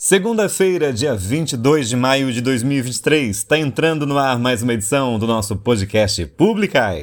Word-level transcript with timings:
Segunda-feira, 0.00 0.92
dia 0.92 1.12
22 1.16 1.88
de 1.88 1.96
maio 1.96 2.32
de 2.32 2.40
2023, 2.40 3.36
está 3.36 3.58
entrando 3.58 4.06
no 4.06 4.16
ar 4.16 4.38
mais 4.38 4.62
uma 4.62 4.72
edição 4.72 5.18
do 5.18 5.26
nosso 5.26 5.56
podcast 5.56 6.24
Publicai. 6.24 7.02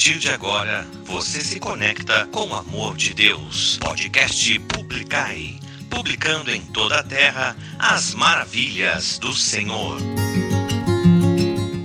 partir 0.00 0.18
de 0.18 0.30
agora, 0.30 0.86
você 1.04 1.42
se 1.42 1.60
conecta 1.60 2.26
com 2.32 2.48
o 2.48 2.54
amor 2.54 2.96
de 2.96 3.12
Deus. 3.12 3.76
Podcast 3.82 4.58
Publicai. 4.60 5.56
Publicando 5.90 6.50
em 6.50 6.62
toda 6.62 7.00
a 7.00 7.02
terra 7.02 7.54
as 7.78 8.14
maravilhas 8.14 9.18
do 9.18 9.34
Senhor. 9.34 9.98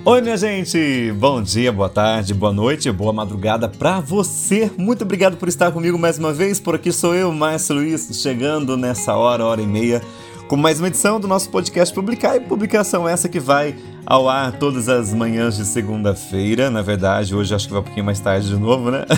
Oi, 0.06 0.22
minha 0.22 0.38
gente! 0.38 1.12
Bom 1.18 1.42
dia, 1.42 1.74
boa 1.74 1.90
tarde, 1.90 2.34
boa 2.34 2.54
noite, 2.54 2.90
boa 2.90 3.12
madrugada 3.12 3.68
pra 3.68 4.00
você. 4.00 4.72
Muito 4.78 5.02
obrigado 5.02 5.36
por 5.36 5.50
estar 5.50 5.74
comigo 5.74 6.00
mais 6.00 6.18
uma 6.18 6.32
vez. 6.32 6.58
Por 6.58 6.76
aqui 6.76 6.94
sou 6.94 7.14
eu, 7.14 7.34
Márcio 7.34 7.76
Luiz, 7.76 8.08
chegando 8.22 8.78
nessa 8.78 9.14
hora, 9.14 9.44
hora 9.44 9.62
e 9.62 9.68
meia, 9.68 10.02
com 10.48 10.56
mais 10.56 10.80
uma 10.80 10.88
edição 10.88 11.20
do 11.20 11.28
nosso 11.28 11.50
podcast 11.50 11.94
Publicar. 11.94 12.36
E 12.36 12.40
publicação 12.40 13.08
essa 13.08 13.28
que 13.28 13.40
vai 13.40 13.76
ao 14.06 14.30
ar 14.30 14.54
todas 14.54 14.88
as 14.88 15.14
manhãs 15.14 15.58
de 15.58 15.66
segunda-feira. 15.66 16.70
Na 16.70 16.82
verdade, 16.82 17.36
hoje 17.36 17.54
acho 17.54 17.68
que 17.68 17.74
vai 17.74 17.82
um 17.82 17.86
pouquinho 17.86 18.06
mais 18.06 18.20
tarde 18.20 18.50
de 18.50 18.56
novo, 18.56 18.92
né? 18.92 19.06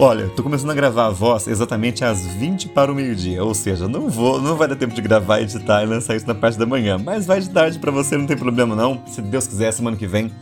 Olha, 0.00 0.28
tô 0.30 0.42
começando 0.42 0.70
a 0.70 0.74
gravar 0.74 1.06
a 1.06 1.10
voz 1.10 1.46
exatamente 1.46 2.04
às 2.04 2.26
20 2.26 2.68
para 2.68 2.90
o 2.90 2.94
meio-dia, 2.94 3.44
ou 3.44 3.54
seja, 3.54 3.86
não 3.86 4.08
vou, 4.08 4.42
não 4.42 4.56
vai 4.56 4.66
dar 4.66 4.74
tempo 4.74 4.92
de 4.92 5.00
gravar, 5.00 5.40
editar 5.40 5.84
e 5.84 5.86
lançar 5.86 6.16
isso 6.16 6.26
na 6.26 6.34
parte 6.34 6.58
da 6.58 6.66
manhã, 6.66 6.98
mas 6.98 7.26
vai 7.26 7.40
de 7.40 7.48
tarde 7.48 7.78
para 7.78 7.92
você, 7.92 8.16
não 8.16 8.26
tem 8.26 8.36
problema 8.36 8.74
não. 8.74 9.00
Se 9.06 9.22
Deus 9.22 9.46
quiser, 9.46 9.72
semana 9.72 9.96
que 9.96 10.06
vem 10.06 10.32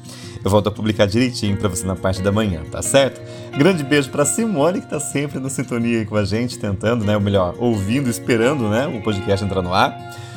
eu 0.45 0.51
volto 0.51 0.69
a 0.69 0.73
publicar 0.73 1.07
direitinho 1.07 1.57
para 1.57 1.69
você 1.69 1.87
na 1.87 1.97
parte 1.97 2.23
da 2.23 2.31
manhã, 2.33 2.63
tá 2.71 2.83
certo? 2.83 3.21
Grande 3.57 3.83
beijo 3.83 4.11
para 4.11 4.25
Simone 4.25 4.81
que 4.81 4.87
tá 4.87 5.01
sempre 5.01 5.39
na 5.39 5.49
sintonia 5.49 6.05
com 6.05 6.17
a 6.17 6.25
gente, 6.25 6.59
tentando, 6.59 7.05
né, 7.05 7.15
ou 7.15 7.21
melhor, 7.21 7.55
ouvindo, 7.59 8.09
esperando, 8.09 8.69
né, 8.69 8.87
o 8.87 9.03
podcast 9.03 9.45
entrar 9.45 9.63
no 9.63 9.73
ar. 9.73 9.97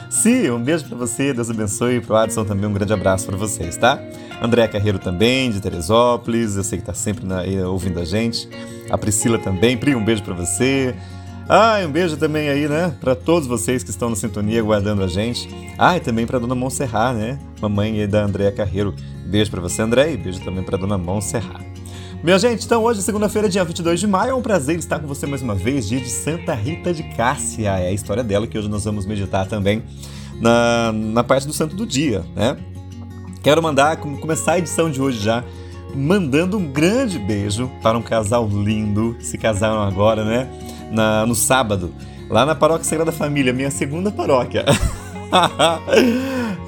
Sim, 0.09 0.49
um 0.49 0.59
beijo 0.59 0.85
para 0.85 0.97
você, 0.97 1.31
Deus 1.33 1.51
abençoe. 1.51 2.01
Pro 2.01 2.15
Adson 2.15 2.43
também 2.43 2.67
um 2.67 2.73
grande 2.73 2.91
abraço 2.91 3.27
para 3.27 3.37
vocês, 3.37 3.77
tá? 3.77 4.01
André 4.41 4.67
Carreiro 4.67 4.97
também, 4.97 5.51
de 5.51 5.61
Teresópolis, 5.61 6.55
eu 6.55 6.63
sei 6.63 6.79
que 6.79 6.85
tá 6.85 6.95
sempre 6.95 7.25
na, 7.25 7.41
aí, 7.41 7.61
ouvindo 7.61 7.99
a 7.99 8.05
gente. 8.05 8.49
A 8.89 8.97
Priscila 8.97 9.37
também, 9.37 9.77
Pri, 9.77 9.95
um 9.95 10.03
beijo 10.03 10.23
para 10.23 10.33
você. 10.33 10.95
Ah, 11.47 11.79
um 11.85 11.91
beijo 11.91 12.17
também 12.17 12.49
aí, 12.49 12.67
né, 12.67 12.95
para 12.99 13.13
todos 13.13 13.47
vocês 13.47 13.83
que 13.83 13.91
estão 13.91 14.09
na 14.09 14.15
sintonia 14.15 14.59
aguardando 14.59 15.03
a 15.03 15.07
gente. 15.07 15.47
Ah, 15.77 15.97
e 15.97 15.99
também 15.99 16.25
para 16.25 16.39
dona 16.39 16.55
Montserrat, 16.55 17.15
né? 17.15 17.39
Mamãe 17.61 18.07
da 18.07 18.23
Andréa 18.23 18.51
Carreiro. 18.51 18.95
Beijo 19.29 19.51
para 19.51 19.61
você, 19.61 19.83
André, 19.83 20.13
e 20.13 20.17
beijo 20.17 20.41
também 20.41 20.63
para 20.63 20.75
dona 20.75 20.97
Montserrat. 20.97 21.63
Minha 22.23 22.39
gente, 22.39 22.65
então 22.65 22.83
hoje, 22.83 23.03
segunda-feira, 23.03 23.47
dia 23.47 23.63
22 23.63 23.99
de 23.99 24.07
maio, 24.07 24.31
é 24.31 24.33
um 24.33 24.41
prazer 24.41 24.79
estar 24.79 24.97
com 24.97 25.05
você 25.05 25.27
mais 25.27 25.43
uma 25.43 25.53
vez, 25.53 25.87
dia 25.87 25.99
de 25.99 26.09
Santa 26.09 26.55
Rita 26.55 26.91
de 26.91 27.03
Cássia, 27.15 27.69
é 27.77 27.89
a 27.89 27.91
história 27.91 28.23
dela 28.23 28.47
que 28.47 28.57
hoje 28.57 28.67
nós 28.67 28.83
vamos 28.85 29.05
meditar 29.05 29.45
também 29.45 29.83
na, 30.41 30.91
na 30.91 31.23
parte 31.23 31.45
do 31.45 31.53
santo 31.53 31.75
do 31.75 31.85
dia, 31.85 32.25
né? 32.35 32.57
Quero 33.43 33.61
mandar, 33.61 33.97
começar 33.97 34.53
a 34.53 34.57
edição 34.57 34.89
de 34.89 34.99
hoje 34.99 35.19
já, 35.19 35.43
mandando 35.95 36.57
um 36.57 36.65
grande 36.65 37.19
beijo 37.19 37.69
para 37.83 37.95
um 37.99 38.01
casal 38.01 38.47
lindo, 38.47 39.15
se 39.19 39.37
casaram 39.37 39.83
agora, 39.83 40.25
né? 40.25 40.49
Na, 40.91 41.23
no 41.27 41.35
sábado, 41.35 41.93
lá 42.27 42.47
na 42.47 42.55
Paróquia 42.55 42.83
Sagrada 42.83 43.11
Família, 43.11 43.53
minha 43.53 43.69
segunda 43.69 44.11
paróquia. 44.11 44.65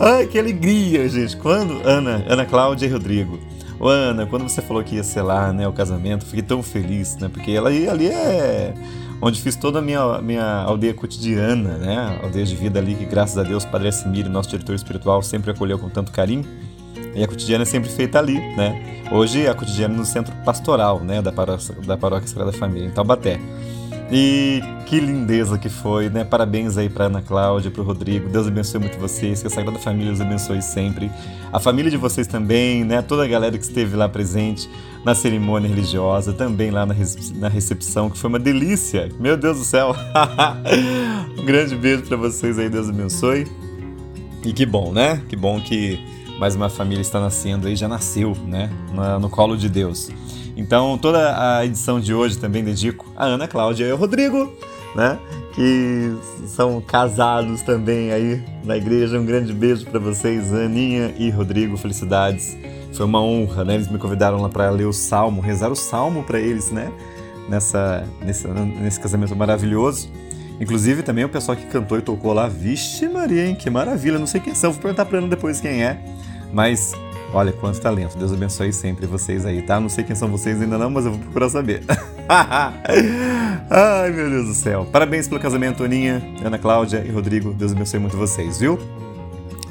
Ai, 0.03 0.25
que 0.25 0.39
alegria, 0.39 1.07
gente! 1.07 1.37
Quando 1.37 1.79
Ana, 1.87 2.25
Ana 2.27 2.43
Cláudia 2.43 2.87
e 2.87 2.89
Rodrigo 2.89 3.39
Ô, 3.79 3.87
Ana, 3.87 4.25
quando 4.25 4.49
você 4.49 4.59
falou 4.59 4.83
que 4.83 4.95
ia 4.95 5.03
selar 5.03 5.53
né, 5.53 5.67
o 5.67 5.73
casamento, 5.73 6.25
fiquei 6.25 6.41
tão 6.41 6.63
feliz, 6.63 7.15
né? 7.17 7.29
Porque 7.31 7.51
ela, 7.51 7.69
ali 7.69 8.07
é 8.07 8.73
onde 9.21 9.39
fiz 9.39 9.55
toda 9.55 9.77
a 9.77 9.81
minha, 9.81 10.19
minha 10.19 10.63
aldeia 10.63 10.91
cotidiana, 10.91 11.77
né? 11.77 12.19
Aldeia 12.23 12.45
de 12.45 12.55
vida 12.55 12.79
ali 12.79 12.95
que, 12.95 13.05
graças 13.05 13.37
a 13.37 13.43
Deus, 13.43 13.63
Padre 13.63 13.89
Assimir, 13.89 14.27
nosso 14.27 14.49
diretor 14.49 14.73
espiritual, 14.73 15.21
sempre 15.21 15.51
acolheu 15.51 15.77
com 15.77 15.87
tanto 15.87 16.11
carinho. 16.11 16.45
E 17.13 17.23
a 17.23 17.27
cotidiana 17.27 17.61
é 17.61 17.65
sempre 17.65 17.89
feita 17.91 18.17
ali, 18.17 18.39
né? 18.55 19.03
Hoje 19.11 19.47
a 19.47 19.53
cotidiana 19.53 19.93
é 19.93 19.97
no 19.97 20.05
centro 20.05 20.33
pastoral, 20.43 20.99
né? 20.99 21.21
Da 21.21 21.31
paróquia, 21.31 21.75
da 21.85 21.95
paróquia 21.95 22.27
Sagrada 22.27 22.51
Família, 22.51 22.87
em 22.87 22.91
Taubaté. 22.91 23.39
E 24.11 24.61
que 24.87 24.99
lindeza 24.99 25.57
que 25.57 25.69
foi, 25.69 26.09
né? 26.09 26.25
Parabéns 26.25 26.77
aí 26.77 26.89
para 26.89 27.05
Ana 27.05 27.21
Cláudia, 27.21 27.71
para 27.71 27.81
o 27.81 27.85
Rodrigo. 27.85 28.27
Deus 28.27 28.45
abençoe 28.45 28.81
muito 28.81 28.99
vocês, 28.99 29.39
que 29.39 29.47
a 29.47 29.49
Sagrada 29.49 29.79
Família 29.79 30.11
os 30.11 30.19
abençoe 30.19 30.61
sempre. 30.61 31.09
A 31.53 31.61
família 31.61 31.89
de 31.89 31.95
vocês 31.95 32.27
também, 32.27 32.83
né? 32.83 33.01
Toda 33.01 33.23
a 33.23 33.27
galera 33.27 33.57
que 33.57 33.63
esteve 33.63 33.95
lá 33.95 34.09
presente 34.09 34.69
na 35.05 35.15
cerimônia 35.15 35.69
religiosa, 35.69 36.33
também 36.33 36.71
lá 36.71 36.85
na, 36.85 36.93
na 37.35 37.47
recepção, 37.47 38.09
que 38.09 38.17
foi 38.17 38.27
uma 38.27 38.39
delícia. 38.39 39.09
Meu 39.17 39.37
Deus 39.37 39.59
do 39.59 39.63
céu. 39.63 39.95
um 41.39 41.45
grande 41.45 41.77
beijo 41.77 42.03
para 42.03 42.17
vocês 42.17 42.59
aí, 42.59 42.69
Deus 42.69 42.89
abençoe. 42.89 43.47
E 44.43 44.51
que 44.51 44.65
bom, 44.65 44.91
né? 44.91 45.21
Que 45.29 45.37
bom 45.37 45.61
que 45.61 45.97
mais 46.37 46.53
uma 46.53 46.67
família 46.67 47.01
está 47.01 47.21
nascendo 47.21 47.65
aí, 47.65 47.77
já 47.77 47.87
nasceu, 47.87 48.35
né? 48.45 48.69
no 49.21 49.29
colo 49.29 49.55
de 49.55 49.69
Deus. 49.69 50.09
Então, 50.55 50.97
toda 50.97 51.57
a 51.57 51.65
edição 51.65 51.99
de 51.99 52.13
hoje 52.13 52.37
também 52.37 52.63
dedico 52.63 53.11
a 53.15 53.25
Ana 53.25 53.47
Cláudia 53.47 53.85
e 53.85 53.91
ao 53.91 53.97
Rodrigo, 53.97 54.51
né? 54.95 55.17
Que 55.53 56.15
são 56.47 56.81
casados 56.81 57.61
também 57.61 58.11
aí 58.11 58.43
na 58.63 58.77
igreja. 58.77 59.19
Um 59.19 59.25
grande 59.25 59.53
beijo 59.53 59.85
para 59.85 59.99
vocês, 59.99 60.53
Aninha 60.53 61.13
e 61.17 61.29
Rodrigo. 61.29 61.77
Felicidades. 61.77 62.57
Foi 62.93 63.05
uma 63.05 63.21
honra, 63.21 63.63
né? 63.63 63.75
Eles 63.75 63.87
me 63.87 63.97
convidaram 63.97 64.41
lá 64.41 64.49
para 64.49 64.69
ler 64.69 64.85
o 64.85 64.93
salmo, 64.93 65.41
rezar 65.41 65.71
o 65.71 65.75
salmo 65.75 66.23
para 66.23 66.39
eles, 66.39 66.71
né? 66.71 66.91
Nessa, 67.49 68.05
nesse, 68.21 68.47
nesse 68.47 68.99
casamento 68.99 69.35
maravilhoso. 69.35 70.09
Inclusive 70.59 71.01
também 71.01 71.25
o 71.25 71.29
pessoal 71.29 71.57
que 71.57 71.65
cantou 71.65 71.97
e 71.97 72.01
tocou 72.01 72.33
lá, 72.33 72.47
vixe 72.47 73.09
Maria, 73.09 73.47
hein? 73.47 73.55
Que 73.55 73.69
maravilha. 73.69 74.19
Não 74.19 74.27
sei 74.27 74.39
quem 74.39 74.53
são, 74.53 74.71
vou 74.71 74.81
perguntar 74.81 75.05
para 75.05 75.17
Ana 75.17 75.27
depois 75.27 75.59
quem 75.59 75.83
é. 75.83 75.99
Mas 76.53 76.93
Olha, 77.33 77.53
quanto 77.53 77.79
talento. 77.79 78.17
Deus 78.17 78.33
abençoe 78.33 78.73
sempre 78.73 79.05
vocês 79.05 79.45
aí, 79.45 79.61
tá? 79.61 79.79
Não 79.79 79.87
sei 79.87 80.03
quem 80.03 80.15
são 80.15 80.27
vocês 80.27 80.61
ainda 80.61 80.77
não, 80.77 80.89
mas 80.89 81.05
eu 81.05 81.11
vou 81.11 81.19
procurar 81.21 81.49
saber. 81.49 81.81
Ai, 83.69 84.11
meu 84.11 84.29
Deus 84.29 84.47
do 84.47 84.53
céu. 84.53 84.85
Parabéns 84.91 85.29
pelo 85.29 85.39
casamento, 85.39 85.83
Aninha, 85.83 86.21
Ana 86.43 86.57
Cláudia 86.57 87.03
e 87.05 87.09
Rodrigo. 87.09 87.53
Deus 87.53 87.71
abençoe 87.71 87.99
muito 87.99 88.17
vocês, 88.17 88.59
viu? 88.59 88.77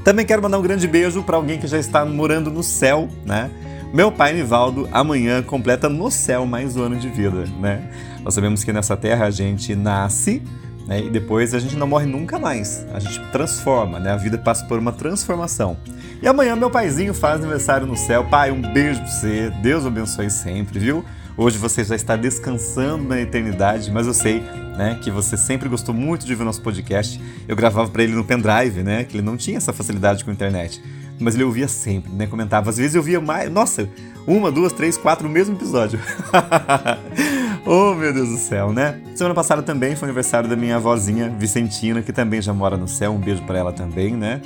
Também 0.03 0.25
quero 0.25 0.41
mandar 0.41 0.59
um 0.59 0.63
grande 0.63 0.89
beijo 0.89 1.23
para 1.23 1.37
alguém 1.37 1.59
que 1.59 1.67
já 1.67 1.79
está 1.79 2.05
morando 2.07 2.51
no 2.51 2.63
céu, 2.63 3.09
né? 3.27 3.51
Meu 3.93 4.11
pai 4.11 4.33
Nivaldo 4.33 4.89
amanhã 4.91 5.43
completa 5.43 5.89
no 5.89 6.11
céu 6.11 6.47
mais 6.47 6.77
um 6.77 6.83
ano 6.83 6.97
de 6.97 7.09
vida, 7.09 7.45
né? 7.61 7.91
Nós 8.23 8.33
sabemos 8.33 8.65
que 8.65 8.73
nessa 8.73 8.97
terra 8.97 9.27
a 9.27 9.31
gente 9.31 9.75
nasce, 9.75 10.43
né? 10.91 11.05
E 11.05 11.09
depois 11.09 11.55
a 11.55 11.61
gente 11.61 11.77
não 11.77 11.87
morre 11.87 12.05
nunca 12.05 12.37
mais. 12.37 12.85
A 12.93 12.99
gente 12.99 13.21
transforma, 13.31 14.01
né? 14.01 14.11
A 14.11 14.17
vida 14.17 14.37
passa 14.37 14.65
por 14.67 14.77
uma 14.77 14.91
transformação. 14.91 15.77
E 16.21 16.27
amanhã 16.27 16.57
meu 16.57 16.69
paizinho 16.69 17.15
faz 17.15 17.37
aniversário 17.37 17.87
no 17.87 17.97
céu. 17.97 18.25
Pai, 18.25 18.51
um 18.51 18.61
beijo 18.61 19.01
pra 19.01 19.09
você. 19.09 19.51
Deus 19.63 19.87
abençoe 19.87 20.29
sempre, 20.29 20.81
viu? 20.81 21.05
Hoje 21.37 21.57
você 21.59 21.85
já 21.85 21.95
está 21.95 22.17
descansando 22.17 23.05
na 23.05 23.21
eternidade, 23.21 23.89
mas 23.91 24.09
eu 24.09 24.13
sei, 24.13 24.41
né, 24.77 24.99
que 25.01 25.13
você 25.13 25.37
sempre 25.37 25.69
gostou 25.69 25.95
muito 25.95 26.27
de 26.27 26.35
ver 26.35 26.43
nosso 26.43 26.61
podcast. 26.61 27.21
Eu 27.47 27.55
gravava 27.55 27.89
para 27.89 28.03
ele 28.03 28.15
no 28.15 28.25
pendrive, 28.25 28.83
né, 28.83 29.05
que 29.05 29.17
ele 29.17 29.25
não 29.25 29.37
tinha 29.37 29.57
essa 29.57 29.73
facilidade 29.73 30.25
com 30.25 30.31
a 30.31 30.35
internet, 30.35 30.83
mas 31.19 31.35
ele 31.35 31.45
ouvia 31.45 31.69
sempre, 31.69 32.13
né, 32.13 32.27
comentava. 32.27 32.69
Às 32.69 32.77
vezes 32.77 32.95
eu 32.95 33.03
via 33.03 33.21
mais, 33.21 33.51
nossa, 33.51 33.89
uma, 34.27 34.51
duas, 34.51 34.73
três, 34.73 34.99
quatro 34.99 35.27
no 35.27 35.33
mesmo 35.33 35.55
episódio. 35.57 35.99
oh, 37.71 37.95
meu 37.95 38.13
Deus 38.13 38.29
do 38.29 38.37
céu, 38.37 38.73
né? 38.73 39.01
Semana 39.15 39.33
passada 39.35 39.63
também 39.63 39.95
foi 39.95 40.09
aniversário 40.09 40.49
da 40.49 40.57
minha 40.57 40.77
avózinha 40.77 41.29
Vicentina, 41.39 42.03
que 42.03 42.13
também 42.13 42.43
já 42.43 42.53
mora 42.53 42.77
no 42.77 42.89
céu. 42.89 43.13
Um 43.13 43.19
beijo 43.19 43.43
para 43.43 43.59
ela 43.59 43.73
também, 43.73 44.13
né? 44.13 44.43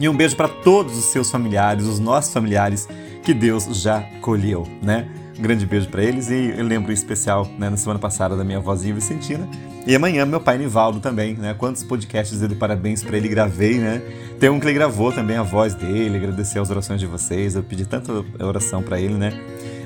E 0.00 0.08
um 0.08 0.16
beijo 0.16 0.34
para 0.34 0.48
todos 0.48 0.96
os 0.96 1.04
seus 1.04 1.30
familiares, 1.30 1.84
os 1.84 1.98
nossos 1.98 2.32
familiares 2.32 2.88
que 3.22 3.34
Deus 3.34 3.64
já 3.64 4.00
colheu, 4.22 4.66
né? 4.82 5.06
Um 5.38 5.42
grande 5.42 5.66
beijo 5.66 5.88
para 5.88 6.02
eles 6.02 6.30
e 6.30 6.54
eu 6.56 6.64
lembro 6.64 6.90
em 6.90 6.94
especial, 6.94 7.46
né, 7.58 7.68
na 7.68 7.76
semana 7.76 7.98
passada 7.98 8.36
da 8.36 8.44
minha 8.44 8.58
avózinha 8.58 8.94
Vicentina. 8.94 9.46
E 9.86 9.94
amanhã 9.94 10.24
meu 10.24 10.40
pai 10.40 10.56
Nivaldo 10.56 11.00
também, 11.00 11.34
né? 11.34 11.54
Quantos 11.54 11.82
podcasts 11.82 12.40
de 12.40 12.54
parabéns 12.54 13.02
para 13.02 13.16
ele 13.16 13.28
gravei, 13.28 13.78
né? 13.78 14.00
Tem 14.40 14.48
um 14.48 14.58
que 14.58 14.66
ele 14.66 14.74
gravou 14.74 15.12
também 15.12 15.36
a 15.36 15.42
voz 15.42 15.74
dele, 15.74 16.16
agradecer 16.16 16.58
as 16.58 16.70
orações 16.70 16.98
de 16.98 17.06
vocês. 17.06 17.56
Eu 17.56 17.62
pedi 17.62 17.84
tanta 17.84 18.10
oração 18.40 18.82
para 18.82 18.98
ele, 18.98 19.14
né? 19.14 19.32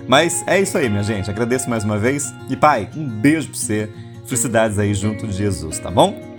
Mas 0.09 0.45
é 0.47 0.61
isso 0.61 0.79
aí, 0.79 0.89
minha 0.89 1.03
gente. 1.03 1.29
Agradeço 1.31 1.69
mais 1.69 1.85
uma 1.85 1.99
vez. 1.99 2.33
E 2.49 2.57
pai, 2.57 2.89
um 2.97 3.07
beijo 3.07 3.49
para 3.49 3.59
você. 3.59 3.91
Felicidades 4.25 4.79
aí 4.79 4.93
junto 4.93 5.27
de 5.27 5.33
Jesus, 5.33 5.79
tá 5.79 5.91
bom? 5.91 6.37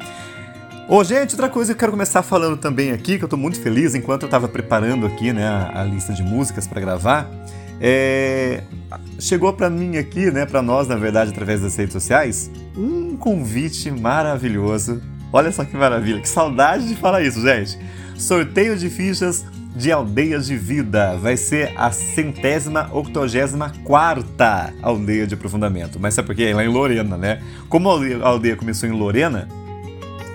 Ô, 0.89 1.03
gente, 1.03 1.31
outra 1.31 1.49
coisa 1.49 1.73
que 1.73 1.75
eu 1.75 1.79
quero 1.79 1.91
começar 1.91 2.21
falando 2.21 2.57
também 2.57 2.91
aqui, 2.91 3.17
que 3.17 3.23
eu 3.23 3.27
tô 3.27 3.35
muito 3.35 3.59
feliz 3.59 3.93
enquanto 3.93 4.23
eu 4.23 4.29
tava 4.29 4.47
preparando 4.47 5.05
aqui, 5.05 5.33
né, 5.33 5.45
a, 5.45 5.81
a 5.81 5.83
lista 5.83 6.13
de 6.13 6.23
músicas 6.23 6.65
para 6.65 6.79
gravar, 6.79 7.29
é... 7.81 8.63
chegou 9.19 9.51
para 9.51 9.69
mim 9.69 9.97
aqui, 9.97 10.31
né, 10.31 10.45
para 10.45 10.61
nós, 10.61 10.87
na 10.87 10.95
verdade, 10.95 11.31
através 11.31 11.61
das 11.61 11.75
redes 11.75 11.91
sociais, 11.91 12.49
um 12.75 13.17
convite 13.17 13.91
maravilhoso. 13.91 15.01
Olha 15.31 15.51
só 15.51 15.65
que 15.65 15.75
maravilha, 15.75 16.21
que 16.21 16.29
saudade 16.29 16.87
de 16.87 16.95
falar 16.95 17.21
isso, 17.21 17.41
gente. 17.41 17.77
Sorteio 18.17 18.77
de 18.77 18.89
fichas 18.89 19.45
de 19.77 19.91
Aldeias 19.91 20.47
de 20.47 20.57
Vida. 20.57 21.15
Vai 21.17 21.37
ser 21.37 21.71
a 21.77 21.91
centésima, 21.91 22.89
octogésima 22.91 23.71
quarta 23.83 24.73
aldeia 24.81 25.27
de 25.27 25.35
aprofundamento. 25.35 25.99
Mas 25.99 26.15
sabe 26.15 26.25
por 26.25 26.35
quê? 26.35 26.43
É 26.45 26.55
lá 26.55 26.65
em 26.65 26.67
Lorena, 26.67 27.15
né? 27.17 27.41
Como 27.69 27.89
a 27.89 28.27
aldeia 28.27 28.55
começou 28.55 28.89
em 28.89 28.91
Lorena, 28.91 29.47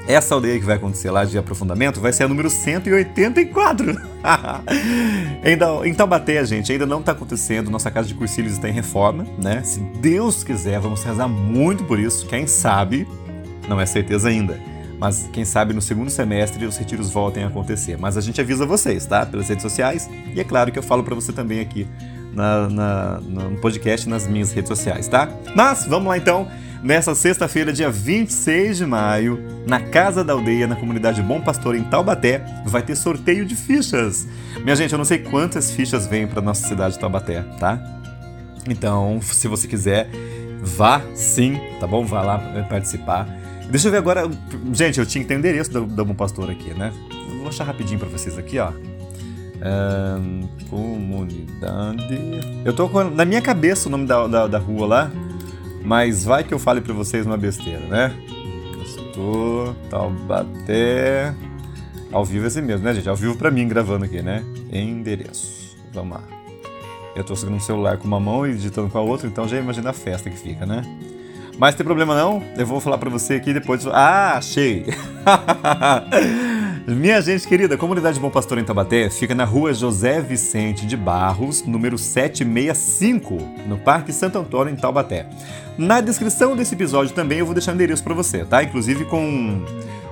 essa 0.06 0.35
aldeia 0.35 0.59
que 0.59 0.65
vai 0.65 0.77
acontecer 0.77 1.11
lá 1.11 1.25
de 1.25 1.37
aprofundamento 1.39 2.00
vai 2.00 2.12
ser 2.12 2.25
a 2.25 2.29
número 2.29 2.49
184. 2.50 4.00
em 5.85 5.94
Taubaté, 5.94 6.44
gente, 6.44 6.73
ainda 6.73 6.87
não 6.87 7.00
está 7.00 7.12
acontecendo. 7.12 7.71
Nossa 7.71 7.91
casa 7.91 8.09
de 8.09 8.15
cursilhos 8.15 8.53
está 8.53 8.69
em 8.69 8.73
reforma, 8.73 9.27
né? 9.39 9.62
Se 9.62 9.81
Deus 9.81 10.43
quiser, 10.44 10.79
vamos 10.81 11.03
rezar 11.03 11.29
muito 11.29 11.85
por 11.85 11.99
isso. 11.99 12.27
Quem 12.27 12.47
sabe, 12.47 13.06
não 13.69 13.81
é 13.81 13.87
certeza 13.87 14.29
ainda. 14.29 14.72
Mas 15.03 15.29
quem 15.33 15.45
sabe 15.45 15.75
no 15.75 15.83
segundo 15.83 16.13
semestre 16.13 16.65
os 16.65 16.77
retiros 16.77 17.11
voltem 17.11 17.43
a 17.43 17.49
acontecer. 17.49 17.99
Mas 17.99 18.17
a 18.17 18.21
gente 18.21 18.41
avisa 18.41 18.65
vocês, 18.65 19.05
tá? 19.05 19.27
Pelas 19.27 19.49
redes 19.49 19.63
sociais. 19.63 20.09
E 20.33 20.39
é 20.39 20.45
claro 20.45 20.71
que 20.71 20.79
eu 20.79 20.83
falo 20.83 21.03
para 21.03 21.13
você 21.13 21.33
também 21.33 21.59
aqui 21.59 21.89
na, 22.33 22.69
na, 22.69 23.21
no 23.21 23.59
podcast 23.59 24.09
nas 24.09 24.29
minhas 24.29 24.53
redes 24.53 24.69
sociais, 24.69 25.09
tá? 25.09 25.29
Mas 25.57 25.87
vamos 25.87 26.07
lá 26.07 26.17
então 26.17 26.47
nessa 26.85 27.17
sexta-feira, 27.17 27.73
dia 27.73 27.91
26 27.91 28.77
de 28.77 28.87
maio, 28.87 29.43
na 29.67 29.81
Casa 29.81 30.23
da 30.23 30.35
Aldeia, 30.35 30.69
na 30.69 30.77
comunidade 30.77 31.21
Bom 31.21 31.41
Pastor, 31.41 31.75
em 31.75 31.83
Taubaté, 31.83 32.41
vai 32.65 32.81
ter 32.81 32.95
sorteio 32.95 33.45
de 33.45 33.57
fichas. 33.57 34.29
Minha 34.63 34.77
gente, 34.77 34.93
eu 34.93 34.99
não 34.99 35.05
sei 35.05 35.19
quantas 35.19 35.73
fichas 35.73 36.07
vêm 36.07 36.29
para 36.29 36.41
nossa 36.41 36.69
cidade 36.69 36.95
de 36.95 37.01
Taubaté, 37.01 37.43
tá? 37.59 37.77
Então, 38.69 39.19
se 39.21 39.49
você 39.49 39.67
quiser, 39.67 40.09
vá 40.61 41.03
sim, 41.13 41.59
tá 41.81 41.89
bom? 41.89 42.07
Vá 42.07 42.23
lá 42.23 42.39
participar. 42.69 43.42
Deixa 43.70 43.88
eu 43.88 43.93
ver 43.93 43.99
agora. 43.99 44.31
Gente, 44.73 45.00
eu 45.00 45.06
tinha 45.06 45.23
que 45.23 45.29
ter 45.29 45.37
o 45.37 45.38
endereço 45.38 45.70
do, 45.70 45.87
do 45.87 46.05
Bom 46.05 46.14
Pastor 46.14 46.50
aqui, 46.50 46.75
né? 46.75 46.93
Vou 47.38 47.49
achar 47.49 47.64
rapidinho 47.64 47.99
para 47.99 48.09
vocês 48.09 48.38
aqui, 48.38 48.59
ó. 48.59 48.70
Um, 49.64 50.49
comunidade. 50.69 52.19
Eu 52.64 52.73
tô 52.73 52.88
com 52.88 53.05
na 53.05 53.25
minha 53.25 53.41
cabeça 53.41 53.88
o 53.88 53.91
nome 53.91 54.06
da, 54.06 54.26
da, 54.26 54.47
da 54.47 54.59
rua 54.59 54.87
lá. 54.87 55.11
Mas 55.85 56.25
vai 56.25 56.44
que 56.44 56.55
eu 56.55 56.59
fale 56.59 56.81
para 56.81 56.94
vocês 56.94 57.26
uma 57.26 57.37
besteira, 57.37 57.81
né? 57.87 58.14
Estou 58.85 59.75
Taubaté. 59.91 61.35
Ao 62.12 62.25
vivo 62.25 62.44
é 62.44 62.49
assim 62.49 62.62
mesmo, 62.62 62.85
né, 62.85 62.94
gente? 62.94 63.08
Ao 63.08 63.17
vivo 63.17 63.37
para 63.37 63.50
mim 63.50 63.67
gravando 63.67 64.05
aqui, 64.05 64.23
né? 64.23 64.44
Endereço. 64.73 65.76
Vamos 65.93 66.19
lá. 66.19 66.23
Eu 67.15 67.25
tô 67.25 67.35
segurando 67.37 67.61
o 67.61 67.65
celular 67.65 67.99
com 67.99 68.06
uma 68.06 68.20
mão 68.20 68.47
e 68.47 68.55
digitando 68.55 68.88
com 68.88 68.99
a 68.99 69.03
outra, 69.03 69.26
então 69.26 69.47
já 69.47 69.58
imagina 69.58 69.91
a 69.91 69.93
festa 69.93 70.31
que 70.31 70.38
fica, 70.38 70.65
né? 70.65 70.82
Mas 71.59 71.75
tem 71.75 71.85
problema 71.85 72.15
não, 72.15 72.43
eu 72.57 72.67
vou 72.67 72.81
falar 72.81 72.99
para 72.99 73.11
você 73.11 73.35
aqui 73.35 73.53
depois. 73.53 73.87
Ah, 73.87 74.35
achei! 74.37 74.87
Minha 76.87 77.21
gente 77.21 77.47
querida, 77.47 77.77
a 77.77 77.79
comunidade 77.79 78.19
Bom 78.19 78.31
Pastor 78.31 78.59
em 78.59 78.65
Tabaté 78.65 79.09
fica 79.09 79.35
na 79.35 79.45
rua 79.45 79.73
José 79.73 80.21
Vicente 80.21 80.85
de 80.85 80.97
Barros, 80.97 81.65
número 81.65 81.97
765, 81.97 83.39
no 83.69 83.79
Parque 83.79 84.13
Santo 84.13 84.39
Antônio, 84.39 84.73
em 84.73 84.77
Taubaté. 84.77 85.27
Na 85.79 86.01
descrição 86.01 86.57
desse 86.57 86.75
episódio 86.75 87.15
também 87.15 87.39
eu 87.39 87.47
vou 87.47 87.55
deixar 87.55 87.73
endereço 87.73 88.03
para 88.03 88.15
você, 88.15 88.45
tá? 88.45 88.65
Inclusive 88.65 89.05
com 89.05 89.65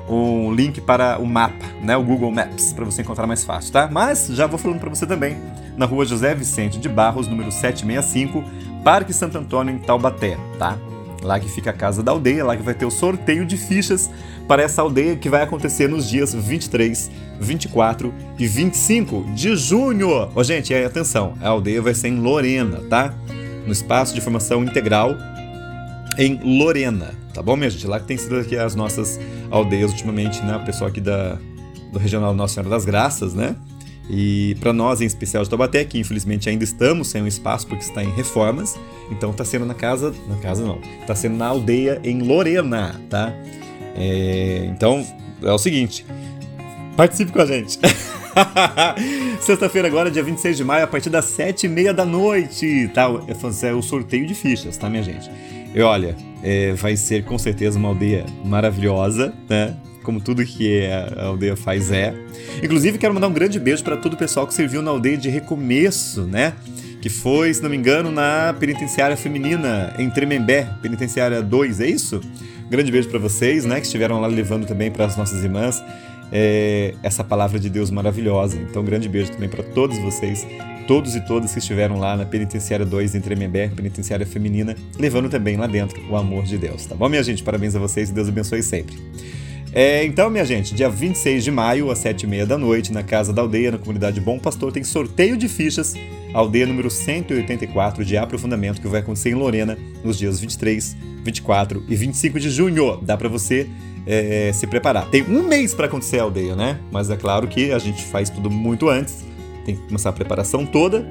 um 0.09 0.53
link 0.53 0.81
para 0.81 1.19
o 1.19 1.27
mapa, 1.27 1.65
né, 1.83 1.97
o 1.97 2.03
Google 2.03 2.31
Maps, 2.31 2.73
para 2.73 2.85
você 2.85 3.03
encontrar 3.03 3.27
mais 3.27 3.45
fácil, 3.45 3.73
tá? 3.73 3.89
Mas 3.91 4.29
já 4.29 4.47
vou 4.47 4.59
falando 4.59 4.81
para 4.81 4.91
você 4.91 5.07
também, 5.07 5.37
na 5.77 5.87
rua 5.87 6.05
José 6.05 6.35
Vicente 6.35 6.79
de 6.79 6.89
Barros, 6.89 7.27
número 7.27 7.51
765, 7.51 8.45
Parque 8.85 9.13
Santo 9.13 9.39
Antônio, 9.39 9.75
em 9.75 9.79
Taubaté, 9.79 10.37
tá? 10.59 10.77
Lá 11.23 11.39
que 11.39 11.49
fica 11.49 11.71
a 11.71 11.73
casa 11.73 12.03
da 12.03 12.13
aldeia, 12.13 12.45
lá 12.45 12.57
que 12.57 12.63
vai 12.63 12.75
ter 12.75 12.87
o 12.87 12.91
sorteio 12.91 13.45
de 13.45 13.57
fichas 13.57 14.11
para 14.49 14.63
essa 14.63 14.81
aldeia 14.83 15.17
que 15.17 15.29
vai 15.29 15.43
acontecer 15.43 15.89
nos 15.89 16.09
dias 16.09 16.35
23, 16.35 17.11
24 17.39 18.13
e 18.39 18.47
25 18.47 19.35
de 19.35 19.55
junho. 19.57 20.31
Oh, 20.35 20.43
gente, 20.43 20.75
atenção, 20.75 21.35
a 21.41 21.49
aldeia 21.49 21.83
vai 21.83 21.95
ser 21.95 22.09
em 22.09 22.19
Lorena, 22.19 22.81
tá? 22.89 23.15
No 23.67 23.73
espaço 23.73 24.15
de 24.15 24.21
formação 24.21 24.65
integral 24.65 25.15
em 26.19 26.41
Lorena, 26.43 27.15
tá 27.33 27.43
bom, 27.43 27.57
minha 27.57 27.71
gente? 27.71 27.87
Lá 27.87 28.01
que 28.01 28.07
tem 28.07 28.17
sido 28.17 28.37
aqui 28.37 28.57
as 28.57 28.75
nossas 28.75 29.21
aldeias 29.51 29.91
ultimamente, 29.91 30.43
né? 30.43 30.57
O 30.57 30.65
pessoal 30.65 30.89
aqui 30.89 31.01
da, 31.01 31.39
do 31.93 31.99
Regional 31.99 32.35
Nossa 32.35 32.55
Senhora 32.55 32.71
das 32.71 32.85
Graças, 32.85 33.35
né? 33.35 33.57
E 34.13 34.57
para 34.61 34.73
nós, 34.73 35.01
em 35.01 35.05
especial 35.05 35.45
de 35.45 35.49
Taubaté, 35.49 35.85
que 35.85 35.99
infelizmente 35.99 36.49
ainda 36.49 36.65
estamos 36.65 37.09
sem 37.09 37.23
um 37.23 37.27
espaço 37.29 37.67
porque 37.67 37.85
está 37.85 38.03
em 38.03 38.11
reformas, 38.11 38.77
então 39.11 39.31
está 39.31 39.45
sendo 39.45 39.65
na 39.65 39.75
casa, 39.75 40.13
na 40.29 40.37
casa 40.37 40.65
não, 40.65 40.81
está 41.01 41.15
sendo 41.15 41.37
na 41.37 41.47
aldeia 41.47 42.01
em 42.03 42.21
Lorena, 42.21 43.01
tá? 43.09 43.33
É, 43.95 44.69
então 44.73 45.07
é 45.43 45.53
o 45.53 45.59
seguinte, 45.59 46.05
participe 46.97 47.31
com 47.31 47.41
a 47.41 47.47
gente. 47.47 47.79
Sexta-feira 49.41 49.87
agora, 49.87 50.11
dia 50.11 50.23
26 50.23 50.57
de 50.57 50.65
maio, 50.65 50.85
a 50.85 50.87
partir 50.89 51.11
das 51.11 51.27
7h30 51.27 51.93
da 51.93 52.05
noite, 52.05 52.91
tá? 52.93 53.07
É 53.63 53.73
o 53.73 53.83
sorteio 53.83 54.27
de 54.27 54.35
fichas, 54.35 54.77
tá, 54.77 54.91
minha 54.91 55.03
gente? 55.03 55.31
E 55.73 55.81
olha, 55.81 56.17
é, 56.43 56.73
vai 56.73 56.97
ser 56.97 57.25
com 57.25 57.39
certeza 57.39 57.79
uma 57.79 57.89
aldeia 57.89 58.27
maravilhosa, 58.45 59.33
né? 59.49 59.77
Como 60.03 60.21
tudo 60.21 60.45
que 60.45 60.87
a 60.87 61.25
aldeia 61.27 61.57
faz 61.57 61.91
é. 61.91 62.15
Inclusive, 62.63 62.99
quero 62.99 63.15
mandar 63.15 63.29
um 63.29 63.33
grande 63.33 63.59
beijo 63.59 63.83
para 63.85 63.97
todo 63.97 64.15
o 64.15 64.17
pessoal 64.17 64.47
que 64.47 64.55
serviu 64.55 64.83
na 64.83 64.91
aldeia 64.91 65.17
de 65.17 65.29
recomeço, 65.29 66.23
né? 66.23 66.55
Que 67.01 67.09
foi, 67.09 67.53
se 67.53 67.63
não 67.63 67.71
me 67.71 67.77
engano, 67.77 68.11
na 68.11 68.55
penitenciária 68.59 69.17
feminina 69.17 69.95
em 69.99 70.11
Tremembé, 70.11 70.69
penitenciária 70.83 71.43
2, 71.43 71.81
é 71.81 71.87
isso? 71.87 72.21
grande 72.69 72.93
beijo 72.93 73.09
para 73.09 73.19
vocês, 73.19 73.65
né? 73.65 73.81
Que 73.81 73.87
estiveram 73.87 74.21
lá 74.21 74.29
levando 74.29 74.65
também 74.65 74.91
para 74.91 75.05
as 75.05 75.17
nossas 75.17 75.43
irmãs 75.43 75.83
é, 76.33 76.95
essa 77.03 77.25
palavra 77.25 77.59
de 77.59 77.69
Deus 77.69 77.91
maravilhosa. 77.91 78.57
Então, 78.57 78.85
grande 78.85 79.09
beijo 79.09 79.33
também 79.33 79.49
para 79.49 79.63
todos 79.63 79.99
vocês, 79.99 80.47
todos 80.87 81.15
e 81.17 81.21
todas 81.21 81.53
que 81.53 81.59
estiveram 81.59 81.99
lá 81.99 82.17
na 82.17 82.25
penitenciária 82.25 82.87
2 82.87 83.15
em 83.15 83.21
Tremembé, 83.21 83.69
penitenciária 83.69 84.27
feminina, 84.27 84.77
levando 84.99 85.29
também 85.29 85.57
lá 85.57 85.67
dentro 85.67 86.01
o 86.09 86.17
amor 86.17 86.45
de 86.45 86.57
Deus. 86.57 86.87
Tá 86.87 86.95
bom, 86.95 87.09
minha 87.09 87.23
gente? 87.23 87.43
Parabéns 87.43 87.75
a 87.75 87.79
vocês 87.79 88.11
e 88.11 88.13
Deus 88.13 88.29
abençoe 88.29 88.63
sempre. 88.63 88.97
É, 89.73 90.05
então, 90.05 90.29
minha 90.29 90.45
gente, 90.45 90.75
dia 90.75 90.89
26 90.89 91.45
de 91.45 91.51
maio, 91.51 91.91
às 91.91 92.03
7h30 92.03 92.45
da 92.45 92.59
noite, 92.59 92.93
na 92.93 93.05
Casa 93.05 93.33
da 93.33 93.41
Aldeia, 93.41 93.71
na 93.71 93.79
comunidade 93.79 94.21
Bom 94.21 94.39
Pastor, 94.39 94.73
tem 94.73 94.83
sorteio 94.83 95.37
de 95.37 95.49
fichas, 95.49 95.95
aldeia 96.35 96.67
número 96.67 96.91
184 96.91 98.05
de 98.05 98.17
aprofundamento, 98.17 98.81
que 98.81 98.89
vai 98.89 99.01
acontecer 99.01 99.31
em 99.31 99.35
Lorena 99.35 99.79
nos 100.03 100.19
dias 100.19 100.41
23, 100.41 100.97
24 101.23 101.85
e 101.89 101.95
25 101.95 102.41
de 102.41 102.51
junho. 102.51 102.99
Dá 103.01 103.17
para 103.17 103.29
você 103.29 103.69
é, 104.07 104.51
se 104.53 104.67
preparar. 104.67 105.09
Tem 105.09 105.23
um 105.23 105.47
mês 105.47 105.73
para 105.73 105.87
acontecer 105.87 106.19
a 106.19 106.25
aldeia, 106.25 106.57
né? 106.57 106.81
Mas 106.91 107.09
é 107.09 107.17
claro 107.17 107.47
que 107.47 107.73
a 107.73 107.79
gente 107.79 108.03
faz 108.03 108.29
tudo 108.29 108.51
muito 108.51 108.89
antes, 108.89 109.25
tem 109.65 109.77
que 109.77 109.83
começar 109.83 110.11
a 110.11 110.13
preparação 110.13 110.67
toda. 110.67 111.09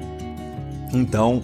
Então, 0.92 1.42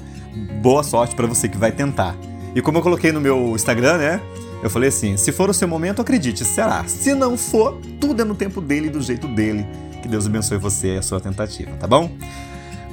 boa 0.61 0.83
sorte 0.83 1.15
para 1.15 1.27
você 1.27 1.49
que 1.49 1.57
vai 1.57 1.73
tentar. 1.73 2.15
E 2.55 2.61
como 2.61 2.77
eu 2.77 2.83
coloquei 2.83 3.11
no 3.11 3.21
meu 3.23 3.55
Instagram, 3.55 3.97
né? 3.99 4.21
Eu 4.63 4.71
falei 4.71 4.89
assim: 4.89 5.17
se 5.17 5.33
for 5.33 5.51
o 5.51 5.55
seu 5.55 5.69
momento, 5.69 6.01
acredite, 6.01 6.45
será. 6.45 6.85
Se 6.87 7.15
não 7.15 7.37
for, 7.37 7.81
tudo 8.01 8.23
é 8.23 8.25
no 8.25 8.35
tempo 8.35 8.61
dele 8.61 8.87
e 8.87 8.91
do 8.91 9.01
jeito 9.01 9.27
dele. 9.29 9.67
Que 10.03 10.09
Deus 10.09 10.27
abençoe 10.27 10.59
você 10.59 10.95
e 10.95 10.99
a 10.99 11.03
sua 11.03 11.21
tentativa, 11.21 11.73
tá 11.73 11.87
bom? 11.87 12.11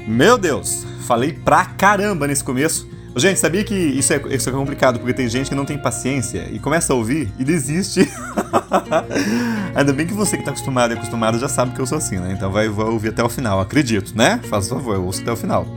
Meu 0.07 0.37
Deus, 0.37 0.85
falei 1.07 1.31
pra 1.31 1.65
caramba 1.65 2.27
nesse 2.27 2.43
começo. 2.43 2.91
Gente, 3.15 3.39
sabia 3.39 3.63
que 3.63 3.75
isso 3.75 4.11
é, 4.11 4.21
isso 4.31 4.49
é 4.49 4.51
complicado, 4.51 4.97
porque 4.97 5.13
tem 5.13 5.29
gente 5.29 5.49
que 5.49 5.55
não 5.55 5.65
tem 5.65 5.77
paciência 5.77 6.49
e 6.51 6.57
começa 6.57 6.93
a 6.93 6.95
ouvir 6.95 7.31
e 7.37 7.43
desiste. 7.43 8.09
Ainda 9.75 9.93
bem 9.93 10.07
que 10.07 10.13
você 10.13 10.35
que 10.35 10.43
tá 10.43 10.49
acostumado 10.49 10.93
e 10.93 10.97
acostumado 10.97 11.37
já 11.37 11.47
sabe 11.47 11.75
que 11.75 11.79
eu 11.79 11.85
sou 11.85 11.99
assim, 11.99 12.17
né? 12.17 12.33
Então 12.35 12.51
vai, 12.51 12.67
vai 12.67 12.87
ouvir 12.87 13.09
até 13.09 13.23
o 13.23 13.29
final, 13.29 13.59
acredito, 13.59 14.17
né? 14.17 14.39
Faz 14.49 14.67
favor, 14.67 14.95
eu 14.95 15.05
ouço 15.05 15.21
até 15.21 15.31
o 15.31 15.35
final. 15.35 15.67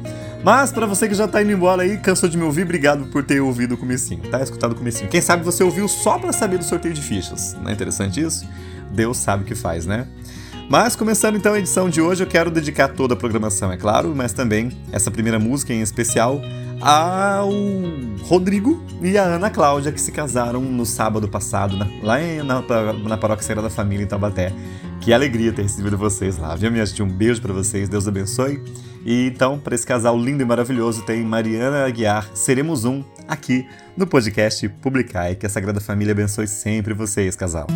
Mas 0.44 0.70
para 0.70 0.86
você 0.86 1.08
que 1.08 1.14
já 1.14 1.26
tá 1.26 1.42
indo 1.42 1.52
embora 1.52 1.82
aí, 1.82 1.98
cansou 1.98 2.28
de 2.28 2.36
me 2.36 2.44
ouvir, 2.44 2.62
obrigado 2.62 3.06
por 3.06 3.24
ter 3.24 3.40
ouvido 3.40 3.74
o 3.74 3.76
comecinho, 3.76 4.22
tá? 4.30 4.40
Escutado 4.40 4.72
o 4.72 4.74
comecinho. 4.74 5.08
Quem 5.10 5.20
sabe 5.20 5.44
você 5.44 5.64
ouviu 5.64 5.88
só 5.88 6.18
para 6.18 6.32
saber 6.32 6.58
do 6.58 6.64
sorteio 6.64 6.94
de 6.94 7.02
fichas. 7.02 7.56
Não 7.60 7.70
é 7.70 7.72
interessante 7.72 8.20
isso? 8.20 8.46
Deus 8.92 9.16
sabe 9.16 9.42
o 9.42 9.46
que 9.46 9.54
faz, 9.54 9.86
né? 9.86 10.06
Mas 10.68 10.96
começando 10.96 11.36
então 11.36 11.54
a 11.54 11.58
edição 11.58 11.88
de 11.88 12.00
hoje, 12.00 12.24
eu 12.24 12.26
quero 12.26 12.50
dedicar 12.50 12.88
toda 12.88 13.14
a 13.14 13.16
programação, 13.16 13.70
é 13.70 13.76
claro, 13.76 14.12
mas 14.16 14.32
também 14.32 14.72
essa 14.90 15.10
primeira 15.12 15.38
música 15.38 15.72
em 15.72 15.80
especial 15.80 16.40
ao 16.80 17.50
Rodrigo 18.22 18.84
e 19.00 19.16
a 19.16 19.22
Ana 19.22 19.48
Cláudia, 19.48 19.92
que 19.92 20.00
se 20.00 20.10
casaram 20.10 20.60
no 20.60 20.84
sábado 20.84 21.28
passado, 21.28 21.76
na, 21.76 21.86
lá 22.02 22.18
na, 22.44 22.92
na 23.08 23.16
Paróquia 23.16 23.46
Sagrada 23.46 23.70
Família 23.70 24.04
em 24.04 24.08
Taubaté. 24.08 24.52
Que 25.06 25.12
alegria 25.12 25.52
ter 25.52 25.62
recebido 25.62 25.96
vocês 25.96 26.36
lá, 26.36 26.56
viu, 26.56 26.68
minha 26.68 26.84
gente? 26.84 27.00
Um 27.00 27.06
beijo 27.06 27.40
para 27.40 27.52
vocês, 27.52 27.88
Deus 27.88 28.08
abençoe. 28.08 28.60
E 29.04 29.28
então, 29.28 29.56
para 29.56 29.72
esse 29.72 29.86
casal 29.86 30.18
lindo 30.18 30.42
e 30.42 30.44
maravilhoso, 30.44 31.02
tem 31.02 31.22
Mariana 31.22 31.86
Aguiar, 31.86 32.28
Seremos 32.34 32.84
Um, 32.84 33.04
aqui 33.28 33.64
no 33.96 34.04
podcast 34.04 34.68
Publicar. 34.68 35.30
E 35.30 35.36
que 35.36 35.46
a 35.46 35.48
Sagrada 35.48 35.78
Família 35.78 36.10
abençoe 36.10 36.48
sempre 36.48 36.92
vocês, 36.92 37.36
casal. 37.36 37.68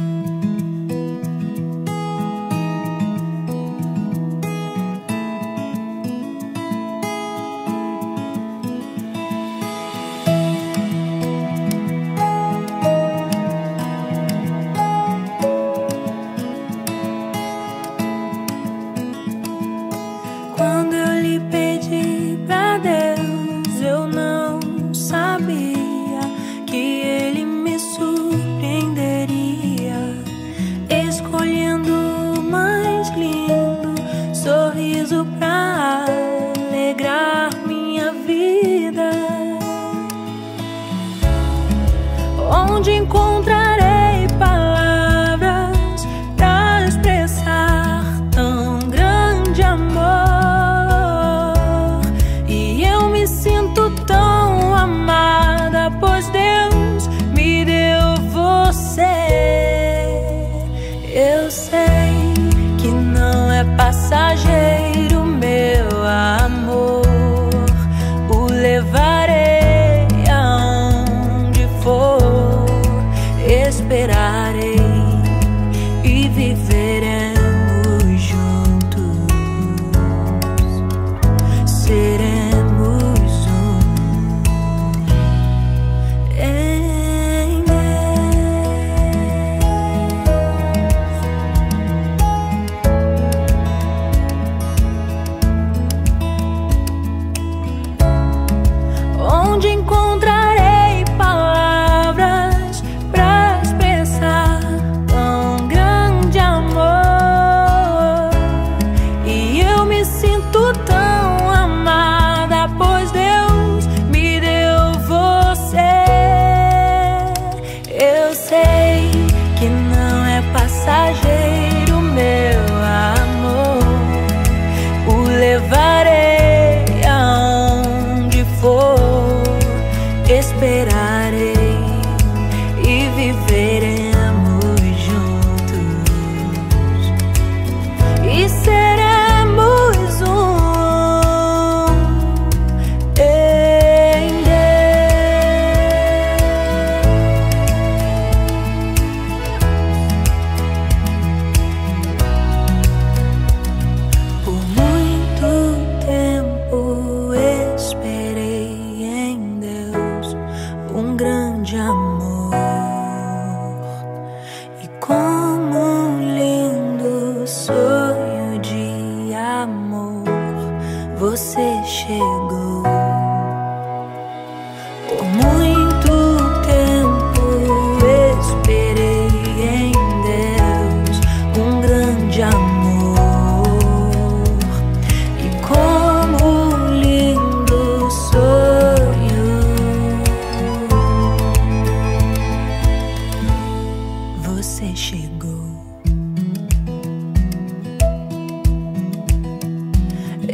encontra 43.11 43.60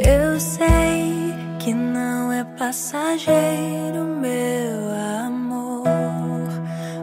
Eu 0.06 0.38
sei 0.38 1.34
que 1.58 1.74
não 1.74 2.32
é 2.32 2.44
passageiro, 2.44 4.04
meu 4.04 5.26
amor. 5.26 6.48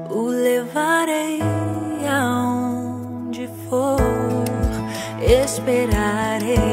O 0.10 0.22
levarei 0.27 1.41
aonde 2.07 3.50
for, 3.67 4.00
esperarei. 5.22 6.73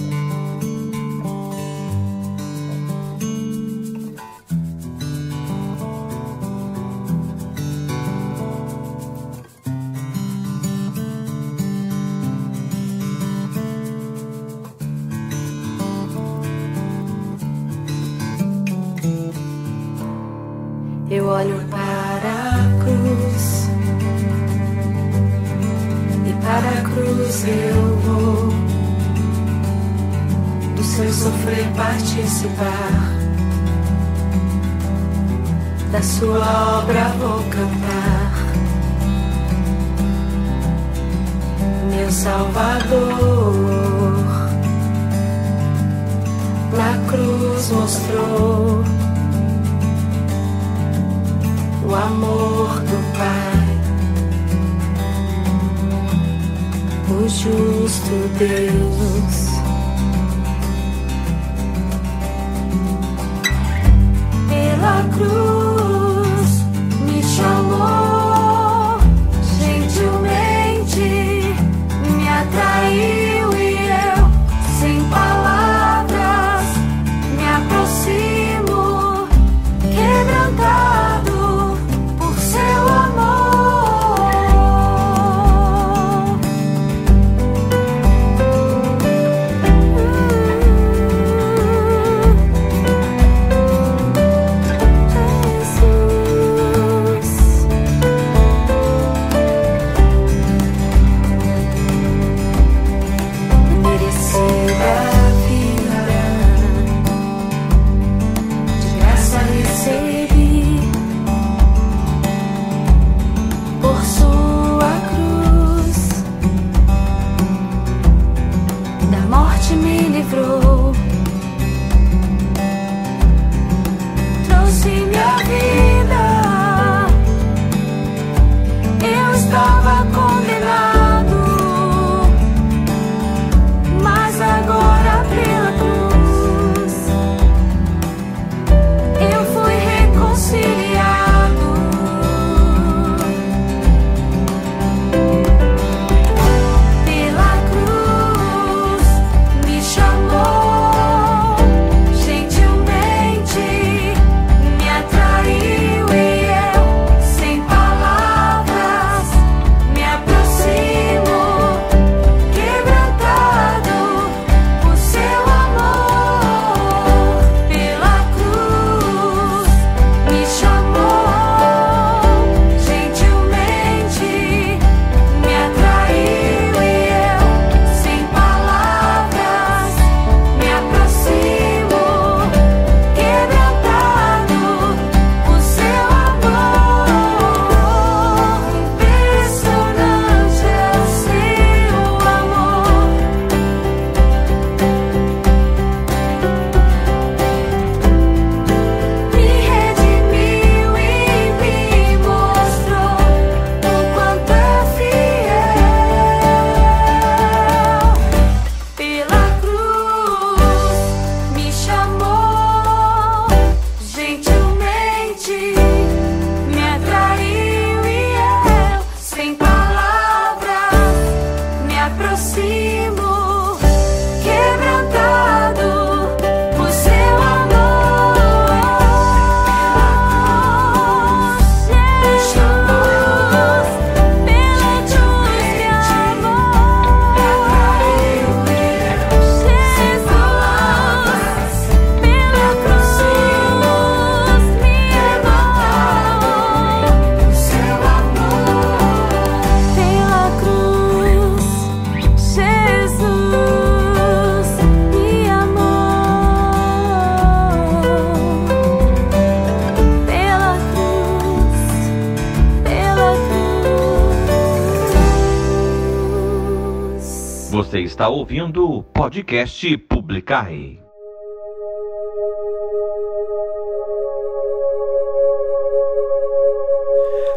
Está 268.03 268.27
ouvindo 268.29 268.89
o 268.91 269.03
podcast 269.03 269.95
Publicare. 269.95 270.99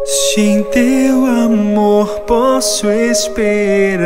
Sem 0.04 0.62
teu 0.64 1.24
amor 1.24 2.20
posso 2.26 2.90
esperar. 2.90 4.04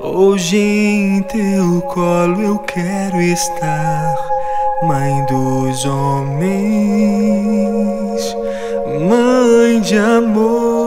Hoje 0.00 0.56
em 0.56 1.22
teu 1.22 1.80
colo 1.82 2.42
eu 2.42 2.58
quero 2.58 3.20
estar, 3.20 4.16
Mãe 4.82 5.24
dos 5.26 5.84
homens, 5.84 7.06
Mãe 9.08 9.80
de 9.80 9.96
amor. 9.96 10.81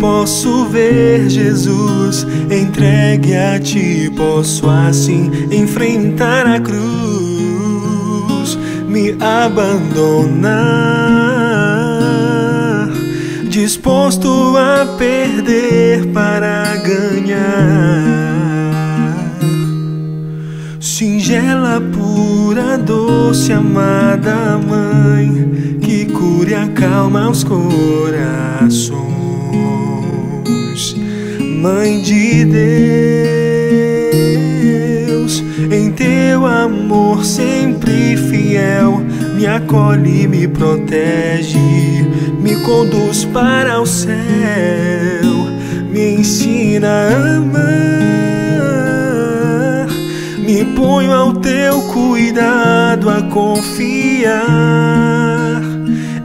posso 0.00 0.66
ver 0.66 1.28
Jesus 1.28 2.26
entregue 2.50 3.36
a 3.36 3.58
ti, 3.58 4.10
posso 4.16 4.68
assim 4.68 5.30
enfrentar 5.50 6.46
a 6.46 6.60
cruz, 6.60 8.58
me 8.86 9.16
abandonar, 9.20 10.50
disposto 13.48 14.56
a 14.56 14.86
perder 14.96 16.06
para 16.12 16.76
ganhar. 16.76 18.12
Singela, 20.80 21.80
pura, 21.80 22.76
doce, 22.76 23.52
amada 23.52 24.58
mãe, 24.58 25.78
que 25.80 26.06
cure 26.06 26.52
e 26.52 26.54
acalma 26.54 27.30
os 27.30 27.42
corações. 27.42 29.02
Mãe 31.62 32.00
de 32.00 32.44
Deus, 35.14 35.44
em 35.70 35.92
teu 35.92 36.44
amor 36.44 37.24
sempre 37.24 38.16
fiel, 38.16 39.00
me 39.36 39.46
acolhe, 39.46 40.26
me 40.26 40.48
protege, 40.48 41.60
me 42.40 42.56
conduz 42.62 43.24
para 43.26 43.80
o 43.80 43.86
céu, 43.86 44.12
me 45.88 46.16
ensina 46.16 46.88
a 46.88 47.36
amar, 47.36 47.62
me 50.40 50.64
ponho 50.64 51.12
ao 51.12 51.32
teu 51.34 51.80
cuidado 51.82 53.08
a 53.08 53.22
confiar 53.22 54.42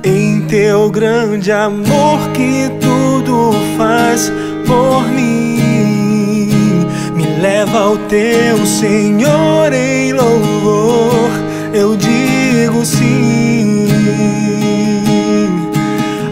em 0.04 0.42
teu 0.48 0.90
grande 0.90 1.52
amor 1.52 2.28
que 2.34 2.72
tudo 2.82 3.52
faz 3.78 4.32
por 4.68 5.08
mim. 5.08 6.86
Me 7.16 7.26
leva 7.42 7.80
ao 7.80 7.98
teu 7.98 8.66
Senhor 8.66 9.74
em 9.74 10.14
louvor, 10.14 11.32
eu 11.74 11.96
digo 11.96 12.86
sim. 12.86 13.88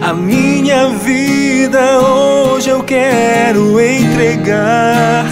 A 0.01 0.13
minha 0.13 0.89
vida 0.89 1.99
hoje 1.99 2.69
eu 2.69 2.83
quero 2.83 3.79
entregar. 3.79 5.25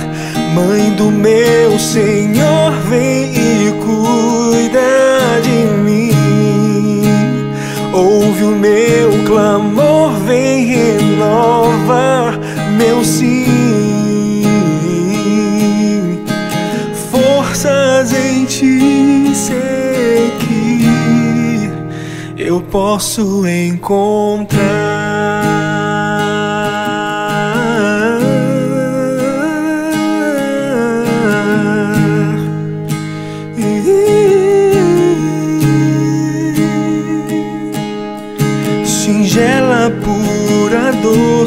Mãe 0.55 0.91
do 0.91 1.11
meu 1.11 1.77
Senhor, 1.77 2.71
vem 2.89 3.33
e 3.35 3.71
cuida 3.83 5.41
de 5.43 5.81
mim. 5.83 7.03
Ouve 7.91 8.43
o 8.45 8.55
meu 8.55 9.23
clamor, 9.25 10.11
vem 10.25 10.65
renova 10.65 11.62
meu 12.93 13.03
sim. 13.03 14.43
Forças 17.11 18.13
em 18.13 18.45
ti 18.45 19.33
sei 19.33 20.31
que 20.39 21.71
eu 22.37 22.61
posso 22.61 23.47
encontrar. 23.47 24.53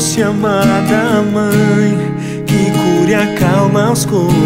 Doce, 0.07 0.23
amada 0.23 1.23
mãe, 1.33 1.99
que 2.47 2.71
cure 2.71 3.11
e 3.11 3.15
acalma 3.15 3.91
os 3.91 4.05
corações. 4.05 4.37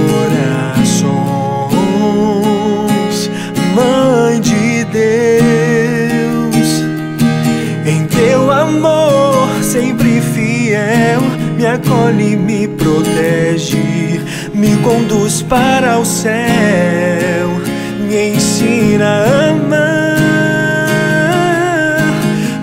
Mãe 3.75 4.41
de 4.41 4.85
Deus, 4.85 5.07
em 7.87 8.07
teu 8.07 8.51
amor 8.51 9.49
sempre 9.63 10.23
fiel, 10.35 11.21
me 11.57 11.67
acolhe, 11.67 12.37
me 12.37 12.67
protege, 12.67 14.21
me 14.55 14.77
conduz 14.79 15.43
para 15.43 15.99
o 15.99 16.05
céu, 16.07 17.51
me 18.09 18.31
ensina 18.31 19.25
a 19.25 19.51
amar, 19.51 20.17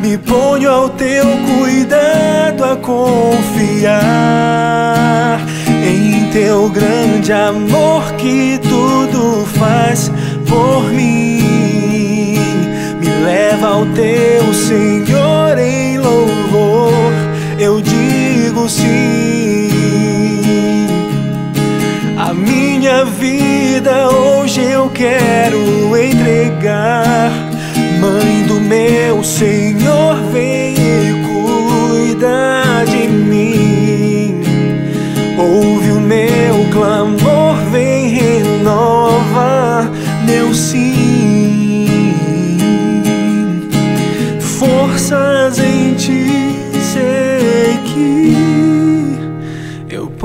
me 0.02 0.18
ponho 0.18 0.70
ao 0.70 0.90
teu 0.90 1.26
cuidado 1.26 1.98
a 2.04 2.07
confiar 2.88 4.00
em 5.86 6.30
teu 6.32 6.70
grande 6.70 7.34
amor 7.34 8.14
que 8.14 8.58
tudo 8.64 9.46
faz 9.60 10.10
por 10.48 10.90
mim. 10.94 12.38
Me 12.98 13.10
leva 13.26 13.68
ao 13.68 13.86
teu 13.88 14.54
Senhor 14.54 15.58
em 15.58 15.98
louvor, 15.98 17.12
eu 17.60 17.82
digo 17.82 18.70
sim. 18.70 19.68
A 22.18 22.34
minha 22.34 23.04
vida 23.04 24.08
hoje 24.12 24.62
eu 24.62 24.90
quero 24.92 25.58
entregar. 25.98 27.34
Mãe 28.00 28.44
do 28.48 28.62
meu 28.62 29.22
Senhor, 29.26 30.16
vem 30.32 30.57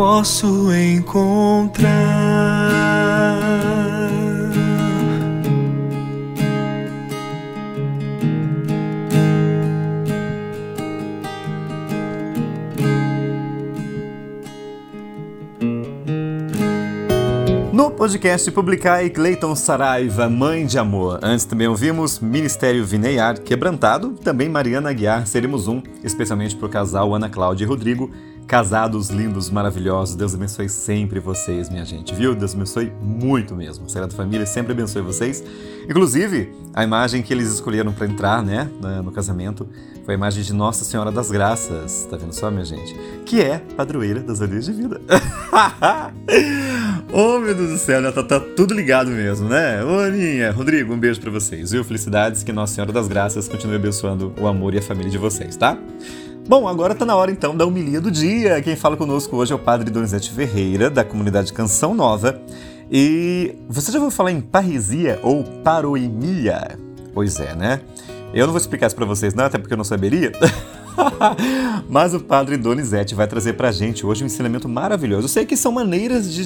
posso 0.03 0.73
encontrar. 0.75 1.93
No 17.73 17.93
podcast 17.93 18.51
Publicai, 18.51 19.09
Cleiton 19.09 19.55
Saraiva, 19.55 20.29
Mãe 20.29 20.67
de 20.67 20.81
Amor. 20.81 21.21
Antes 21.23 21.45
também 21.45 21.69
ouvimos 21.69 22.19
Ministério 22.19 22.85
Vineyard, 22.85 23.41
Quebrantado, 23.43 24.15
também 24.15 24.49
Mariana 24.49 24.91
Aguiar, 24.91 25.29
Seremos 25.29 25.69
Um, 25.69 25.81
especialmente 26.03 26.57
pro 26.57 26.69
casal 26.69 27.15
Ana 27.15 27.29
Cláudia 27.29 27.65
e 27.65 27.69
Rodrigo, 27.69 28.11
casados 28.47 29.09
lindos, 29.11 29.51
maravilhosos. 29.51 30.15
Deus 30.15 30.35
abençoe 30.35 30.69
sempre 30.69 31.21
vocês, 31.21 31.69
minha 31.69 31.85
gente, 31.85 32.15
viu? 32.15 32.35
Deus 32.35 32.55
abençoe 32.55 32.93
muito 33.01 33.55
mesmo. 33.55 33.89
Sagrada 33.89 34.15
Família 34.15 34.47
sempre 34.47 34.73
abençoe 34.73 35.03
vocês. 35.03 35.43
Inclusive, 35.89 36.53
a 36.75 36.85
imagem 36.85 37.23
que 37.23 37.33
eles 37.33 37.53
escolheram 37.53 37.93
para 37.93 38.07
entrar, 38.07 38.43
né, 38.43 38.69
no 39.05 39.11
casamento, 39.11 39.69
foi 40.05 40.15
a 40.15 40.17
imagem 40.17 40.43
de 40.43 40.53
Nossa 40.53 40.85
Senhora 40.85 41.11
das 41.11 41.31
Graças, 41.31 42.07
tá 42.11 42.17
vendo 42.17 42.33
só, 42.33 42.51
minha 42.51 42.65
gente? 42.65 42.95
Que 43.25 43.41
é 43.41 43.59
padroeira 43.59 44.21
das 44.21 44.41
Olheiras 44.41 44.67
de 44.67 44.73
Vida. 44.73 45.01
oh, 47.13 47.39
meu 47.39 47.55
Deus 47.55 47.71
do 47.71 47.79
céu, 47.79 48.01
né? 48.01 48.11
tá, 48.11 48.23
tá 48.23 48.41
tudo 48.41 48.75
ligado 48.75 49.11
mesmo, 49.11 49.49
né? 49.49 49.85
Ô, 49.85 50.01
Aninha, 50.01 50.51
Rodrigo, 50.51 50.93
um 50.93 50.99
beijo 50.99 51.21
para 51.21 51.31
vocês, 51.31 51.71
viu? 51.71 51.85
Felicidades, 51.85 52.43
que 52.43 52.53
Nossa 52.53 52.75
Senhora 52.75 52.93
das 52.93 53.07
Graças 53.07 53.49
continue 53.49 53.77
abençoando 53.77 54.33
o 54.41 54.47
amor 54.47 54.75
e 54.75 54.79
a 54.79 54.83
família 54.83 55.11
de 55.11 55.19
vocês, 55.19 55.57
tá? 55.57 55.79
Bom, 56.47 56.67
agora 56.67 56.93
tá 56.93 57.07
na 57.07 57.15
hora 57.15 57.31
então 57.31 57.57
da 57.57 57.65
homilia 57.65 58.01
do 58.01 58.11
dia. 58.11 58.61
Quem 58.61 58.75
fala 58.75 58.97
conosco 58.97 59.37
hoje 59.37 59.53
é 59.53 59.55
o 59.55 59.59
Padre 59.59 59.91
Donizete 59.91 60.31
Ferreira, 60.33 60.91
da 60.91 61.05
comunidade 61.05 61.53
Canção 61.53 61.95
Nova. 61.95 62.41
E 62.91 63.55
você 63.69 63.93
já 63.93 63.99
ouviu 63.99 64.11
falar 64.11 64.33
em 64.33 64.41
parresia 64.41 65.21
ou 65.23 65.45
paroimia? 65.63 66.77
Pois 67.15 67.39
é, 67.39 67.55
né? 67.55 67.81
Eu 68.35 68.47
não 68.47 68.53
vou 68.53 68.61
explicar 68.61 68.89
isso 68.89 68.97
pra 68.97 69.07
vocês 69.07 69.35
não, 69.35 69.45
até 69.45 69.57
porque 69.57 69.73
eu 69.73 69.77
não 69.77 69.85
saberia. 69.85 70.33
Mas 71.89 72.13
o 72.13 72.19
Padre 72.19 72.57
Donizete 72.57 73.15
vai 73.15 73.29
trazer 73.29 73.53
pra 73.53 73.71
gente 73.71 74.05
hoje 74.05 74.25
um 74.25 74.27
ensinamento 74.27 74.69
maravilhoso. 74.69 75.27
Eu 75.27 75.29
sei 75.29 75.47
que 75.47 75.57
são 75.57 75.71
maneiras 75.71 76.31
de 76.31 76.43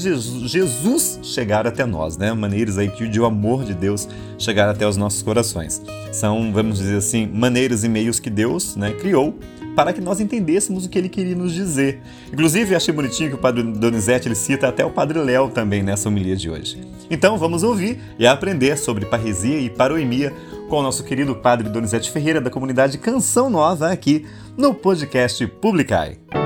Jesus 0.47 1.19
chegar 1.23 1.67
até 1.67 1.87
nós, 1.87 2.19
né? 2.19 2.33
Maneiras 2.35 2.77
aí 2.77 2.89
de 2.89 3.19
o 3.19 3.25
amor 3.25 3.65
de 3.65 3.73
Deus 3.73 4.07
chegar 4.39 4.69
até 4.69 4.87
os 4.87 4.97
nossos 4.97 5.23
corações. 5.23 5.81
São, 6.13 6.53
vamos 6.53 6.79
dizer 6.79 6.99
assim, 6.99 7.27
maneiras 7.27 7.83
e 7.83 7.89
meios 7.89 8.21
que 8.21 8.29
Deus 8.29 8.77
né, 8.77 8.93
criou 8.93 9.35
para 9.77 9.93
que 9.93 10.01
nós 10.01 10.19
entendêssemos 10.19 10.87
o 10.87 10.89
que 10.89 10.99
ele 10.99 11.09
queria 11.09 11.37
nos 11.37 11.53
dizer. 11.53 12.01
Inclusive, 12.33 12.75
achei 12.75 12.93
bonitinho 12.93 13.29
que 13.29 13.35
o 13.37 13.39
Padre 13.39 13.63
Donizete 13.63 14.27
ele 14.27 14.35
cita 14.35 14.67
até 14.67 14.85
o 14.85 14.91
Padre 14.91 15.19
Léo 15.21 15.51
também 15.51 15.83
nessa 15.83 16.09
homilia 16.09 16.35
de 16.35 16.49
hoje. 16.49 16.81
Então, 17.11 17.37
vamos 17.37 17.63
ouvir 17.63 18.01
e 18.19 18.27
aprender 18.27 18.79
sobre 18.79 19.05
parresia 19.05 19.61
e 19.61 19.69
paroimia 19.69 20.33
com 20.69 20.79
o 20.79 20.83
nosso 20.83 21.05
querido 21.05 21.37
Padre 21.37 21.69
Donizete 21.69 22.11
Ferreira, 22.11 22.41
da 22.41 22.51
comunidade 22.51 22.99
Canção 22.99 23.51
Nova, 23.51 23.93
aqui 23.93 24.27
no 24.57 24.75
podcast 24.75 25.47
Publicai. 25.47 26.46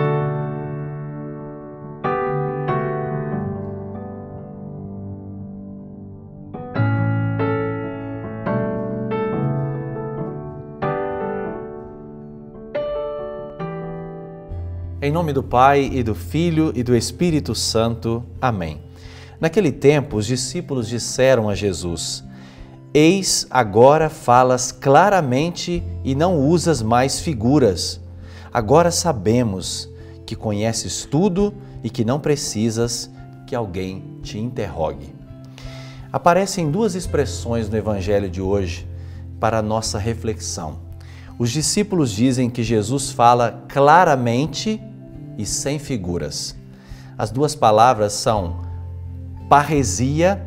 Em 15.11 15.13
nome 15.13 15.33
do 15.33 15.43
Pai 15.43 15.91
e 15.93 16.05
do 16.05 16.15
Filho 16.15 16.73
e 16.73 16.85
do 16.85 16.95
Espírito 16.95 17.53
Santo. 17.53 18.23
Amém. 18.41 18.81
Naquele 19.41 19.73
tempo, 19.73 20.17
os 20.17 20.25
discípulos 20.25 20.87
disseram 20.87 21.49
a 21.49 21.55
Jesus: 21.57 22.23
Eis 22.95 23.45
agora 23.51 24.09
falas 24.09 24.71
claramente 24.71 25.83
e 26.05 26.15
não 26.15 26.39
usas 26.39 26.81
mais 26.81 27.19
figuras. 27.19 28.01
Agora 28.53 28.93
sabemos 28.93 29.89
que 30.25 30.37
conheces 30.37 31.05
tudo 31.05 31.53
e 31.83 31.91
que 31.91 32.05
não 32.05 32.21
precisas 32.21 33.11
que 33.49 33.57
alguém 33.57 34.05
te 34.23 34.39
interrogue. 34.39 35.13
Aparecem 36.13 36.71
duas 36.71 36.95
expressões 36.95 37.69
no 37.69 37.77
Evangelho 37.77 38.31
de 38.31 38.41
hoje 38.41 38.87
para 39.41 39.59
a 39.59 39.63
nossa 39.63 39.99
reflexão. 39.99 40.79
Os 41.37 41.51
discípulos 41.51 42.13
dizem 42.13 42.49
que 42.49 42.63
Jesus 42.63 43.11
fala 43.11 43.65
claramente 43.67 44.81
e 45.37 45.47
sem 45.47 45.79
figuras. 45.79 46.57
As 47.17 47.31
duas 47.31 47.55
palavras 47.55 48.13
são 48.13 48.61
parresia 49.49 50.41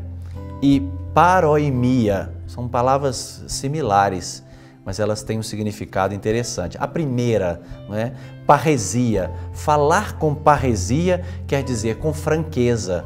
e 0.62 0.82
paroimia. 1.13 2.34
São 2.48 2.67
palavras 2.67 3.43
similares, 3.48 4.43
mas 4.86 5.00
elas 5.00 5.24
têm 5.24 5.39
um 5.39 5.43
significado 5.43 6.13
interessante. 6.13 6.78
A 6.80 6.88
primeira, 6.88 7.62
não 7.88 7.96
é? 7.96 8.13
Parresia. 8.46 9.32
Falar 9.54 10.17
com 10.17 10.34
parresia 10.34 11.24
quer 11.48 11.63
dizer 11.63 11.98
com 11.98 12.13
franqueza, 12.13 13.06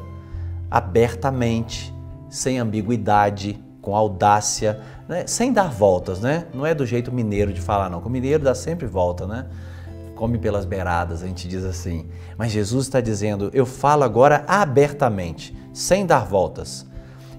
abertamente, 0.69 1.93
sem 2.29 2.59
ambiguidade, 2.59 3.63
com 3.81 3.95
audácia, 3.95 4.79
né? 5.07 5.25
sem 5.27 5.53
dar 5.53 5.69
voltas, 5.69 6.19
né? 6.19 6.45
Não 6.53 6.65
é 6.65 6.75
do 6.75 6.85
jeito 6.85 7.11
mineiro 7.11 7.53
de 7.53 7.61
falar, 7.61 7.89
não. 7.89 7.99
O 7.99 8.09
mineiro 8.09 8.43
dá 8.43 8.53
sempre 8.53 8.85
volta, 8.85 9.25
né? 9.25 9.45
Come 10.17 10.39
pelas 10.39 10.65
beiradas, 10.65 11.21
a 11.21 11.27
gente 11.27 11.47
diz 11.47 11.63
assim. 11.63 12.07
Mas 12.37 12.51
Jesus 12.51 12.87
está 12.87 12.99
dizendo: 12.99 13.51
eu 13.53 13.65
falo 13.65 14.03
agora 14.03 14.43
abertamente, 14.47 15.55
sem 15.71 16.05
dar 16.05 16.25
voltas. 16.25 16.85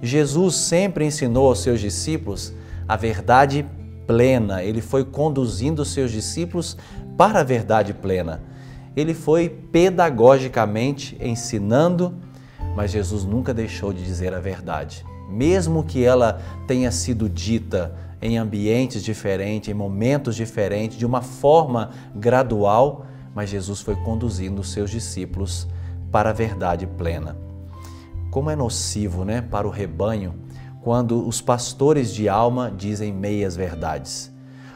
Jesus 0.00 0.54
sempre 0.54 1.04
ensinou 1.04 1.48
aos 1.48 1.60
seus 1.60 1.80
discípulos 1.80 2.52
a 2.86 2.96
verdade 2.96 3.66
plena, 4.06 4.62
ele 4.62 4.80
foi 4.80 5.04
conduzindo 5.04 5.82
os 5.82 5.92
seus 5.92 6.10
discípulos 6.10 6.78
para 7.16 7.40
a 7.40 7.44
verdade 7.44 7.92
plena. 7.92 8.40
Ele 8.96 9.12
foi 9.12 9.48
pedagogicamente 9.48 11.16
ensinando, 11.20 12.14
mas 12.74 12.92
Jesus 12.92 13.24
nunca 13.24 13.52
deixou 13.52 13.92
de 13.92 14.02
dizer 14.04 14.32
a 14.32 14.40
verdade. 14.40 15.04
Mesmo 15.28 15.84
que 15.84 16.02
ela 16.02 16.40
tenha 16.66 16.90
sido 16.90 17.28
dita 17.28 17.94
em 18.20 18.36
ambientes 18.36 19.02
diferentes, 19.02 19.68
em 19.68 19.74
momentos 19.74 20.34
diferentes, 20.34 20.98
de 20.98 21.06
uma 21.06 21.22
forma 21.22 21.90
gradual, 22.14 23.06
mas 23.34 23.50
Jesus 23.50 23.80
foi 23.80 23.94
conduzindo 23.96 24.60
os 24.60 24.72
seus 24.72 24.90
discípulos 24.90 25.68
para 26.10 26.30
a 26.30 26.32
verdade 26.32 26.86
plena. 26.86 27.36
Como 28.30 28.50
é 28.50 28.56
nocivo 28.56 29.24
né, 29.24 29.40
para 29.40 29.66
o 29.66 29.70
rebanho 29.70 30.34
quando 30.82 31.26
os 31.26 31.40
pastores 31.40 32.12
de 32.12 32.28
alma 32.28 32.72
dizem 32.74 33.12
meias 33.12 33.54
verdades, 33.54 34.32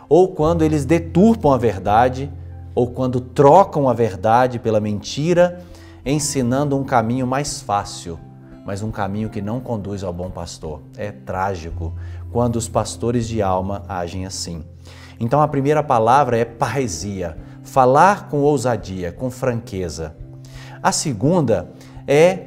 ou 0.08 0.28
quando 0.28 0.62
eles 0.62 0.84
deturpam 0.84 1.52
a 1.52 1.56
verdade, 1.56 2.30
ou 2.74 2.90
quando 2.90 3.20
trocam 3.20 3.88
a 3.88 3.92
verdade 3.92 4.58
pela 4.58 4.80
mentira, 4.80 5.64
ensinando 6.04 6.76
um 6.76 6.84
caminho 6.84 7.26
mais 7.26 7.60
fácil, 7.60 8.18
mas 8.64 8.82
um 8.82 8.90
caminho 8.90 9.30
que 9.30 9.42
não 9.42 9.60
conduz 9.60 10.02
ao 10.02 10.12
bom 10.12 10.30
pastor. 10.30 10.80
É 10.96 11.10
trágico 11.10 11.92
quando 12.32 12.56
os 12.56 12.68
pastores 12.68 13.28
de 13.28 13.42
alma 13.42 13.84
agem 13.88 14.24
assim. 14.24 14.64
Então 15.20 15.40
a 15.40 15.46
primeira 15.46 15.82
palavra 15.82 16.36
é 16.36 16.44
parresia, 16.44 17.36
falar 17.62 18.28
com 18.28 18.38
ousadia, 18.38 19.12
com 19.12 19.30
franqueza. 19.30 20.16
A 20.82 20.90
segunda 20.90 21.70
é 22.08 22.46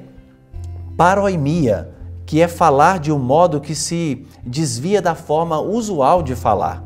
paroimia, 0.97 1.93
que 2.25 2.41
é 2.41 2.47
falar 2.47 2.99
de 2.99 3.11
um 3.11 3.19
modo 3.19 3.61
que 3.61 3.75
se 3.75 4.25
desvia 4.45 5.01
da 5.01 5.15
forma 5.15 5.59
usual 5.59 6.23
de 6.23 6.35
falar, 6.35 6.83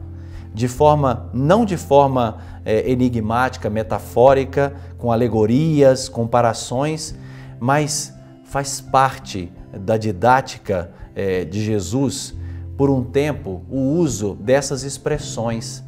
de 0.53 0.67
forma 0.67 1.29
não 1.33 1.65
de 1.65 1.77
forma 1.77 2.37
é, 2.65 2.89
enigmática, 2.91 3.69
metafórica, 3.69 4.73
com 4.97 5.11
alegorias, 5.11 6.09
comparações, 6.09 7.15
mas 7.59 8.13
faz 8.43 8.81
parte 8.81 9.51
da 9.71 9.95
didática 9.95 10.91
é, 11.15 11.45
de 11.45 11.63
Jesus 11.63 12.37
por 12.79 12.89
um 12.89 13.03
tempo 13.03 13.61
o 13.69 13.77
uso 13.77 14.35
dessas 14.35 14.83
expressões 14.83 15.83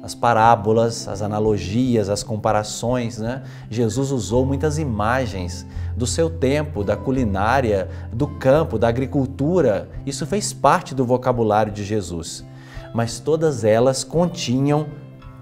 as 0.00 0.14
parábolas, 0.14 1.06
as 1.08 1.22
analogias, 1.22 2.08
as 2.08 2.22
comparações. 2.22 3.18
Né? 3.18 3.42
Jesus 3.68 4.10
usou 4.10 4.46
muitas 4.46 4.78
imagens 4.78 5.66
do 5.96 6.06
seu 6.06 6.30
tempo, 6.30 6.82
da 6.82 6.96
culinária, 6.96 7.90
do 8.12 8.26
campo, 8.26 8.78
da 8.78 8.88
agricultura. 8.88 9.90
Isso 10.06 10.24
fez 10.24 10.52
parte 10.52 10.94
do 10.94 11.04
vocabulário 11.04 11.70
de 11.70 11.84
Jesus. 11.84 12.42
Mas 12.94 13.18
todas 13.18 13.62
elas 13.62 14.02
continham 14.02 14.86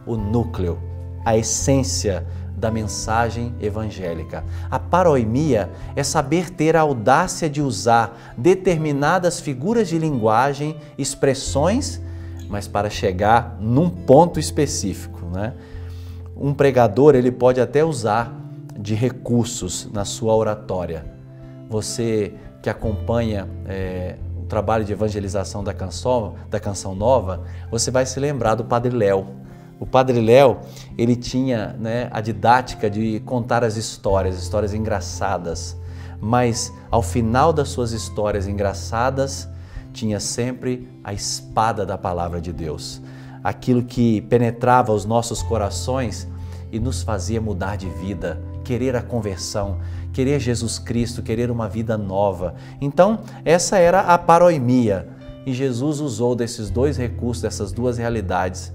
o 0.04 0.16
núcleo, 0.16 0.78
a 1.24 1.36
essência 1.36 2.26
da 2.58 2.70
mensagem 2.70 3.54
evangélica. 3.60 4.44
A 4.70 4.78
paroimia 4.78 5.70
é 5.94 6.02
saber 6.02 6.50
ter 6.50 6.76
a 6.76 6.80
audácia 6.80 7.48
de 7.48 7.62
usar 7.62 8.34
determinadas 8.36 9.40
figuras 9.40 9.88
de 9.88 9.98
linguagem, 9.98 10.76
expressões 10.98 12.00
mas 12.48 12.66
para 12.66 12.88
chegar 12.88 13.56
num 13.60 13.90
ponto 13.90 14.40
específico. 14.40 15.26
Né? 15.26 15.52
Um 16.36 16.54
pregador 16.54 17.14
ele 17.14 17.30
pode 17.30 17.60
até 17.60 17.84
usar 17.84 18.34
de 18.78 18.94
recursos 18.94 19.88
na 19.92 20.04
sua 20.04 20.34
oratória. 20.34 21.04
Você 21.68 22.34
que 22.62 22.70
acompanha 22.70 23.48
é, 23.66 24.16
o 24.40 24.46
trabalho 24.46 24.84
de 24.84 24.92
evangelização 24.92 25.62
da 25.62 25.74
canção, 25.74 26.36
da 26.48 26.58
canção 26.58 26.94
nova, 26.94 27.44
você 27.70 27.90
vai 27.90 28.06
se 28.06 28.18
lembrar 28.18 28.54
do 28.54 28.64
Padre 28.64 28.96
Léo. 28.96 29.26
O 29.80 29.86
Padre 29.86 30.20
Léo 30.20 30.58
ele 30.96 31.14
tinha 31.14 31.76
né, 31.78 32.08
a 32.10 32.20
didática 32.20 32.90
de 32.90 33.20
contar 33.20 33.62
as 33.62 33.76
histórias, 33.76 34.36
histórias 34.36 34.74
engraçadas, 34.74 35.76
mas 36.20 36.72
ao 36.90 37.02
final 37.02 37.52
das 37.52 37.68
suas 37.68 37.92
histórias 37.92 38.48
engraçadas 38.48 39.48
tinha 39.92 40.18
sempre 40.18 40.88
a 41.02 41.12
espada 41.12 41.86
da 41.86 41.96
palavra 41.96 42.40
de 42.40 42.52
Deus, 42.52 43.00
aquilo 43.42 43.84
que 43.84 44.20
penetrava 44.22 44.92
os 44.92 45.04
nossos 45.04 45.42
corações 45.42 46.28
e 46.72 46.78
nos 46.78 47.02
fazia 47.02 47.40
mudar 47.40 47.76
de 47.76 47.88
vida, 47.88 48.40
querer 48.64 48.96
a 48.96 49.02
conversão, 49.02 49.78
querer 50.12 50.40
Jesus 50.40 50.78
Cristo, 50.78 51.22
querer 51.22 51.50
uma 51.50 51.68
vida 51.68 51.96
nova. 51.96 52.54
Então, 52.80 53.20
essa 53.44 53.78
era 53.78 54.00
a 54.00 54.18
paroimia. 54.18 55.08
E 55.46 55.54
Jesus 55.54 56.00
usou 56.00 56.34
desses 56.34 56.68
dois 56.68 56.98
recursos, 56.98 57.42
dessas 57.42 57.72
duas 57.72 57.96
realidades, 57.96 58.72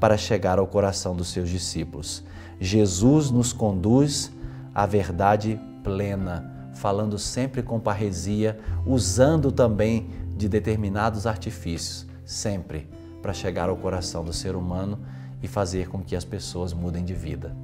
para 0.00 0.16
chegar 0.16 0.58
ao 0.58 0.66
coração 0.66 1.14
dos 1.14 1.28
seus 1.28 1.48
discípulos. 1.48 2.24
Jesus 2.58 3.30
nos 3.30 3.52
conduz 3.52 4.32
à 4.74 4.86
verdade 4.86 5.60
plena, 5.84 6.70
falando 6.74 7.18
sempre 7.18 7.62
com 7.62 7.78
parresia, 7.78 8.58
usando 8.86 9.52
também 9.52 10.08
de 10.36 10.48
determinados 10.48 11.26
artifícios, 11.26 12.06
sempre 12.24 12.88
para 13.20 13.34
chegar 13.34 13.68
ao 13.68 13.76
coração 13.76 14.24
do 14.24 14.32
ser 14.32 14.56
humano 14.56 14.98
e 15.42 15.48
fazer 15.48 15.88
com 15.88 16.02
que 16.02 16.16
as 16.16 16.24
pessoas 16.24 16.72
mudem 16.72 17.04
de 17.04 17.14
vida. 17.14 17.54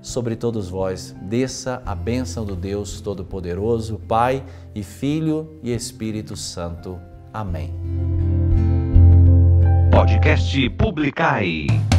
Sobre 0.00 0.36
todos 0.36 0.68
vós, 0.68 1.14
desça 1.22 1.82
a 1.84 1.94
bênção 1.94 2.44
do 2.44 2.54
Deus 2.54 3.00
Todo-Poderoso, 3.00 4.00
Pai 4.06 4.44
e 4.74 4.82
Filho 4.82 5.58
e 5.62 5.74
Espírito 5.74 6.36
Santo. 6.36 6.98
Amém. 7.32 8.37
Podcast 10.08 10.56
Publicai. 10.72 11.97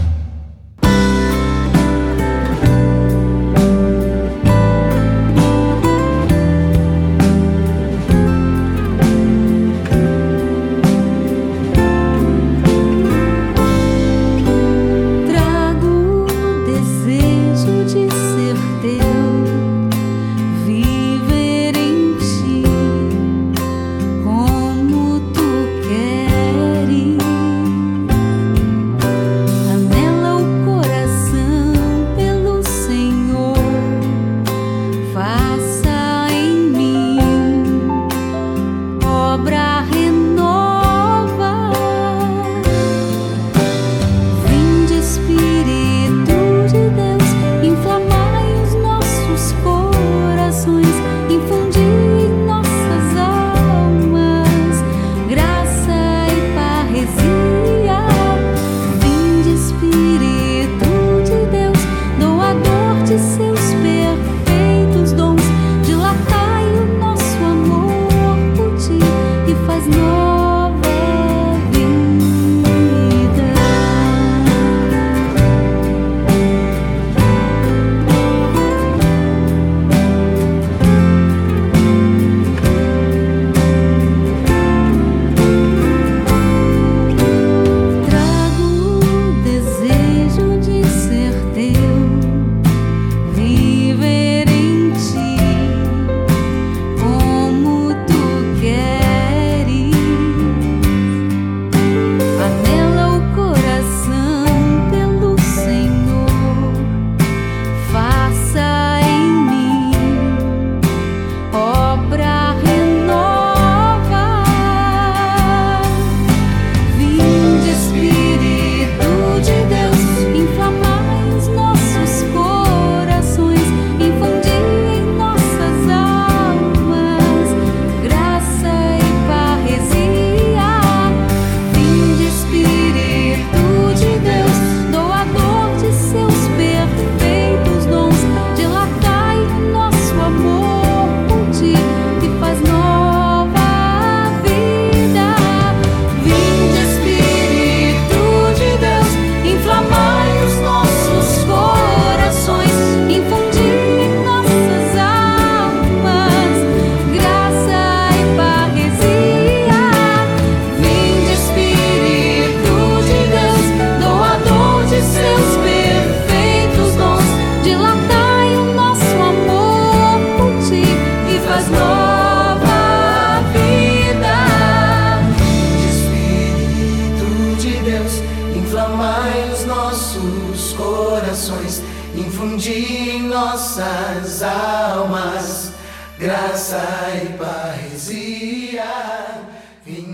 graça 186.20 186.84
e 187.24 187.38
parresia. 187.38 188.84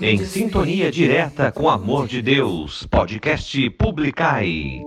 Em 0.01 0.23
sintonia 0.23 0.91
direta 0.91 1.51
com 1.51 1.63
o 1.63 1.69
amor 1.69 2.07
de 2.07 2.21
Deus, 2.21 2.85
podcast 2.85 3.69
Publicai. 3.71 4.83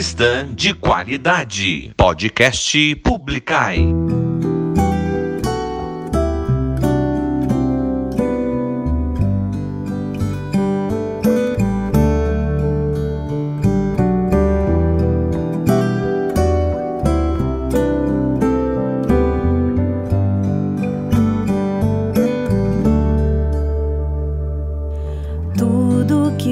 Cristã 0.00 0.48
de 0.50 0.72
qualidade. 0.72 1.92
Podcast 1.94 2.94
Publicai. 3.04 3.84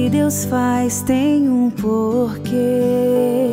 Que 0.09 0.12
Deus 0.12 0.46
faz 0.46 1.02
tem 1.02 1.50
um 1.50 1.68
porquê, 1.68 3.50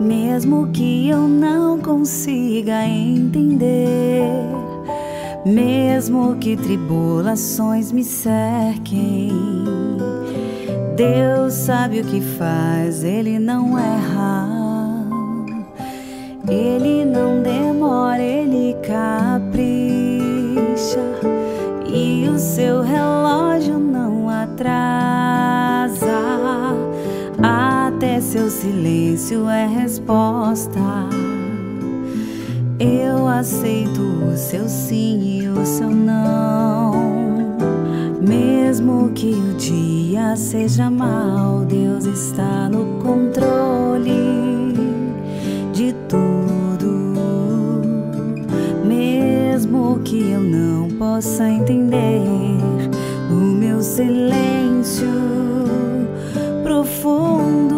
mesmo 0.00 0.68
que 0.68 1.10
eu 1.10 1.28
não 1.28 1.78
consiga 1.78 2.86
entender, 2.86 4.22
mesmo 5.44 6.36
que 6.36 6.56
tribulações 6.56 7.92
me 7.92 8.02
cerquem. 8.02 9.30
Deus 10.96 11.52
sabe 11.52 12.00
o 12.00 12.04
que 12.04 12.22
faz, 12.22 13.04
Ele 13.04 13.38
não 13.38 13.78
erra. 13.78 14.48
Ele 16.48 17.04
não 17.04 17.42
demora, 17.42 18.22
ele 18.22 18.74
capricha. 18.76 19.68
E 21.92 22.26
o 22.26 22.38
seu 22.38 22.80
relógio 22.80 23.78
não 23.78 24.30
atrasa. 24.30 25.17
Seu 28.38 28.50
silêncio 28.50 29.48
é 29.48 29.66
resposta. 29.66 30.78
Eu 32.78 33.26
aceito 33.26 34.00
o 34.00 34.36
seu 34.36 34.68
sim 34.68 35.40
e 35.40 35.48
o 35.48 35.66
seu 35.66 35.90
não. 35.90 36.92
Mesmo 38.20 39.10
que 39.12 39.32
o 39.32 39.54
dia 39.54 40.36
seja 40.36 40.88
mau, 40.88 41.64
Deus 41.64 42.04
está 42.04 42.68
no 42.68 43.02
controle 43.02 44.72
de 45.72 45.92
tudo. 46.08 47.14
Mesmo 48.84 49.98
que 50.04 50.30
eu 50.30 50.40
não 50.40 50.88
possa 50.90 51.48
entender, 51.48 52.22
no 53.28 53.40
meu 53.40 53.82
silêncio 53.82 55.08
profundo, 56.62 57.77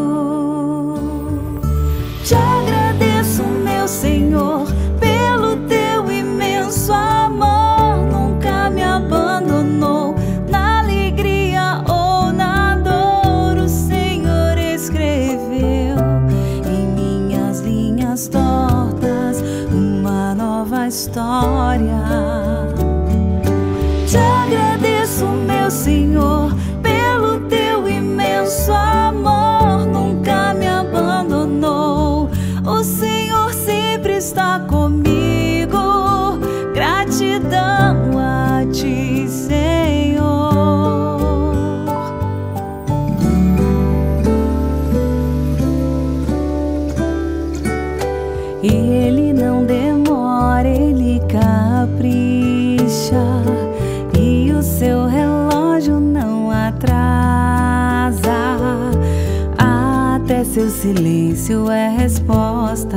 é 61.71 61.89
resposta. 61.89 62.97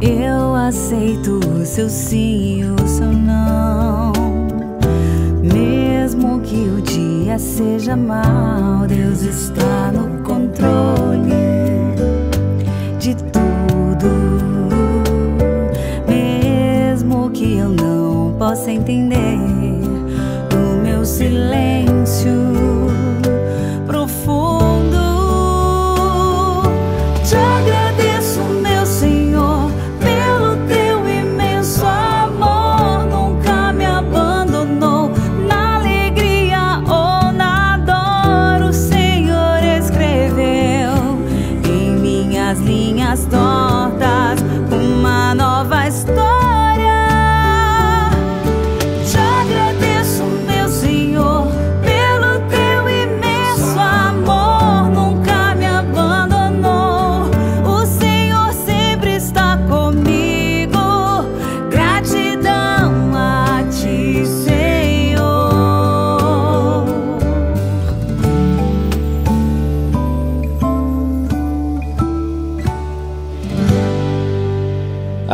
Eu 0.00 0.54
aceito 0.56 1.38
o 1.38 1.64
seu 1.64 1.88
sim 1.88 2.60
e 2.60 2.64
o 2.64 2.88
seu 2.88 3.12
não. 3.12 4.12
Mesmo 5.42 6.40
que 6.40 6.56
o 6.56 6.82
dia 6.82 7.38
seja 7.38 7.96
mau, 7.96 8.84
Deus 8.88 9.22
está 9.22 9.92
no 9.92 10.24
controle 10.24 11.30
de 12.98 13.14
tudo. 13.14 14.10
Mesmo 16.08 17.30
que 17.30 17.58
eu 17.58 17.68
não 17.68 18.34
possa 18.36 18.72
entender, 18.72 19.29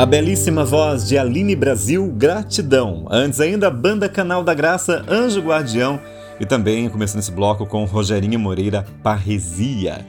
A 0.07 0.09
belíssima 0.09 0.64
voz 0.64 1.09
de 1.09 1.18
Aline 1.18 1.57
Brasil, 1.57 2.07
gratidão. 2.16 3.09
Antes 3.11 3.40
ainda, 3.40 3.68
banda 3.68 4.09
Canal 4.09 4.44
da 4.44 4.54
Graça, 4.54 5.04
Anjo 5.09 5.40
Guardião. 5.40 6.00
E 6.38 6.46
também, 6.46 6.88
começando 6.88 7.18
esse 7.18 7.32
bloco 7.32 7.66
com 7.66 7.84
Rogerinho 7.84 8.38
Moreira, 8.38 8.86
Parresia. 9.02 10.07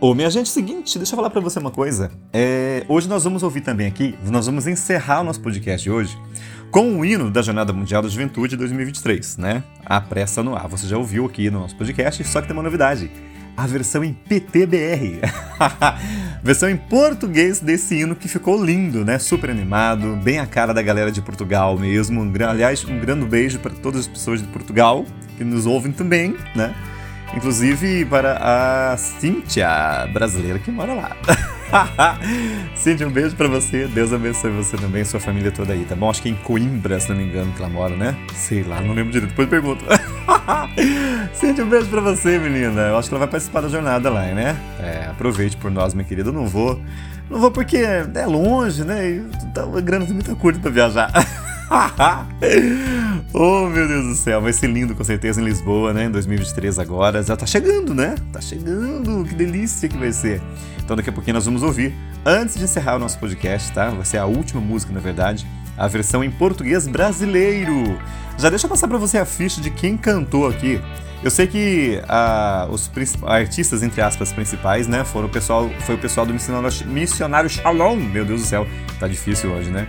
Ô, 0.00 0.14
minha 0.14 0.30
gente, 0.30 0.48
seguinte, 0.48 0.98
deixa 0.98 1.14
eu 1.14 1.16
falar 1.16 1.30
pra 1.30 1.40
você 1.40 1.58
uma 1.58 1.72
coisa. 1.72 2.12
É, 2.32 2.84
hoje 2.88 3.08
nós 3.08 3.24
vamos 3.24 3.42
ouvir 3.42 3.62
também 3.62 3.88
aqui, 3.88 4.14
nós 4.24 4.46
vamos 4.46 4.68
encerrar 4.68 5.22
o 5.22 5.24
nosso 5.24 5.40
podcast 5.40 5.82
de 5.82 5.90
hoje 5.90 6.16
com 6.70 7.00
o 7.00 7.04
hino 7.04 7.28
da 7.28 7.42
Jornada 7.42 7.72
Mundial 7.72 8.02
da 8.02 8.08
Juventude 8.08 8.56
2023, 8.56 9.38
né? 9.38 9.64
A 9.84 10.00
pressa 10.00 10.44
no 10.44 10.54
ar. 10.54 10.68
Você 10.68 10.86
já 10.86 10.96
ouviu 10.96 11.26
aqui 11.26 11.50
no 11.50 11.58
nosso 11.58 11.74
podcast, 11.74 12.22
só 12.22 12.40
que 12.40 12.46
tem 12.46 12.56
uma 12.56 12.62
novidade. 12.62 13.10
A 13.56 13.66
versão 13.66 14.02
em 14.02 14.12
PTBR. 14.12 15.20
versão 16.42 16.68
em 16.68 16.76
português 16.76 17.60
desse 17.60 18.00
hino 18.00 18.16
que 18.16 18.26
ficou 18.26 18.62
lindo, 18.62 19.04
né? 19.04 19.18
Super 19.18 19.50
animado, 19.50 20.16
bem 20.16 20.40
a 20.40 20.46
cara 20.46 20.74
da 20.74 20.82
galera 20.82 21.12
de 21.12 21.22
Portugal 21.22 21.78
mesmo. 21.78 22.20
Aliás, 22.48 22.84
um 22.84 22.98
grande 22.98 23.24
beijo 23.26 23.60
para 23.60 23.72
todas 23.72 24.00
as 24.00 24.06
pessoas 24.08 24.42
de 24.42 24.48
Portugal 24.48 25.04
que 25.36 25.44
nos 25.44 25.66
ouvem 25.66 25.92
também, 25.92 26.36
né? 26.54 26.74
Inclusive 27.36 28.04
para 28.06 28.38
a 28.92 28.96
Cíntia, 28.96 29.68
brasileira 30.12 30.58
que 30.58 30.70
mora 30.70 30.94
lá. 30.94 31.16
Cíntia, 32.74 33.06
um 33.06 33.10
beijo 33.10 33.34
pra 33.36 33.48
você. 33.48 33.86
Deus 33.86 34.12
abençoe 34.12 34.50
você 34.50 34.76
também 34.76 35.02
e 35.02 35.04
sua 35.04 35.20
família 35.20 35.50
toda 35.50 35.72
aí, 35.72 35.84
tá 35.84 35.94
bom? 35.96 36.10
Acho 36.10 36.22
que 36.22 36.28
é 36.28 36.32
em 36.32 36.36
Coimbra, 36.36 36.98
se 37.00 37.08
não 37.08 37.16
me 37.16 37.24
engano, 37.24 37.52
que 37.52 37.60
ela 37.60 37.70
mora, 37.70 37.96
né? 37.96 38.14
Sei 38.34 38.62
lá, 38.62 38.80
não 38.80 38.94
lembro 38.94 39.12
direito. 39.12 39.30
Depois 39.30 39.48
pergunto. 39.48 39.84
Cíntia, 41.34 41.64
um 41.64 41.68
beijo 41.68 41.86
pra 41.86 42.00
você, 42.00 42.38
menina. 42.38 42.82
Eu 42.82 42.98
acho 42.98 43.08
que 43.08 43.14
ela 43.14 43.20
vai 43.20 43.28
participar 43.28 43.62
da 43.62 43.68
jornada 43.68 44.10
lá, 44.10 44.22
né? 44.26 44.56
É, 44.80 45.06
aproveite 45.10 45.56
por 45.56 45.70
nós, 45.70 45.94
minha 45.94 46.04
querida. 46.04 46.28
Eu 46.30 46.32
não 46.34 46.46
vou. 46.46 46.80
Não 47.30 47.38
vou 47.40 47.50
porque 47.50 47.78
é 47.78 48.26
longe, 48.26 48.84
né? 48.84 49.08
E 49.10 49.22
tá- 49.54 49.62
a 49.64 49.80
grana 49.80 50.04
muito 50.04 50.34
curta 50.36 50.60
pra 50.60 50.70
viajar. 50.70 51.10
oh, 53.32 53.66
meu 53.68 53.88
Deus 53.88 54.04
do 54.06 54.14
céu, 54.14 54.40
vai 54.40 54.52
ser 54.52 54.66
lindo 54.66 54.94
com 54.94 55.02
certeza 55.02 55.40
em 55.40 55.44
Lisboa, 55.44 55.92
né? 55.94 56.04
Em 56.04 56.10
2023 56.10 56.78
agora. 56.78 57.22
Já 57.22 57.36
tá 57.36 57.46
chegando, 57.46 57.94
né? 57.94 58.14
Tá 58.32 58.40
chegando, 58.40 59.24
que 59.24 59.34
delícia 59.34 59.88
que 59.88 59.96
vai 59.96 60.12
ser. 60.12 60.40
Então 60.84 60.94
daqui 60.96 61.08
a 61.08 61.12
pouquinho 61.12 61.34
nós 61.34 61.46
vamos 61.46 61.62
ouvir, 61.62 61.94
antes 62.24 62.56
de 62.56 62.64
encerrar 62.64 62.96
o 62.96 62.98
nosso 62.98 63.18
podcast, 63.18 63.72
tá? 63.72 63.88
Vai 63.88 64.04
ser 64.04 64.18
a 64.18 64.26
última 64.26 64.60
música, 64.60 64.92
na 64.92 65.00
verdade, 65.00 65.46
a 65.76 65.88
versão 65.88 66.22
em 66.22 66.30
português 66.30 66.86
brasileiro. 66.86 67.98
Já 68.38 68.50
deixa 68.50 68.66
eu 68.66 68.70
passar 68.70 68.86
para 68.86 68.98
você 68.98 69.16
a 69.16 69.24
ficha 69.24 69.60
de 69.60 69.70
quem 69.70 69.96
cantou 69.96 70.46
aqui. 70.46 70.80
Eu 71.22 71.30
sei 71.30 71.46
que 71.46 72.02
ah, 72.06 72.68
os 72.70 72.90
artistas, 73.22 73.82
entre 73.82 74.02
aspas, 74.02 74.30
principais, 74.30 74.86
né, 74.86 75.04
foram 75.04 75.26
o 75.26 75.30
pessoal, 75.30 75.70
foi 75.80 75.94
o 75.94 75.98
pessoal 75.98 76.26
do 76.26 76.34
missionário, 76.34 76.70
missionário 76.86 77.48
Shalom. 77.48 77.96
Meu 77.96 78.26
Deus 78.26 78.42
do 78.42 78.46
céu, 78.46 78.66
tá 79.00 79.08
difícil 79.08 79.50
hoje, 79.50 79.70
né? 79.70 79.88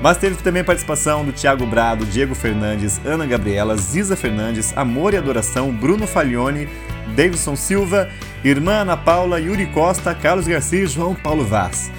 Mas 0.00 0.16
teve 0.16 0.36
também 0.36 0.62
a 0.62 0.64
participação 0.64 1.24
do 1.24 1.32
Thiago 1.32 1.66
Brado, 1.66 2.06
Diego 2.06 2.36
Fernandes, 2.36 3.00
Ana 3.04 3.26
Gabriela, 3.26 3.76
Ziza 3.76 4.14
Fernandes, 4.14 4.72
Amor 4.76 5.12
e 5.12 5.16
Adoração, 5.16 5.72
Bruno 5.72 6.06
Falhone, 6.06 6.68
Davidson 7.16 7.56
Silva, 7.56 8.08
Irmã 8.48 8.82
Ana 8.82 8.96
Paula, 8.96 9.40
Yuri 9.40 9.66
Costa, 9.66 10.14
Carlos 10.14 10.46
Garcia 10.46 10.84
e 10.84 10.86
João 10.86 11.16
Paulo 11.16 11.44
Vaz. 11.44 11.90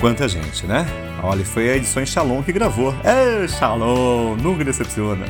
Quanta 0.00 0.26
gente, 0.26 0.66
né? 0.66 0.84
Olha, 1.22 1.44
foi 1.44 1.70
a 1.70 1.76
edição 1.76 2.04
Shalom 2.04 2.42
que 2.42 2.50
gravou. 2.52 2.92
É, 3.04 3.46
Shalom, 3.46 4.34
nunca 4.34 4.64
decepciona. 4.64 5.26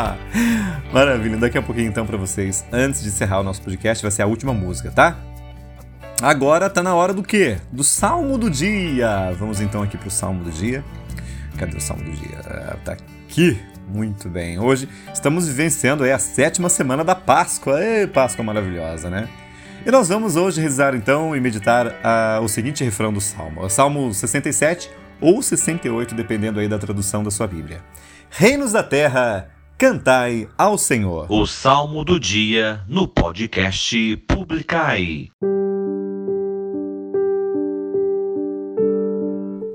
Maravilha, 0.90 1.36
daqui 1.36 1.58
a 1.58 1.62
pouquinho 1.62 1.88
então 1.88 2.06
para 2.06 2.16
vocês, 2.16 2.64
antes 2.72 3.02
de 3.02 3.08
encerrar 3.08 3.40
o 3.40 3.42
nosso 3.42 3.60
podcast, 3.60 4.00
vai 4.00 4.10
ser 4.10 4.22
a 4.22 4.26
última 4.26 4.54
música, 4.54 4.90
tá? 4.90 5.18
Agora 6.22 6.70
tá 6.70 6.82
na 6.82 6.94
hora 6.94 7.12
do 7.12 7.22
quê? 7.22 7.58
Do 7.70 7.84
Salmo 7.84 8.38
do 8.38 8.48
Dia. 8.48 9.30
Vamos 9.38 9.60
então 9.60 9.82
aqui 9.82 9.98
pro 9.98 10.10
Salmo 10.10 10.42
do 10.42 10.50
Dia. 10.50 10.82
Cadê 11.58 11.76
o 11.76 11.80
Salmo 11.82 12.02
do 12.02 12.12
Dia? 12.12 12.38
Ah, 12.46 12.76
tá 12.82 12.92
aqui. 12.92 13.60
Muito 13.88 14.28
bem. 14.28 14.58
Hoje 14.58 14.88
estamos 15.12 15.48
vivenciando 15.48 16.04
a 16.04 16.18
sétima 16.18 16.68
semana 16.68 17.02
da 17.02 17.14
Páscoa. 17.14 17.82
Ei, 17.82 18.06
Páscoa 18.06 18.44
maravilhosa, 18.44 19.08
né? 19.08 19.28
E 19.86 19.90
nós 19.90 20.08
vamos 20.08 20.36
hoje 20.36 20.60
rezar 20.60 20.94
então 20.94 21.34
e 21.34 21.40
meditar 21.40 21.86
uh, 21.86 22.42
o 22.42 22.48
seguinte 22.48 22.84
refrão 22.84 23.12
do 23.12 23.20
Salmo. 23.20 23.68
Salmo 23.70 24.12
67 24.12 24.90
ou 25.20 25.40
68, 25.40 26.14
dependendo 26.14 26.60
aí 26.60 26.68
da 26.68 26.78
tradução 26.78 27.24
da 27.24 27.30
sua 27.30 27.46
Bíblia. 27.46 27.80
Reinos 28.30 28.72
da 28.72 28.82
terra, 28.82 29.48
Cantai 29.78 30.48
ao 30.58 30.76
Senhor. 30.76 31.26
O 31.30 31.46
Salmo 31.46 32.04
do 32.04 32.20
Dia 32.20 32.84
no 32.88 33.08
podcast 33.08 34.16
Publicai. 34.28 35.28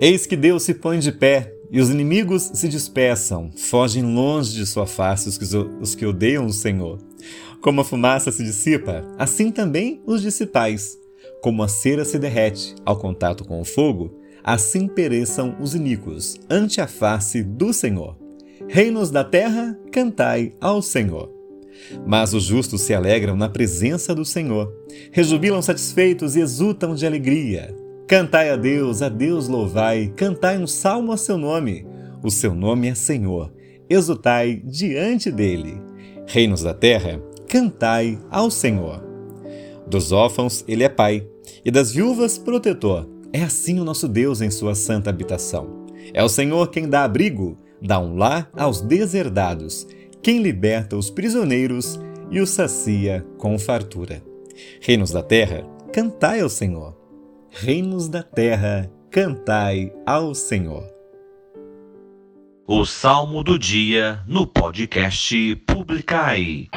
Eis 0.01 0.25
que 0.25 0.35
Deus 0.35 0.63
se 0.63 0.73
põe 0.73 0.99
de 0.99 1.11
pé 1.11 1.53
e 1.73 1.81
os 1.81 1.89
inimigos 1.89 2.51
se 2.53 2.69
dispersam, 2.69 3.49
fogem 3.57 4.03
longe 4.03 4.53
de 4.53 4.63
sua 4.63 4.85
face 4.85 5.27
os 5.27 5.39
que, 5.39 5.57
os 5.81 5.95
que 5.95 6.05
odeiam 6.05 6.45
o 6.45 6.53
Senhor. 6.53 6.99
Como 7.63 7.81
a 7.81 7.83
fumaça 7.83 8.31
se 8.31 8.43
dissipa, 8.43 9.03
assim 9.17 9.49
também 9.49 9.99
os 10.05 10.21
dissipais. 10.21 10.99
Como 11.41 11.63
a 11.63 11.67
cera 11.67 12.05
se 12.05 12.19
derrete 12.19 12.75
ao 12.85 12.99
contato 12.99 13.43
com 13.43 13.59
o 13.59 13.65
fogo, 13.65 14.19
assim 14.43 14.87
pereçam 14.87 15.57
os 15.59 15.73
iníquos 15.73 16.35
ante 16.47 16.79
a 16.79 16.85
face 16.85 17.41
do 17.41 17.73
Senhor. 17.73 18.15
Reinos 18.67 19.09
da 19.09 19.23
terra, 19.23 19.75
cantai 19.91 20.53
ao 20.61 20.79
Senhor. 20.79 21.33
Mas 22.05 22.35
os 22.35 22.43
justos 22.43 22.81
se 22.81 22.93
alegram 22.93 23.35
na 23.35 23.49
presença 23.49 24.13
do 24.13 24.23
Senhor, 24.23 24.71
rejubilam 25.11 25.61
satisfeitos 25.61 26.35
e 26.35 26.39
exultam 26.39 26.93
de 26.93 27.03
alegria. 27.07 27.75
Cantai 28.13 28.51
a 28.51 28.55
Deus, 28.55 29.01
a 29.01 29.09
Deus 29.09 29.47
louvai, 29.47 30.13
cantai 30.15 30.59
um 30.59 30.67
salmo 30.67 31.11
a 31.11 31.17
seu 31.17 31.35
nome. 31.35 31.83
O 32.21 32.29
seu 32.29 32.53
nome 32.53 32.87
é 32.87 32.93
Senhor, 32.93 33.51
exultai 33.89 34.61
diante 34.63 35.31
dele. 35.31 35.81
Reinos 36.27 36.61
da 36.61 36.75
terra, 36.75 37.19
cantai 37.47 38.19
ao 38.29 38.51
Senhor. 38.51 39.03
Dos 39.87 40.11
órfãos 40.11 40.63
ele 40.67 40.83
é 40.83 40.89
pai, 40.89 41.27
e 41.65 41.71
das 41.71 41.91
viúvas 41.91 42.37
protetor. 42.37 43.09
É 43.33 43.41
assim 43.41 43.79
o 43.79 43.83
nosso 43.83 44.07
Deus 44.07 44.41
em 44.41 44.51
sua 44.51 44.75
santa 44.75 45.09
habitação. 45.09 45.87
É 46.13 46.23
o 46.23 46.29
Senhor 46.29 46.69
quem 46.69 46.87
dá 46.87 47.05
abrigo 47.05 47.57
dá 47.81 47.99
um 47.99 48.15
lar 48.15 48.47
aos 48.55 48.79
deserdados, 48.79 49.87
quem 50.21 50.39
liberta 50.39 50.95
os 50.95 51.09
prisioneiros 51.09 51.99
e 52.29 52.39
os 52.39 52.51
sacia 52.51 53.25
com 53.39 53.57
fartura. 53.57 54.21
Reinos 54.81 55.09
da 55.09 55.23
terra, 55.23 55.65
cantai 55.91 56.41
ao 56.41 56.49
Senhor. 56.49 57.01
Reinos 57.55 58.09
da 58.09 58.23
terra, 58.23 58.91
cantai 59.11 59.93
ao 60.07 60.33
Senhor. 60.33 60.91
O 62.67 62.83
Salmo 62.83 63.43
do 63.43 63.59
Dia 63.59 64.23
no 64.27 64.47
podcast 64.47 65.55
Publicai. 65.67 66.67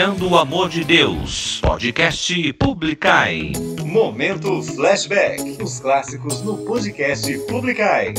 Compartilhando 0.00 0.30
o 0.30 0.38
Amor 0.38 0.70
de 0.70 0.82
Deus. 0.82 1.60
Podcast 1.60 2.52
Publicai. 2.54 3.52
Momento 3.84 4.62
Flashback. 4.62 5.62
Os 5.62 5.78
clássicos 5.78 6.42
no 6.42 6.56
podcast 6.64 7.30
Publicai. 7.40 8.14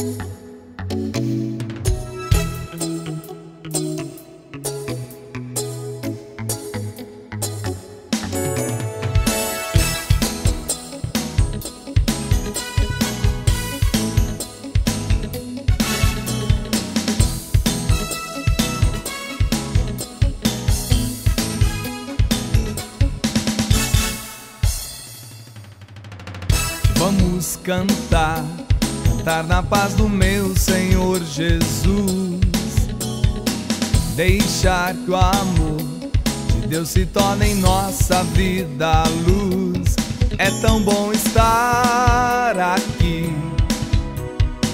Deus 36.82 36.90
se 36.90 37.06
torna 37.06 37.46
em 37.46 37.54
nossa 37.54 38.24
vida 38.24 38.88
a 38.88 39.04
luz. 39.08 39.96
É 40.40 40.50
tão 40.62 40.82
bom 40.82 41.12
estar 41.12 42.58
aqui, 42.58 43.32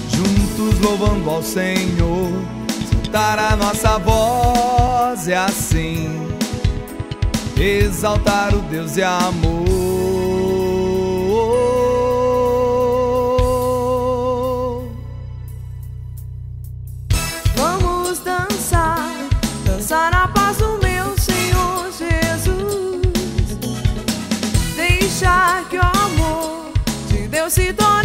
juntos 0.08 0.80
louvando 0.80 1.28
ao 1.28 1.42
Senhor. 1.42 2.32
Escutar 2.82 3.38
a 3.38 3.56
nossa 3.56 3.98
voz 3.98 5.28
é 5.28 5.36
assim, 5.36 6.08
exaltar 7.58 8.54
o 8.54 8.62
Deus 8.62 8.96
e 8.96 9.02
amor. 9.02 10.17
se 27.50 27.72
dói. 27.72 27.97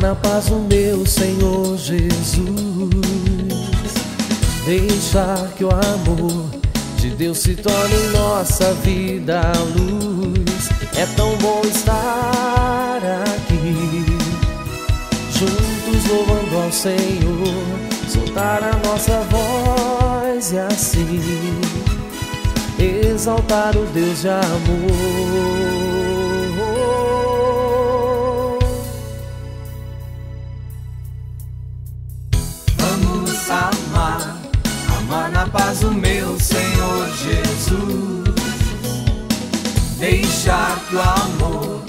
Na 0.00 0.14
paz 0.14 0.48
o 0.48 0.58
meu 0.58 1.06
Senhor 1.06 1.76
Jesus. 1.76 2.48
Deixar 4.64 5.48
que 5.56 5.64
o 5.64 5.70
amor 5.70 6.50
de 6.96 7.10
Deus 7.10 7.38
se 7.38 7.54
torne 7.54 7.94
em 7.94 8.08
nossa 8.08 8.72
vida 8.74 9.40
a 9.40 9.58
luz. 9.58 10.70
É 10.96 11.04
tão 11.14 11.36
bom 11.36 11.60
estar 11.64 13.00
aqui, 13.24 14.06
juntos 15.30 16.08
louvando 16.08 16.56
ao 16.64 16.72
Senhor, 16.72 17.64
soltar 18.08 18.62
a 18.62 18.88
nossa 18.88 19.20
voz 19.30 20.52
e 20.52 20.58
assim 20.58 21.20
exaltar 22.78 23.76
o 23.76 23.84
Deus 23.86 24.22
de 24.22 24.28
amor. 24.28 26.21
que 40.92 40.96
o 40.96 41.00
amor 41.00 41.82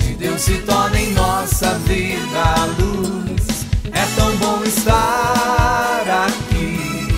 de 0.00 0.14
Deus 0.16 0.42
se 0.42 0.58
torne 0.58 1.04
em 1.04 1.12
nossa 1.14 1.78
vida 1.86 2.42
a 2.42 2.66
luz. 2.78 3.64
É 3.90 4.04
tão 4.16 4.36
bom 4.36 4.62
estar 4.64 6.26
aqui, 6.26 7.08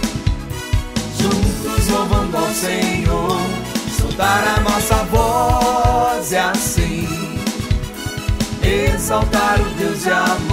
juntos 1.18 1.88
louvando 1.88 2.36
ao 2.36 2.49
Senhor, 2.51 3.40
soltar 3.99 4.57
a 4.57 4.61
nossa 4.61 4.95
voz 5.11 6.30
e 6.30 6.36
assim 6.36 7.09
exaltar 8.62 9.61
o 9.61 9.64
Deus 9.76 10.03
de 10.03 10.11
amor. 10.11 10.51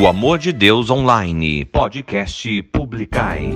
O 0.00 0.06
Amor 0.06 0.38
de 0.38 0.52
Deus 0.52 0.90
Online, 0.90 1.64
podcast 1.64 2.62
Publicai. 2.72 3.50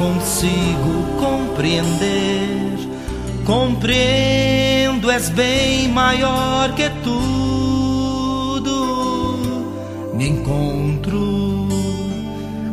Consigo 0.00 1.04
compreender. 1.18 2.78
Compreendo, 3.44 5.10
és 5.10 5.28
bem 5.28 5.88
maior 5.88 6.72
que 6.74 6.88
tudo. 7.04 8.70
Me 10.14 10.28
encontro 10.28 11.68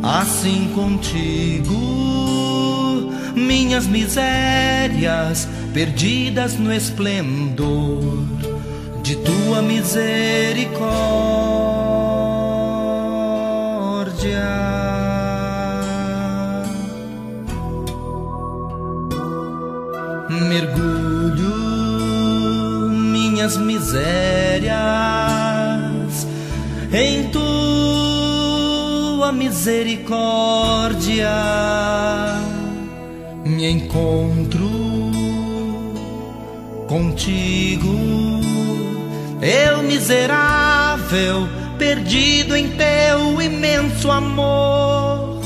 assim 0.02 0.70
contigo. 0.74 1.76
Minhas 3.34 3.86
misérias 3.86 5.46
perdidas 5.74 6.58
no 6.58 6.72
esplendor 6.72 8.24
de 9.02 9.16
tua 9.16 9.60
misericórdia. 9.60 11.47
Misericórdia. 29.68 31.30
Me 33.44 33.70
encontro 33.70 34.66
contigo, 36.86 37.94
eu 39.42 39.82
miserável, 39.82 41.46
perdido 41.78 42.56
em 42.56 42.70
teu 42.70 43.42
imenso 43.42 44.10
amor. 44.10 45.38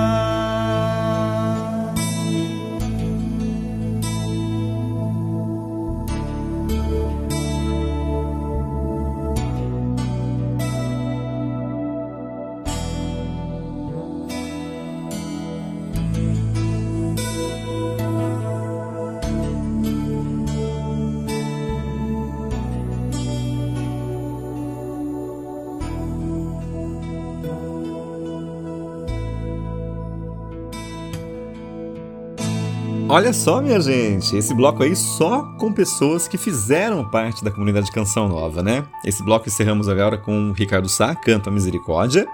Olha 33.15 33.31
só, 33.31 33.61
minha 33.61 33.79
gente, 33.79 34.35
esse 34.35 34.53
bloco 34.53 34.83
aí 34.83 34.93
só 34.93 35.43
com 35.57 35.71
pessoas 35.71 36.27
que 36.27 36.37
fizeram 36.37 37.09
parte 37.09 37.45
da 37.45 37.49
comunidade 37.49 37.89
Canção 37.89 38.27
Nova, 38.27 38.61
né? 38.61 38.83
Esse 39.05 39.23
bloco 39.23 39.47
encerramos 39.47 39.87
agora 39.87 40.17
com 40.17 40.49
o 40.49 40.51
Ricardo 40.51 40.89
Sá, 40.89 41.15
Canto 41.15 41.47
a 41.47 41.51
Misericórdia. 41.51 42.27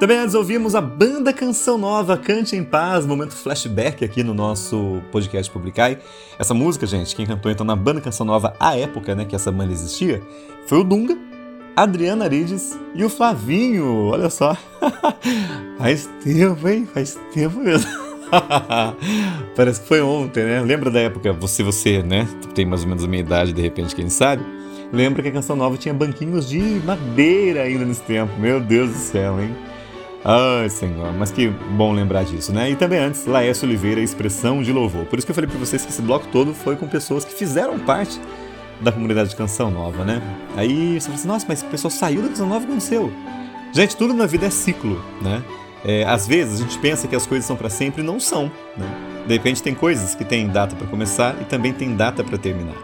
Também 0.00 0.18
nós 0.18 0.34
ouvimos 0.34 0.74
a 0.74 0.80
banda 0.80 1.32
Canção 1.32 1.78
Nova, 1.78 2.16
Cante 2.16 2.56
em 2.56 2.64
Paz, 2.64 3.06
momento 3.06 3.36
flashback 3.36 4.04
aqui 4.04 4.24
no 4.24 4.34
nosso 4.34 5.00
podcast 5.12 5.48
Publicai. 5.48 6.00
Essa 6.36 6.52
música, 6.52 6.88
gente, 6.88 7.14
quem 7.14 7.24
cantou 7.24 7.48
então 7.48 7.64
na 7.64 7.76
banda 7.76 8.00
Canção 8.00 8.26
Nova 8.26 8.52
à 8.58 8.76
época, 8.76 9.14
né, 9.14 9.24
que 9.26 9.36
essa 9.36 9.52
banda 9.52 9.72
existia, 9.72 10.20
foi 10.66 10.80
o 10.80 10.82
Dunga. 10.82 11.16
Adriana 11.76 12.24
Arides 12.24 12.76
e 12.96 13.04
o 13.04 13.08
Flavinho. 13.08 14.06
Olha 14.06 14.28
só. 14.28 14.56
Faz 15.78 16.10
tempo, 16.24 16.66
hein? 16.66 16.84
Faz 16.92 17.16
tempo 17.32 17.60
mesmo. 17.60 18.05
Parece 19.56 19.80
que 19.80 19.88
foi 19.88 20.00
ontem, 20.00 20.44
né? 20.44 20.60
Lembra 20.60 20.90
da 20.90 21.00
época, 21.00 21.32
você, 21.32 21.62
você, 21.62 22.02
né? 22.02 22.26
Tem 22.54 22.64
mais 22.64 22.82
ou 22.82 22.88
menos 22.88 23.04
a 23.04 23.08
minha 23.08 23.20
idade, 23.20 23.52
de 23.52 23.62
repente, 23.62 23.94
quem 23.94 24.08
sabe? 24.08 24.44
Lembra 24.92 25.22
que 25.22 25.28
a 25.28 25.32
Canção 25.32 25.56
Nova 25.56 25.76
tinha 25.76 25.92
banquinhos 25.92 26.48
de 26.48 26.60
madeira 26.84 27.62
ainda 27.62 27.84
nesse 27.84 28.02
tempo. 28.02 28.32
Meu 28.38 28.60
Deus 28.60 28.90
do 28.90 28.98
céu, 28.98 29.40
hein? 29.40 29.54
Ai, 30.24 30.68
Senhor, 30.68 31.12
mas 31.12 31.30
que 31.30 31.48
bom 31.48 31.92
lembrar 31.92 32.24
disso, 32.24 32.52
né? 32.52 32.70
E 32.70 32.76
também 32.76 32.98
antes, 32.98 33.26
Laércio 33.26 33.66
Oliveira, 33.66 34.00
expressão 34.00 34.62
de 34.62 34.72
louvor. 34.72 35.04
Por 35.06 35.18
isso 35.18 35.26
que 35.26 35.30
eu 35.30 35.34
falei 35.34 35.48
pra 35.48 35.58
vocês 35.58 35.84
que 35.84 35.92
esse 35.92 36.02
bloco 36.02 36.26
todo 36.32 36.52
foi 36.52 36.74
com 36.74 36.88
pessoas 36.88 37.24
que 37.24 37.32
fizeram 37.32 37.78
parte 37.78 38.20
da 38.80 38.90
comunidade 38.90 39.30
de 39.30 39.36
Canção 39.36 39.70
Nova, 39.70 40.04
né? 40.04 40.20
Aí 40.56 41.00
você 41.00 41.06
fala 41.06 41.14
assim, 41.14 41.28
nossa, 41.28 41.46
mas 41.48 41.62
a 41.62 41.66
pessoa 41.66 41.90
saiu 41.90 42.22
da 42.22 42.28
Canção 42.28 42.48
Nova 42.48 42.64
e 42.64 42.68
aconteceu. 42.68 43.12
Gente, 43.72 43.96
tudo 43.96 44.14
na 44.14 44.26
vida 44.26 44.46
é 44.46 44.50
ciclo, 44.50 45.00
né? 45.22 45.42
É, 45.84 46.04
às 46.04 46.26
vezes 46.26 46.60
a 46.60 46.64
gente 46.64 46.78
pensa 46.78 47.06
que 47.06 47.14
as 47.14 47.26
coisas 47.26 47.46
são 47.46 47.56
para 47.56 47.70
sempre 47.70 48.02
e 48.02 48.04
não 48.04 48.18
são, 48.18 48.50
né? 48.76 48.86
De 49.26 49.32
repente 49.32 49.62
tem 49.62 49.74
coisas 49.74 50.14
que 50.14 50.24
têm 50.24 50.48
data 50.48 50.74
para 50.76 50.86
começar 50.86 51.36
e 51.40 51.44
também 51.44 51.72
tem 51.72 51.94
data 51.94 52.22
para 52.22 52.38
terminar. 52.38 52.76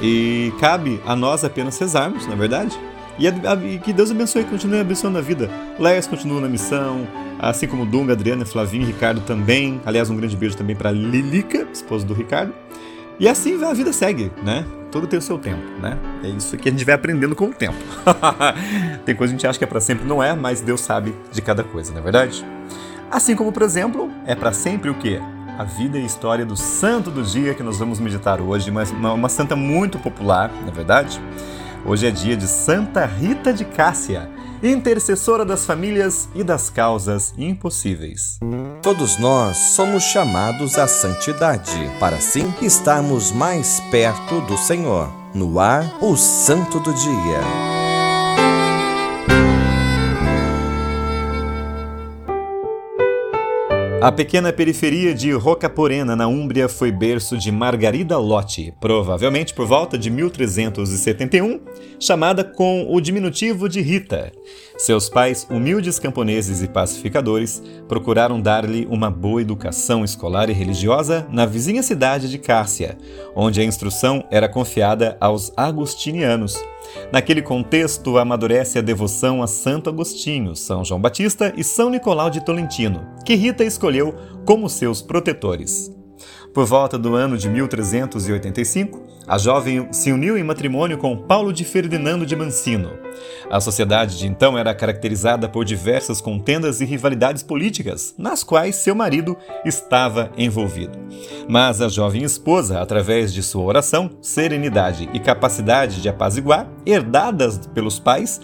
E 0.00 0.52
cabe 0.58 1.00
a 1.06 1.14
nós 1.14 1.44
apenas 1.44 1.78
rezarmos, 1.78 2.26
na 2.26 2.34
verdade, 2.34 2.78
e, 3.18 3.28
a, 3.28 3.30
a, 3.30 3.54
e 3.66 3.78
que 3.78 3.92
Deus 3.92 4.10
abençoe, 4.10 4.44
continue 4.44 4.80
abençoando 4.80 5.18
a 5.18 5.20
vida. 5.20 5.50
Léas 5.78 6.06
continua 6.06 6.40
na 6.40 6.48
missão, 6.48 7.06
assim 7.38 7.66
como 7.66 7.84
Dunga, 7.84 8.14
Adriana, 8.14 8.44
Flavinho, 8.44 8.86
Ricardo 8.86 9.20
também. 9.20 9.80
Aliás, 9.84 10.08
um 10.08 10.16
grande 10.16 10.36
beijo 10.36 10.56
também 10.56 10.74
para 10.74 10.90
Lilica, 10.90 11.66
esposa 11.72 12.06
do 12.06 12.14
Ricardo. 12.14 12.54
E 13.22 13.28
assim 13.28 13.62
a 13.62 13.72
vida 13.72 13.92
segue, 13.92 14.32
né? 14.42 14.66
Tudo 14.90 15.06
tem 15.06 15.16
o 15.16 15.22
seu 15.22 15.38
tempo, 15.38 15.62
né? 15.80 15.96
É 16.24 16.26
isso 16.26 16.56
que 16.56 16.68
a 16.68 16.72
gente 16.72 16.84
vai 16.84 16.96
aprendendo 16.96 17.36
com 17.36 17.44
o 17.44 17.54
tempo. 17.54 17.78
tem 19.06 19.14
coisa 19.14 19.32
que 19.32 19.36
a 19.36 19.38
gente 19.38 19.46
acha 19.46 19.58
que 19.60 19.64
é 19.64 19.66
para 19.66 19.80
sempre, 19.80 20.04
não 20.04 20.20
é, 20.20 20.34
mas 20.34 20.60
Deus 20.60 20.80
sabe 20.80 21.14
de 21.30 21.40
cada 21.40 21.62
coisa, 21.62 21.92
não 21.92 22.00
é 22.00 22.02
verdade? 22.02 22.44
Assim 23.08 23.36
como, 23.36 23.52
por 23.52 23.62
exemplo, 23.62 24.10
é 24.26 24.34
para 24.34 24.52
sempre 24.52 24.90
o 24.90 24.94
quê? 24.94 25.20
A 25.56 25.62
vida 25.62 26.00
e 26.00 26.04
história 26.04 26.44
do 26.44 26.56
santo 26.56 27.12
do 27.12 27.22
dia 27.22 27.54
que 27.54 27.62
nós 27.62 27.78
vamos 27.78 28.00
meditar 28.00 28.40
hoje, 28.40 28.72
uma, 28.72 28.82
uma, 28.82 29.12
uma 29.12 29.28
santa 29.28 29.54
muito 29.54 30.00
popular, 30.00 30.50
na 30.62 30.72
é 30.72 30.72
verdade? 30.72 31.20
Hoje 31.86 32.08
é 32.08 32.10
dia 32.10 32.36
de 32.36 32.48
Santa 32.48 33.06
Rita 33.06 33.52
de 33.52 33.64
Cássia, 33.64 34.28
intercessora 34.62 35.44
das 35.44 35.66
famílias 35.66 36.28
e 36.34 36.44
das 36.44 36.70
causas 36.70 37.34
impossíveis. 37.36 38.38
Todos 38.80 39.18
nós 39.18 39.56
somos 39.56 40.04
chamados 40.04 40.78
à 40.78 40.86
santidade, 40.86 41.90
para 41.98 42.16
assim 42.16 42.52
estarmos 42.62 43.32
mais 43.32 43.80
perto 43.90 44.40
do 44.42 44.56
Senhor. 44.56 45.12
No 45.34 45.58
ar, 45.58 45.96
o 46.00 46.16
Santo 46.16 46.78
do 46.78 46.92
Dia. 46.92 47.81
A 54.02 54.10
pequena 54.10 54.52
periferia 54.52 55.14
de 55.14 55.30
Rocaporena, 55.30 56.16
na 56.16 56.26
Úmbria, 56.26 56.68
foi 56.68 56.90
berço 56.90 57.38
de 57.38 57.52
Margarida 57.52 58.18
Lotti, 58.18 58.74
provavelmente 58.80 59.54
por 59.54 59.64
volta 59.64 59.96
de 59.96 60.10
1371, 60.10 61.60
chamada 62.00 62.42
com 62.42 62.92
o 62.92 63.00
diminutivo 63.00 63.68
de 63.68 63.80
Rita. 63.80 64.32
Seus 64.76 65.08
pais, 65.08 65.46
humildes 65.48 66.00
camponeses 66.00 66.62
e 66.62 66.66
pacificadores, 66.66 67.62
procuraram 67.86 68.40
dar-lhe 68.40 68.88
uma 68.90 69.08
boa 69.08 69.40
educação 69.40 70.04
escolar 70.04 70.50
e 70.50 70.52
religiosa 70.52 71.24
na 71.30 71.46
vizinha 71.46 71.80
cidade 71.80 72.28
de 72.28 72.38
Cássia, 72.38 72.98
onde 73.36 73.60
a 73.60 73.64
instrução 73.64 74.24
era 74.32 74.48
confiada 74.48 75.16
aos 75.20 75.52
agostinianos. 75.56 76.60
Naquele 77.12 77.42
contexto, 77.42 78.18
amadurece 78.18 78.78
a 78.78 78.82
devoção 78.82 79.42
a 79.42 79.46
Santo 79.46 79.90
Agostinho, 79.90 80.56
São 80.56 80.84
João 80.84 81.00
Batista 81.00 81.52
e 81.56 81.62
São 81.62 81.90
Nicolau 81.90 82.30
de 82.30 82.44
Tolentino, 82.44 83.06
que 83.24 83.34
Rita 83.34 83.64
escolheu 83.64 84.14
como 84.44 84.68
seus 84.68 85.02
protetores. 85.02 86.01
Por 86.52 86.66
volta 86.66 86.98
do 86.98 87.14
ano 87.14 87.38
de 87.38 87.48
1385, 87.48 89.00
a 89.26 89.38
jovem 89.38 89.90
se 89.90 90.12
uniu 90.12 90.36
em 90.36 90.42
matrimônio 90.42 90.98
com 90.98 91.16
Paulo 91.16 91.50
de 91.50 91.64
Ferdinando 91.64 92.26
de 92.26 92.36
Mancino. 92.36 92.90
A 93.50 93.58
sociedade 93.58 94.18
de 94.18 94.26
então 94.26 94.58
era 94.58 94.74
caracterizada 94.74 95.48
por 95.48 95.64
diversas 95.64 96.20
contendas 96.20 96.82
e 96.82 96.84
rivalidades 96.84 97.42
políticas, 97.42 98.14
nas 98.18 98.44
quais 98.44 98.76
seu 98.76 98.94
marido 98.94 99.34
estava 99.64 100.30
envolvido. 100.36 100.98
Mas 101.48 101.80
a 101.80 101.88
jovem 101.88 102.22
esposa, 102.22 102.82
através 102.82 103.32
de 103.32 103.42
sua 103.42 103.64
oração, 103.64 104.10
serenidade 104.20 105.08
e 105.14 105.18
capacidade 105.18 106.02
de 106.02 106.08
apaziguar, 106.10 106.68
herdadas 106.84 107.66
pelos 107.72 107.98
pais, 107.98 108.42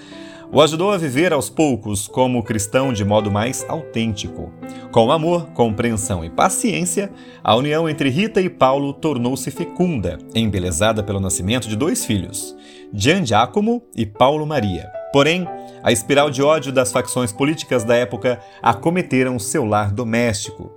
o 0.51 0.62
ajudou 0.62 0.90
a 0.90 0.96
viver 0.96 1.32
aos 1.32 1.51
poucos 1.51 2.09
como 2.09 2.42
cristão 2.42 2.92
de 2.92 3.05
modo 3.05 3.30
mais 3.30 3.64
autêntico. 3.68 4.53
Com 4.90 5.12
amor, 5.12 5.46
compreensão 5.51 6.24
e 6.24 6.30
paciência, 6.30 7.11
a 7.44 7.55
união 7.55 7.88
entre 7.88 8.09
Rita 8.09 8.40
e 8.40 8.49
Paulo 8.49 8.92
tornou-se 8.92 9.51
fecunda, 9.51 10.18
embelezada 10.34 11.03
pelo 11.03 11.20
nascimento 11.20 11.68
de 11.68 11.76
dois 11.76 12.05
filhos, 12.05 12.57
Gian 12.92 13.24
Giacomo 13.24 13.82
e 13.94 14.07
Paulo 14.07 14.46
Maria. 14.46 14.90
Porém, 15.12 15.46
a 15.82 15.92
espiral 15.92 16.30
de 16.30 16.42
ódio 16.42 16.72
das 16.72 16.92
facções 16.92 17.32
políticas 17.32 17.84
da 17.84 17.94
época 17.94 18.40
acometeram 18.62 19.38
seu 19.38 19.64
lar 19.64 19.90
doméstico. 19.90 20.72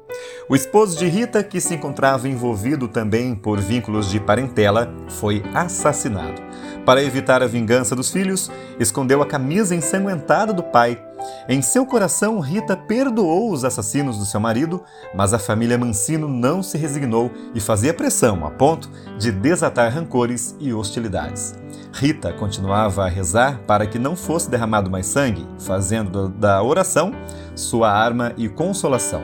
O 0.49 0.55
esposo 0.55 0.97
de 0.97 1.05
Rita, 1.07 1.43
que 1.43 1.59
se 1.59 1.74
encontrava 1.74 2.28
envolvido 2.28 2.88
também 2.88 3.34
por 3.36 3.59
vínculos 3.59 4.09
de 4.09 4.19
parentela, 4.19 4.93
foi 5.07 5.43
assassinado. 5.53 6.41
Para 6.86 7.04
evitar 7.04 7.44
a 7.44 7.48
vingança 7.48 7.96
dos 7.96 8.10
filhos, 8.10 8.50
escondeu 8.80 9.22
a 9.22 9.26
camisa 9.26 9.76
ensanguentada 9.76 10.52
do 10.52 10.64
pai. 10.64 11.00
Em 11.48 11.62
seu 11.62 11.86
coração, 11.86 12.40
Rita 12.40 12.76
perdoou 12.76 13.52
os 13.52 13.64
assassinos 13.64 14.18
do 14.18 14.26
seu 14.26 14.40
marido, 14.40 14.84
mas 15.14 15.34
a 15.34 15.40
família 15.40 15.78
Mancino 15.78 16.28
não 16.28 16.64
se 16.64 16.78
resignou 16.78 17.32
e 17.54 17.60
fazia 17.60 17.94
pressão 17.94 18.46
a 18.46 18.50
ponto 18.50 18.90
de 19.20 19.32
desatar 19.32 19.94
rancores 19.94 20.56
e 20.60 20.74
hostilidades. 20.74 21.54
Rita 21.94 22.34
continuava 22.34 23.06
a 23.06 23.10
rezar 23.10 23.60
para 23.68 23.86
que 23.86 24.00
não 24.00 24.16
fosse 24.16 24.50
derramado 24.50 24.90
mais 24.90 25.06
sangue, 25.06 25.46
fazendo 25.60 26.30
da 26.30 26.64
oração 26.64 27.12
sua 27.56 27.92
arma 27.92 28.34
e 28.38 28.50
consolação. 28.50 29.22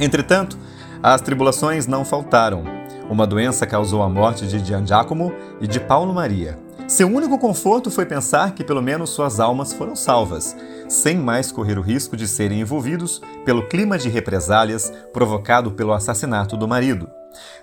Entretanto, 0.00 0.58
as 1.02 1.20
tribulações 1.20 1.86
não 1.86 2.04
faltaram. 2.04 2.79
Uma 3.10 3.26
doença 3.26 3.66
causou 3.66 4.04
a 4.04 4.08
morte 4.08 4.46
de 4.46 4.64
Gian 4.64 4.86
Giacomo 4.86 5.32
e 5.60 5.66
de 5.66 5.80
Paulo 5.80 6.14
Maria. 6.14 6.56
Seu 6.86 7.08
único 7.08 7.36
conforto 7.38 7.90
foi 7.90 8.06
pensar 8.06 8.54
que 8.54 8.62
pelo 8.62 8.80
menos 8.80 9.10
suas 9.10 9.40
almas 9.40 9.72
foram 9.72 9.96
salvas, 9.96 10.56
sem 10.88 11.16
mais 11.18 11.50
correr 11.50 11.76
o 11.76 11.82
risco 11.82 12.16
de 12.16 12.28
serem 12.28 12.60
envolvidos 12.60 13.20
pelo 13.44 13.66
clima 13.66 13.98
de 13.98 14.08
represálias 14.08 14.92
provocado 15.12 15.72
pelo 15.72 15.92
assassinato 15.92 16.56
do 16.56 16.68
marido. 16.68 17.10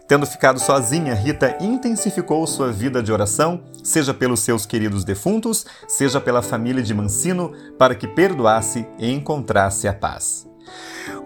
Tendo 0.05 0.25
ficado 0.25 0.59
sozinha, 0.59 1.13
Rita 1.13 1.57
intensificou 1.61 2.45
sua 2.45 2.69
vida 2.69 3.01
de 3.01 3.13
oração, 3.13 3.61
seja 3.81 4.13
pelos 4.13 4.41
seus 4.41 4.65
queridos 4.65 5.05
defuntos, 5.05 5.65
seja 5.87 6.19
pela 6.19 6.41
família 6.41 6.83
de 6.83 6.93
Mancino, 6.93 7.53
para 7.77 7.95
que 7.95 8.07
perdoasse 8.07 8.85
e 8.99 9.09
encontrasse 9.11 9.87
a 9.87 9.93
paz. 9.93 10.46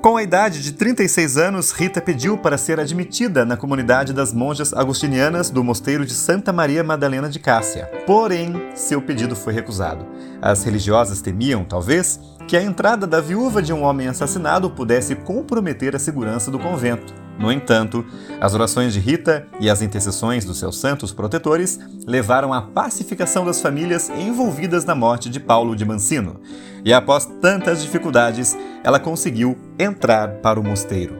Com 0.02 0.18
a 0.18 0.24
idade 0.24 0.62
de 0.62 0.72
36 0.72 1.38
anos, 1.38 1.72
Rita 1.72 2.02
pediu 2.02 2.38
para 2.38 2.58
ser 2.58 2.80
admitida 2.80 3.46
na 3.46 3.56
comunidade 3.58 4.14
das 4.14 4.34
monjas 4.34 4.74
agostinianas 4.74 5.50
do 5.50 5.64
mosteiro 5.64 6.06
de 6.06 6.14
Santa 6.14 6.52
Maria 6.52 6.84
Madalena 6.84 7.30
de 7.30 7.40
Cássia. 7.40 7.86
Porém, 8.06 8.70
seu 8.76 9.02
pedido 9.02 9.36
foi 9.36 9.54
recusado. 9.54 10.06
As 10.42 10.64
religiosas 10.64 11.22
temiam, 11.22 11.64
talvez, 11.64 12.20
que 12.48 12.58
a 12.58 12.64
entrada 12.64 13.06
da 13.06 13.22
viúva 13.22 13.62
de 13.62 13.72
um 13.72 13.84
homem 13.84 14.08
assassinado 14.08 14.70
pudesse 14.70 15.16
comprometer 15.16 15.96
a 15.96 16.00
segurança 16.00 16.50
do 16.50 16.60
convento. 16.60 17.14
No 17.42 17.52
entanto, 17.52 18.06
as 18.40 18.54
orações 18.54 18.94
de 18.94 19.00
Rita 19.00 19.48
e 19.60 19.68
as 19.68 19.82
intercessões 19.82 20.46
dos 20.46 20.60
seus 20.60 20.80
santos 20.80 21.12
protetores 21.12 21.80
levaram 22.06 22.54
à 22.54 22.62
pacificação 22.62 23.44
das 23.44 23.60
famílias 23.60 24.12
envolvidas 24.12 24.86
na 24.86 24.94
morte 24.94 25.28
de 25.28 25.40
Paulo 25.40 25.76
de 25.76 25.84
Mancino, 25.84 26.40
e 26.86 26.94
após 26.94 27.26
tantas 27.42 27.82
dificuldades, 27.82 28.56
ela 28.84 29.00
conseguiu 29.00 29.58
entrar 29.80 30.36
para 30.36 30.60
o 30.60 30.64
mosteiro. 30.64 31.20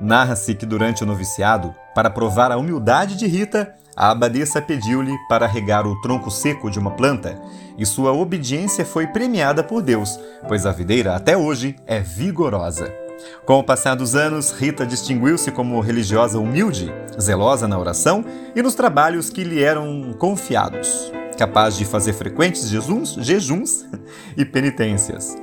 Narra-se 0.00 0.52
que 0.52 0.66
durante 0.66 1.04
o 1.04 1.06
noviciado, 1.06 1.72
para 1.94 2.10
provar 2.10 2.50
a 2.50 2.56
humildade 2.56 3.16
de 3.16 3.26
Rita, 3.28 3.72
a 3.96 4.10
abadesa 4.10 4.60
pediu-lhe 4.60 5.16
para 5.28 5.46
regar 5.46 5.86
o 5.86 5.98
tronco 6.00 6.30
seco 6.30 6.68
de 6.68 6.78
uma 6.78 6.90
planta, 6.90 7.40
e 7.78 7.86
sua 7.86 8.12
obediência 8.12 8.84
foi 8.84 9.06
premiada 9.06 9.62
por 9.62 9.80
Deus, 9.80 10.18
pois 10.48 10.66
a 10.66 10.72
videira 10.72 11.14
até 11.14 11.36
hoje 11.36 11.76
é 11.86 12.00
vigorosa. 12.00 13.05
Com 13.44 13.58
o 13.58 13.64
passar 13.64 13.94
dos 13.94 14.14
anos, 14.14 14.50
Rita 14.50 14.86
distinguiu-se 14.86 15.50
como 15.50 15.80
religiosa 15.80 16.38
humilde, 16.38 16.92
zelosa 17.20 17.66
na 17.66 17.78
oração 17.78 18.24
e 18.54 18.62
nos 18.62 18.74
trabalhos 18.74 19.30
que 19.30 19.44
lhe 19.44 19.62
eram 19.62 20.14
confiados, 20.18 21.12
capaz 21.38 21.76
de 21.76 21.84
fazer 21.84 22.12
frequentes 22.12 22.68
jejuns, 22.68 23.14
jejuns 23.20 23.86
e 24.36 24.44
penitências. 24.44 25.36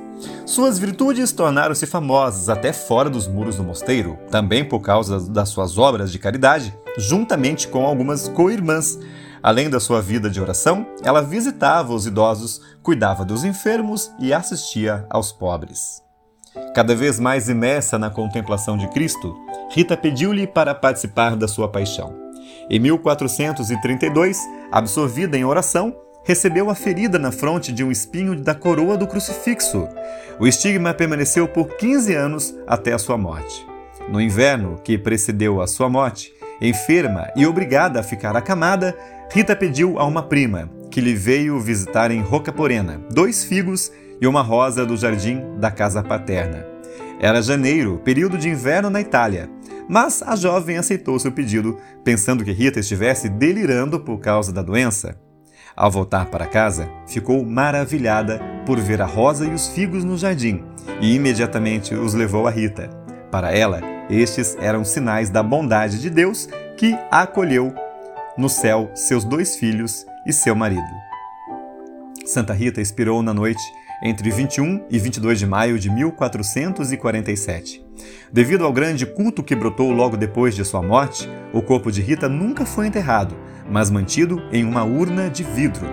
Suas 0.46 0.78
virtudes 0.78 1.32
tornaram-se 1.32 1.86
famosas 1.86 2.48
até 2.48 2.72
fora 2.72 3.10
dos 3.10 3.26
muros 3.26 3.56
do 3.56 3.64
mosteiro, 3.64 4.18
também 4.30 4.64
por 4.64 4.80
causa 4.80 5.20
das 5.28 5.48
suas 5.48 5.76
obras 5.76 6.12
de 6.12 6.18
caridade, 6.18 6.74
juntamente 6.96 7.68
com 7.68 7.84
algumas 7.84 8.28
co-irmãs, 8.28 8.98
Além 9.44 9.68
da 9.68 9.78
sua 9.78 10.00
vida 10.00 10.30
de 10.30 10.40
oração, 10.40 10.86
ela 11.02 11.20
visitava 11.20 11.92
os 11.92 12.06
idosos, 12.06 12.62
cuidava 12.82 13.26
dos 13.26 13.44
enfermos 13.44 14.10
e 14.18 14.32
assistia 14.32 15.06
aos 15.10 15.32
pobres. 15.32 16.03
Cada 16.74 16.94
vez 16.94 17.18
mais 17.18 17.48
imersa 17.48 17.98
na 17.98 18.10
contemplação 18.10 18.76
de 18.76 18.88
Cristo, 18.88 19.36
Rita 19.70 19.96
pediu-lhe 19.96 20.46
para 20.46 20.74
participar 20.74 21.34
da 21.34 21.48
sua 21.48 21.68
paixão. 21.68 22.14
Em 22.70 22.78
1432, 22.78 24.38
absorvida 24.70 25.36
em 25.36 25.44
oração, 25.44 25.96
recebeu 26.24 26.70
a 26.70 26.74
ferida 26.74 27.18
na 27.18 27.32
fronte 27.32 27.72
de 27.72 27.84
um 27.84 27.90
espinho 27.90 28.40
da 28.40 28.54
coroa 28.54 28.96
do 28.96 29.06
crucifixo. 29.06 29.88
O 30.38 30.46
estigma 30.46 30.94
permaneceu 30.94 31.46
por 31.46 31.76
15 31.76 32.14
anos 32.14 32.54
até 32.66 32.92
a 32.92 32.98
sua 32.98 33.18
morte. 33.18 33.66
No 34.08 34.20
inverno 34.20 34.80
que 34.82 34.96
precedeu 34.96 35.60
a 35.60 35.66
sua 35.66 35.88
morte, 35.88 36.32
enferma 36.60 37.30
e 37.36 37.46
obrigada 37.46 38.00
a 38.00 38.02
ficar 38.02 38.36
acamada, 38.36 38.96
Rita 39.30 39.56
pediu 39.56 39.98
a 39.98 40.04
uma 40.04 40.22
prima, 40.22 40.70
que 40.90 41.00
lhe 41.00 41.14
veio 41.14 41.58
visitar 41.58 42.10
em 42.10 42.20
Rocaporena, 42.22 43.00
dois 43.10 43.44
figos 43.44 43.90
e 44.24 44.26
uma 44.26 44.40
rosa 44.40 44.86
do 44.86 44.96
jardim 44.96 45.42
da 45.58 45.70
casa 45.70 46.02
paterna. 46.02 46.64
Era 47.20 47.42
janeiro, 47.42 48.00
período 48.02 48.38
de 48.38 48.48
inverno 48.48 48.88
na 48.88 48.98
Itália, 48.98 49.50
mas 49.86 50.22
a 50.22 50.34
jovem 50.34 50.78
aceitou 50.78 51.18
seu 51.18 51.30
pedido, 51.30 51.78
pensando 52.02 52.42
que 52.42 52.50
Rita 52.50 52.80
estivesse 52.80 53.28
delirando 53.28 54.00
por 54.00 54.18
causa 54.18 54.50
da 54.50 54.62
doença. 54.62 55.14
Ao 55.76 55.90
voltar 55.90 56.26
para 56.26 56.46
casa, 56.46 56.88
ficou 57.06 57.44
maravilhada 57.44 58.40
por 58.64 58.80
ver 58.80 59.02
a 59.02 59.06
rosa 59.06 59.44
e 59.44 59.52
os 59.52 59.68
figos 59.68 60.04
no 60.04 60.16
jardim 60.16 60.64
e 61.02 61.14
imediatamente 61.14 61.94
os 61.94 62.14
levou 62.14 62.46
a 62.46 62.50
Rita. 62.50 62.88
Para 63.30 63.54
ela, 63.54 63.82
estes 64.08 64.56
eram 64.58 64.86
sinais 64.86 65.28
da 65.28 65.42
bondade 65.42 66.00
de 66.00 66.08
Deus 66.08 66.48
que 66.78 66.96
acolheu 67.10 67.74
no 68.38 68.48
céu 68.48 68.90
seus 68.94 69.22
dois 69.22 69.56
filhos 69.56 70.06
e 70.26 70.32
seu 70.32 70.54
marido. 70.54 70.82
Santa 72.24 72.54
Rita 72.54 72.80
expirou 72.80 73.22
na 73.22 73.34
noite 73.34 73.62
entre 74.02 74.30
21 74.30 74.86
e 74.90 74.98
22 74.98 75.38
de 75.38 75.46
maio 75.46 75.78
de 75.78 75.90
1447. 75.90 77.84
Devido 78.32 78.64
ao 78.64 78.72
grande 78.72 79.06
culto 79.06 79.42
que 79.42 79.54
brotou 79.54 79.90
logo 79.90 80.16
depois 80.16 80.54
de 80.54 80.64
sua 80.64 80.82
morte, 80.82 81.28
o 81.52 81.62
corpo 81.62 81.90
de 81.90 82.02
Rita 82.02 82.28
nunca 82.28 82.66
foi 82.66 82.86
enterrado, 82.86 83.36
mas 83.70 83.90
mantido 83.90 84.42
em 84.52 84.64
uma 84.64 84.84
urna 84.84 85.30
de 85.30 85.42
vidro. 85.42 85.86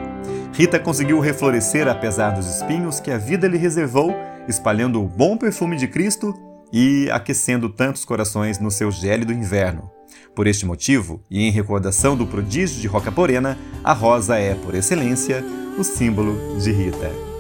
Rita 0.54 0.80
conseguiu 0.80 1.20
reflorescer 1.20 1.88
apesar 1.88 2.32
dos 2.32 2.48
espinhos 2.48 3.00
que 3.00 3.12
a 3.12 3.18
vida 3.18 3.48
lhe 3.48 3.58
reservou, 3.58 4.14
espalhando 4.48 5.02
o 5.02 5.08
bom 5.08 5.38
perfume 5.38 5.78
de 5.78 5.88
Cristo 5.88 6.34
e 6.74 7.10
aquecendo 7.12 7.70
tantos 7.70 8.06
corações 8.06 8.60
no 8.60 8.72
seu 8.72 8.92
gélido 8.92 9.34
inverno. 9.34 9.90
Por 10.36 10.48
este 10.48 10.66
motivo, 10.66 11.22
e 11.30 11.42
em 11.42 11.52
recordação 11.52 12.16
do 12.16 12.26
prodígio 12.26 12.82
de 12.82 12.88
Rocaporena, 12.88 13.58
a 13.84 13.94
rosa 13.94 14.38
é, 14.38 14.56
por 14.56 14.76
excelência, 14.76 15.44
o 15.78 15.84
símbolo 15.84 16.58
de 16.60 16.72
Rita. 16.72 17.31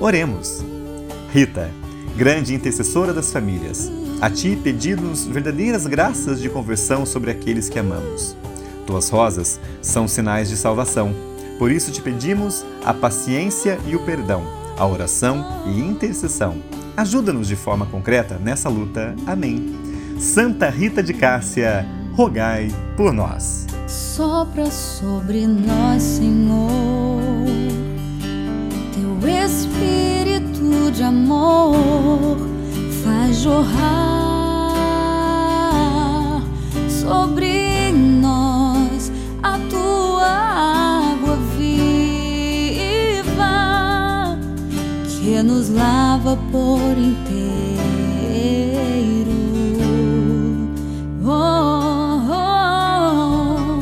Oremos. 0.00 0.62
Rita, 1.32 1.70
grande 2.16 2.54
intercessora 2.54 3.14
das 3.14 3.32
famílias, 3.32 3.90
a 4.20 4.28
ti 4.28 4.58
pedimos 4.62 5.26
verdadeiras 5.26 5.86
graças 5.86 6.40
de 6.40 6.50
conversão 6.50 7.06
sobre 7.06 7.30
aqueles 7.30 7.68
que 7.68 7.78
amamos. 7.78 8.36
Tuas 8.86 9.08
rosas 9.08 9.58
são 9.80 10.06
sinais 10.06 10.48
de 10.48 10.56
salvação. 10.56 11.14
Por 11.58 11.72
isso 11.72 11.90
te 11.90 12.02
pedimos 12.02 12.64
a 12.84 12.92
paciência 12.92 13.78
e 13.86 13.96
o 13.96 14.04
perdão, 14.04 14.44
a 14.76 14.86
oração 14.86 15.44
e 15.66 15.80
intercessão. 15.80 16.62
Ajuda-nos 16.96 17.48
de 17.48 17.56
forma 17.56 17.86
concreta 17.86 18.38
nessa 18.38 18.68
luta. 18.68 19.14
Amém. 19.26 19.74
Santa 20.18 20.68
Rita 20.68 21.02
de 21.02 21.14
Cássia, 21.14 21.86
rogai 22.14 22.68
por 22.96 23.12
nós. 23.12 23.66
Sopra 23.86 24.70
sobre 24.70 25.46
nós, 25.46 26.02
Senhor, 26.02 27.05
espírito 29.46 30.90
de 30.90 31.04
amor 31.04 32.36
faz 33.04 33.36
jorrar 33.38 34.72
sobre 36.88 37.92
nós 37.92 39.12
a 39.44 39.56
tua 39.70 40.26
água 40.26 41.38
viva 41.56 41.96
que 45.08 45.40
nos 45.44 45.70
lava 45.70 46.36
por 46.50 46.98
inteiro. 46.98 47.46
Oh, 51.24 51.30
oh, 52.32 53.78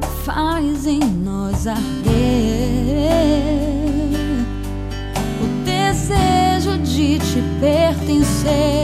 oh. 0.00 0.12
faz 0.24 0.86
em 0.86 1.00
nós 1.00 1.66
arder 1.66 1.95
say 8.46 8.75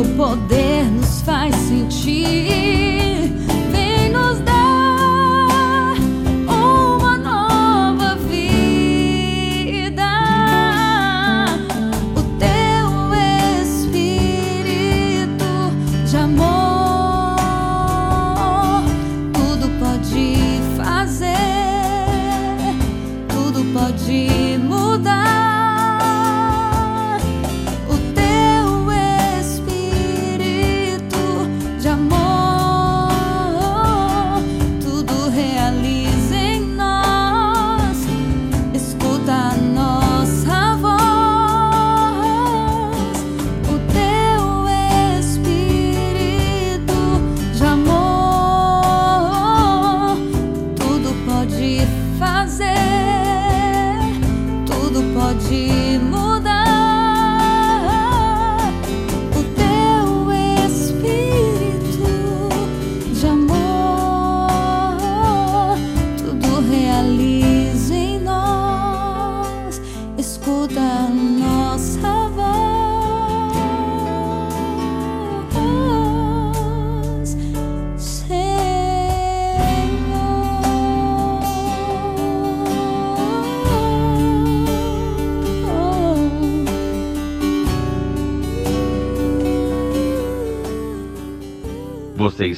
Teu 0.00 0.16
poder 0.16 0.84
nos 0.90 1.20
faz 1.20 1.54
sentir. 1.54 2.89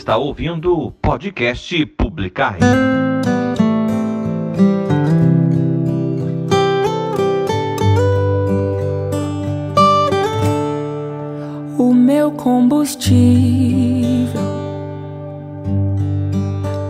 Está 0.03 0.17
ouvindo 0.17 0.77
o 0.77 0.91
podcast 0.91 1.87
Publicar. 1.87 2.59
o 11.79 11.95
meu 11.95 12.33
combustível 12.33 13.13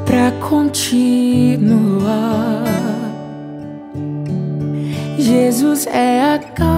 pra 0.07 0.33
continuar. 0.49 0.73
Jesus 5.19 5.87
é 5.87 6.35
a 6.35 6.39
calmaria, 6.39 6.72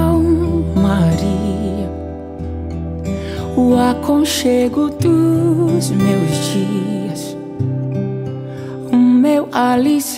o 3.74 3.76
aconchego 3.76 4.88
dos 4.88 5.90
meus 5.90 6.30
dias, 6.52 7.36
o 8.92 8.96
meu 8.96 9.48
alicerce 9.50 10.14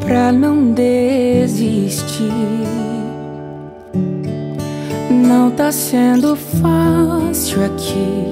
pra 0.00 0.32
não 0.32 0.72
desistir. 0.72 2.32
Não 5.08 5.52
tá 5.52 5.70
sendo 5.70 6.34
fácil 6.34 7.64
aqui, 7.64 8.24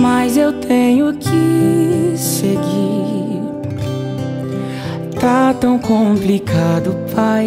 mas 0.00 0.38
eu 0.38 0.54
tenho 0.54 1.12
que 1.12 2.14
seguir. 2.16 3.42
Tá 5.20 5.52
tão 5.52 5.78
complicado, 5.78 6.96
pai. 7.14 7.46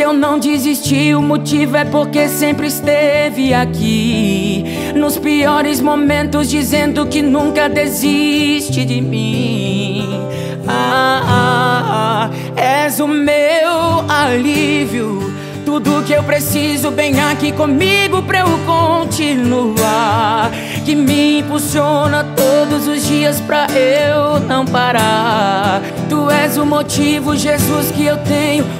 Eu 0.00 0.14
não 0.14 0.38
desisti, 0.38 1.14
o 1.14 1.20
motivo 1.20 1.76
é 1.76 1.84
porque 1.84 2.26
sempre 2.26 2.68
esteve 2.68 3.52
aqui. 3.52 4.64
Nos 4.96 5.18
piores 5.18 5.78
momentos, 5.78 6.48
dizendo 6.48 7.04
que 7.04 7.20
nunca 7.20 7.68
desiste 7.68 8.86
de 8.86 8.98
mim. 9.02 10.08
Ah, 10.66 11.20
ah, 11.22 12.30
ah, 12.30 12.30
és 12.56 12.98
o 12.98 13.06
meu 13.06 14.08
alívio. 14.08 15.34
Tudo 15.66 16.02
que 16.02 16.14
eu 16.14 16.22
preciso, 16.22 16.90
bem 16.90 17.20
aqui 17.20 17.52
comigo 17.52 18.22
pra 18.22 18.40
eu 18.40 18.58
continuar. 18.64 20.50
Que 20.86 20.94
me 20.94 21.40
impulsiona 21.40 22.24
todos 22.24 22.88
os 22.88 23.06
dias 23.06 23.38
pra 23.42 23.66
eu 23.70 24.40
não 24.40 24.64
parar. 24.64 25.82
Tu 26.08 26.30
és 26.30 26.56
o 26.56 26.64
motivo, 26.64 27.36
Jesus, 27.36 27.90
que 27.90 28.06
eu 28.06 28.16
tenho 28.16 28.79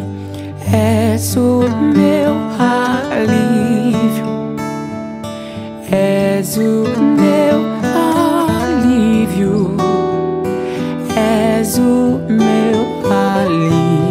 És 1.21 1.35
o 1.35 1.61
meu 1.93 2.33
alívio, 2.57 4.25
és 5.91 6.57
o 6.57 6.83
meu 7.15 7.61
alívio, 8.65 9.77
és 11.15 11.77
o 11.77 12.19
meu 12.27 12.79
alívio. 13.11 14.01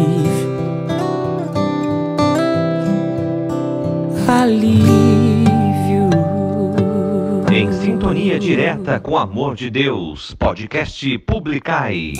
alívio. 4.29 6.09
Em 7.51 7.73
sintonia 7.73 8.39
direta 8.39 9.01
com 9.01 9.11
o 9.11 9.17
amor 9.17 9.55
de 9.55 9.69
Deus, 9.69 10.33
podcast 10.35 11.17
Publicai. 11.17 12.13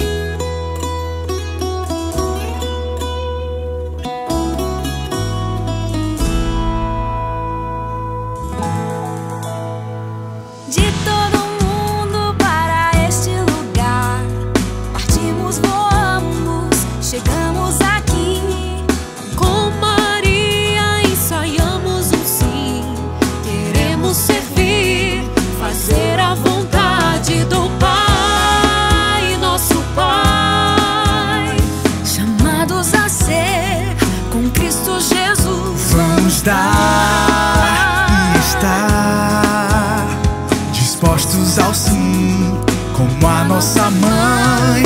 nossa 43.62 43.92
mãe. 43.92 44.84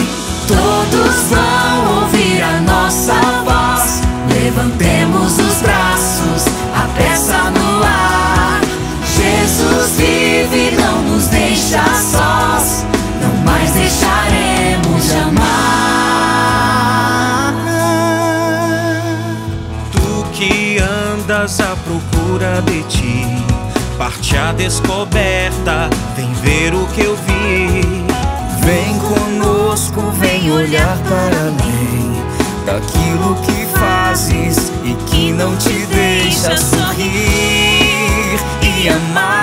Todos 0.49 1.15
vão 1.29 2.01
ouvir 2.01 2.43
a 2.43 2.59
nossa 2.59 3.13
voz. 3.45 4.01
Levantemos 4.29 5.39
os 5.39 5.61
braços, 5.61 6.45
a 6.75 6.85
peça 6.97 7.37
no 7.51 7.81
ar. 7.81 8.59
Jesus 9.15 9.91
vive, 9.95 10.75
não 10.75 11.03
nos 11.03 11.27
deixa 11.27 11.85
sós. 11.95 12.83
Não 13.21 13.33
mais 13.45 13.71
deixaremos 13.71 15.05
de 15.05 15.15
amar. 15.15 15.53
Tu 19.93 20.25
que 20.33 20.79
andas 20.79 21.61
à 21.61 21.77
procura 21.77 22.61
de 22.63 22.83
ti. 22.89 23.25
Parte 23.97 24.35
a 24.35 24.51
descoberta, 24.51 25.89
vem 26.17 26.33
ver 26.33 26.75
o 26.75 26.85
que 26.87 27.05
eu 27.05 27.15
vi 27.15 28.04
convém 29.95 30.51
olhar 30.51 30.97
para 31.07 31.51
mim 31.51 32.21
daquilo 32.65 33.35
que 33.45 33.65
fazes 33.79 34.69
e 34.83 34.93
que 35.09 35.31
não 35.31 35.55
te 35.55 35.85
deixa 35.85 36.57
sorrir 36.57 37.15
e 38.61 38.89
amar. 38.89 39.34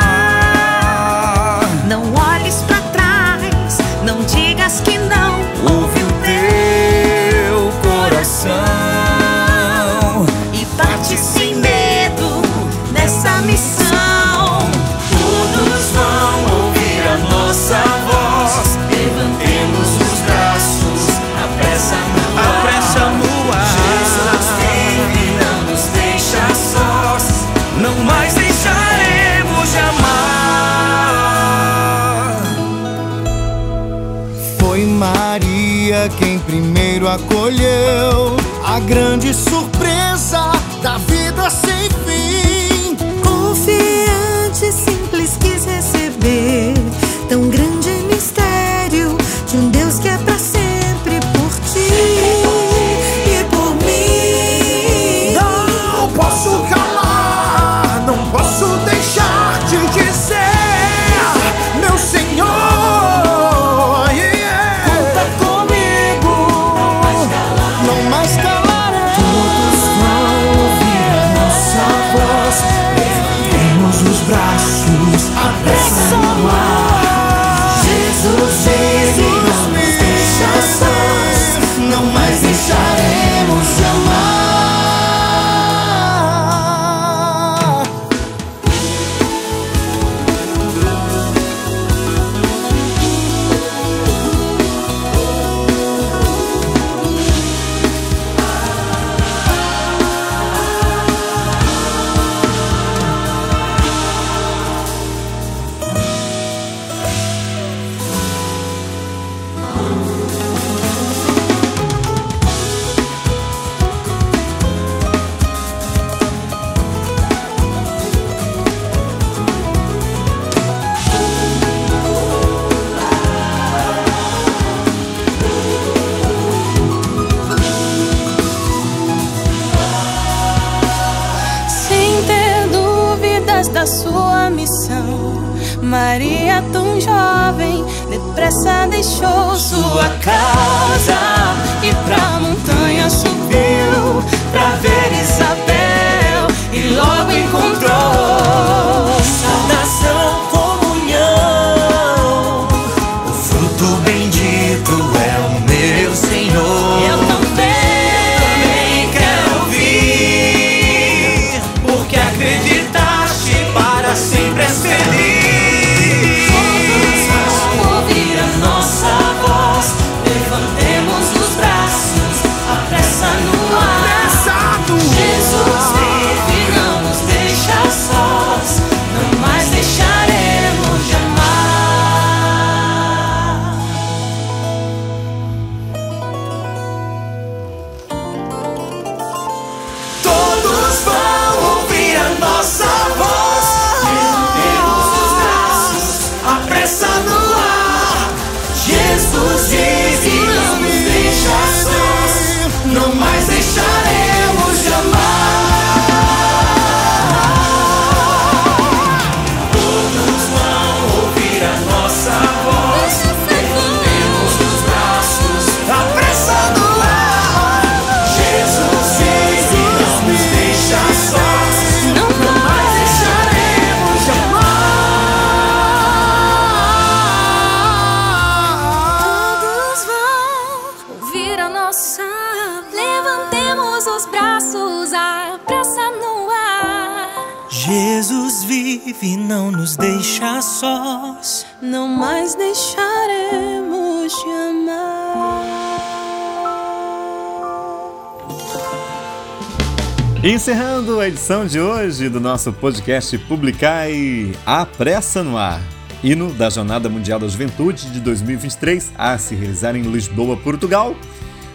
edição 251.43 251.66
de 251.66 251.81
hoje 251.81 252.28
do 252.28 252.39
nosso 252.39 252.73
podcast 252.73 253.36
Publicai 253.36 254.52
A 254.64 254.86
Pressa 254.86 255.43
no 255.43 255.59
Ar, 255.59 255.82
hino 256.23 256.55
da 256.55 256.70
Jornada 256.70 257.09
Mundial 257.09 257.40
da 257.40 257.48
Juventude 257.48 258.12
de 258.12 258.20
2023 258.20 259.12
a 259.19 259.36
se 259.36 259.56
realizar 259.56 259.97
em 259.97 260.02
Lisboa, 260.02 260.56
Portugal. 260.56 261.16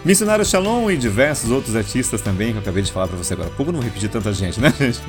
Missionário 0.06 0.46
Shalom 0.46 0.90
e 0.90 0.96
diversos 0.96 1.52
outros 1.52 1.76
artistas 1.76 2.22
também, 2.22 2.52
que 2.52 2.60
eu 2.60 2.62
acabei 2.62 2.82
de 2.82 2.94
falar 2.94 3.10
para 3.10 3.18
você 3.18 3.34
agora. 3.34 3.50
Pouco 3.50 3.74
não 3.74 3.82
repetir 3.82 4.10
tanta 4.10 4.32
gente, 4.32 4.58
né, 4.62 4.74
gente? 4.80 5.02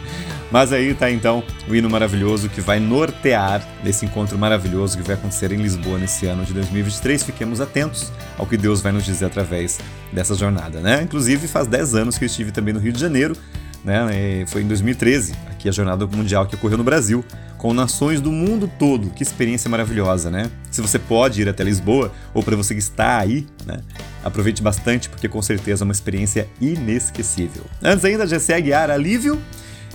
Mas 0.51 0.73
aí 0.73 0.93
tá 0.93 1.09
então 1.09 1.45
o 1.69 1.75
hino 1.75 1.89
maravilhoso 1.89 2.49
que 2.49 2.61
vai 2.61 2.81
nortear 2.81 3.65
desse 3.85 4.07
encontro 4.07 4.37
maravilhoso 4.37 4.99
que 4.99 5.05
vai 5.05 5.15
acontecer 5.15 5.53
em 5.53 5.59
Lisboa 5.59 6.01
nesse 6.01 6.27
ano 6.27 6.45
de 6.45 6.53
2023. 6.53 7.23
Fiquemos 7.23 7.61
atentos 7.61 8.11
ao 8.37 8.45
que 8.45 8.57
Deus 8.57 8.81
vai 8.81 8.91
nos 8.91 9.05
dizer 9.05 9.27
através 9.27 9.79
dessa 10.13 10.35
jornada, 10.35 10.81
né? 10.81 11.01
Inclusive, 11.01 11.47
faz 11.47 11.69
10 11.69 11.95
anos 11.95 12.19
que 12.19 12.25
eu 12.25 12.27
estive 12.27 12.51
também 12.51 12.75
no 12.75 12.81
Rio 12.81 12.93
de 12.93 12.99
Janeiro 12.99 13.37
né? 13.85 14.45
Foi 14.49 14.63
em 14.63 14.67
2013, 14.67 15.35
aqui 15.51 15.69
a 15.69 15.73
jornada 15.73 16.07
mundial 16.07 16.47
que 16.47 16.55
ocorreu 16.55 16.79
no 16.79 16.85
Brasil, 16.85 17.25
com 17.57 17.75
nações 17.75 18.21
do 18.21 18.31
mundo 18.31 18.71
todo. 18.79 19.11
Que 19.11 19.23
experiência 19.23 19.69
maravilhosa, 19.69 20.31
né? 20.31 20.51
Se 20.71 20.81
você 20.81 20.99
pode 20.99 21.43
ir 21.43 21.49
até 21.49 21.65
Lisboa, 21.65 22.13
ou 22.33 22.43
para 22.43 22.57
você 22.57 22.75
que 22.75 22.81
está 22.81 23.19
aí, 23.19 23.47
né? 23.67 23.81
Aproveite 24.23 24.63
bastante, 24.63 25.09
porque 25.09 25.29
com 25.29 25.43
certeza 25.43 25.83
é 25.83 25.85
uma 25.85 25.93
experiência 25.93 26.49
inesquecível. 26.61 27.65
Antes 27.83 28.05
ainda, 28.05 28.27
já 28.27 28.39
segue 28.39 28.73
Ar 28.73 28.91
Alívio. 28.91 29.41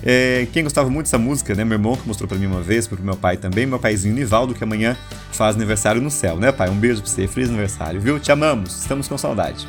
É, 0.05 0.47
quem 0.51 0.63
gostava 0.63 0.89
muito 0.89 1.05
dessa 1.05 1.17
música, 1.17 1.55
né? 1.55 1.63
Meu 1.63 1.77
irmão 1.77 1.95
que 1.95 2.05
mostrou 2.05 2.27
para 2.27 2.37
mim 2.37 2.45
uma 2.45 2.61
vez, 2.61 2.85
pro 2.87 3.01
meu 3.01 3.15
pai 3.15 3.37
também, 3.37 3.65
meu 3.65 3.79
paizinho 3.79 4.13
Nivaldo, 4.13 4.53
que 4.53 4.63
amanhã 4.63 4.97
faz 5.31 5.55
aniversário 5.55 6.01
no 6.01 6.11
céu, 6.11 6.35
né, 6.37 6.51
pai? 6.51 6.69
Um 6.69 6.75
beijo 6.75 7.01
pra 7.01 7.09
você, 7.09 7.25
feliz 7.25 7.47
aniversário, 7.47 8.01
viu? 8.01 8.19
Te 8.19 8.29
amamos, 8.29 8.81
estamos 8.81 9.07
com 9.07 9.17
saudade. 9.17 9.65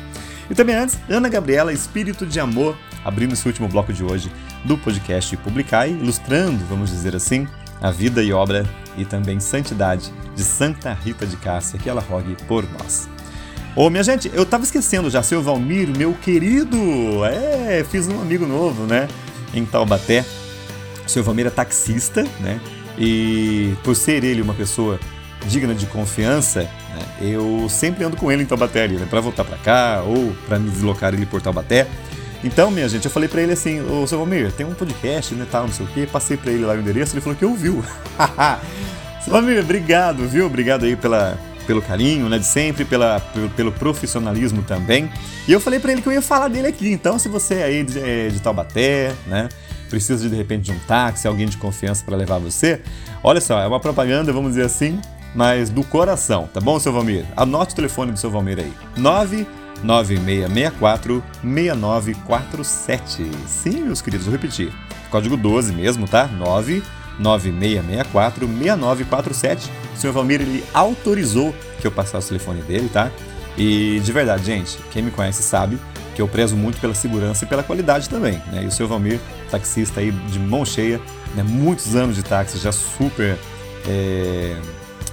E 0.49 0.53
também 0.53 0.75
antes, 0.75 0.97
Ana 1.09 1.29
Gabriela, 1.29 1.71
Espírito 1.71 2.25
de 2.25 2.39
Amor, 2.39 2.77
abrindo 3.05 3.33
esse 3.33 3.47
último 3.47 3.67
bloco 3.67 3.93
de 3.93 4.03
hoje 4.03 4.31
do 4.65 4.77
podcast 4.77 5.37
Publicai, 5.37 5.91
ilustrando, 5.91 6.65
vamos 6.65 6.89
dizer 6.89 7.15
assim, 7.15 7.47
a 7.79 7.91
vida 7.91 8.23
e 8.23 8.33
obra 8.33 8.65
e 8.97 9.05
também 9.05 9.39
santidade 9.39 10.11
de 10.35 10.43
Santa 10.43 10.91
Rita 10.91 11.25
de 11.25 11.37
Cássia, 11.37 11.77
que 11.77 11.87
ela 11.87 12.01
rogue 12.01 12.35
por 12.47 12.65
nós. 12.79 13.07
Ô, 13.75 13.89
minha 13.89 14.03
gente, 14.03 14.31
eu 14.33 14.45
tava 14.45 14.63
esquecendo 14.63 15.09
já, 15.09 15.21
seu 15.21 15.41
Valmir, 15.43 15.89
meu 15.95 16.13
querido, 16.13 16.77
é, 17.25 17.85
fiz 17.89 18.07
um 18.07 18.21
amigo 18.21 18.47
novo, 18.47 18.85
né, 18.85 19.07
em 19.53 19.65
Taubaté. 19.65 20.25
Seu 21.05 21.23
Valmir 21.23 21.45
é 21.45 21.49
taxista, 21.49 22.23
né, 22.39 22.59
e 22.97 23.75
por 23.83 23.95
ser 23.95 24.23
ele 24.23 24.41
uma 24.41 24.53
pessoa 24.53 24.99
digna 25.47 25.75
de 25.75 25.85
confiança, 25.85 26.61
né, 26.61 27.05
eu 27.21 27.67
sempre 27.69 28.03
ando 28.03 28.17
com 28.17 28.31
ele 28.31 28.43
em 28.43 28.45
Taubaté 28.45 28.87
né, 28.87 29.05
pra 29.09 29.19
voltar 29.19 29.43
pra 29.43 29.57
cá 29.57 30.01
ou 30.07 30.33
pra 30.47 30.57
me 30.57 30.69
deslocar 30.69 31.13
ele 31.13 31.25
por 31.25 31.41
Taubaté. 31.41 31.85
Então, 32.45 32.69
minha 32.69 32.87
gente, 32.87 33.05
eu 33.05 33.11
falei 33.11 33.27
pra 33.27 33.41
ele 33.41 33.53
assim, 33.53 33.81
ô 33.81 34.05
seu 34.05 34.19
Valmir, 34.19 34.51
tem 34.51 34.67
um 34.67 34.73
podcast, 34.75 35.33
né, 35.33 35.47
tal, 35.49 35.65
não 35.65 35.73
sei 35.73 35.83
o 35.83 35.89
quê, 35.89 36.07
passei 36.09 36.37
pra 36.37 36.51
ele 36.51 36.63
lá 36.63 36.75
o 36.75 36.79
endereço, 36.79 37.15
ele 37.15 37.21
falou 37.21 37.35
que 37.35 37.43
ouviu. 37.43 37.83
seu 39.19 39.33
Valmir, 39.33 39.59
obrigado, 39.59 40.27
viu? 40.27 40.45
Obrigado 40.45 40.85
aí 40.85 40.95
pela, 40.95 41.39
pelo 41.65 41.81
carinho, 41.81 42.29
né, 42.29 42.37
de 42.37 42.45
sempre, 42.45 42.85
pela, 42.85 43.19
pelo, 43.19 43.49
pelo 43.49 43.71
profissionalismo 43.71 44.61
também. 44.61 45.09
E 45.47 45.51
eu 45.51 45.59
falei 45.59 45.79
pra 45.79 45.91
ele 45.91 46.03
que 46.03 46.07
eu 46.07 46.13
ia 46.13 46.21
falar 46.21 46.47
dele 46.47 46.67
aqui, 46.67 46.91
então 46.91 47.17
se 47.17 47.27
você 47.27 47.55
é 47.55 47.63
aí 47.63 47.83
de, 47.83 47.99
é, 47.99 48.27
de 48.27 48.39
Taubaté, 48.39 49.11
né, 49.25 49.49
precisa 49.89 50.21
de, 50.21 50.29
de 50.29 50.35
repente 50.35 50.65
de 50.65 50.71
um 50.71 50.79
táxi, 50.87 51.27
alguém 51.27 51.47
de 51.47 51.57
confiança 51.57 52.05
para 52.05 52.15
levar 52.15 52.37
você, 52.37 52.79
olha 53.23 53.41
só, 53.41 53.59
é 53.59 53.65
uma 53.65 53.79
propaganda, 53.79 54.31
vamos 54.31 54.51
dizer 54.51 54.65
assim, 54.65 55.01
mas 55.33 55.71
do 55.71 55.83
coração, 55.83 56.47
tá 56.53 56.61
bom, 56.61 56.79
seu 56.79 56.93
Valmir? 56.93 57.25
Anote 57.35 57.73
o 57.73 57.75
telefone 57.75 58.11
do 58.11 58.19
seu 58.19 58.29
Valmir 58.29 58.59
aí, 58.59 58.73
99664 59.83 61.23
6947. 61.43 63.31
Sim, 63.47 63.85
meus 63.85 64.01
queridos, 64.01 64.25
vou 64.25 64.33
repetir. 64.33 64.73
Código 65.09 65.37
12 65.37 65.73
mesmo, 65.73 66.07
tá? 66.07 66.27
99664 66.27 68.47
6947. 68.47 69.71
O 69.93 69.97
senhor 69.97 70.13
Valmir, 70.13 70.41
ele 70.41 70.63
autorizou 70.73 71.55
que 71.79 71.87
eu 71.87 71.91
passasse 71.91 72.27
o 72.27 72.29
telefone 72.29 72.61
dele, 72.61 72.89
tá? 72.89 73.11
E 73.57 74.01
de 74.03 74.11
verdade, 74.11 74.45
gente, 74.45 74.77
quem 74.91 75.01
me 75.01 75.11
conhece 75.11 75.41
sabe 75.41 75.79
que 76.15 76.21
eu 76.21 76.27
prezo 76.27 76.55
muito 76.55 76.79
pela 76.79 76.93
segurança 76.93 77.45
e 77.45 77.47
pela 77.47 77.63
qualidade 77.63 78.09
também, 78.09 78.41
né? 78.51 78.63
E 78.63 78.67
o 78.67 78.71
seu 78.71 78.87
Valmir, 78.87 79.19
taxista 79.51 79.99
aí 79.99 80.11
de 80.11 80.39
mão 80.39 80.65
cheia, 80.65 80.99
né? 81.35 81.43
Muitos 81.43 81.95
anos 81.95 82.15
de 82.15 82.23
táxi, 82.23 82.57
já 82.57 82.71
super 82.71 83.37
é, 83.87 84.55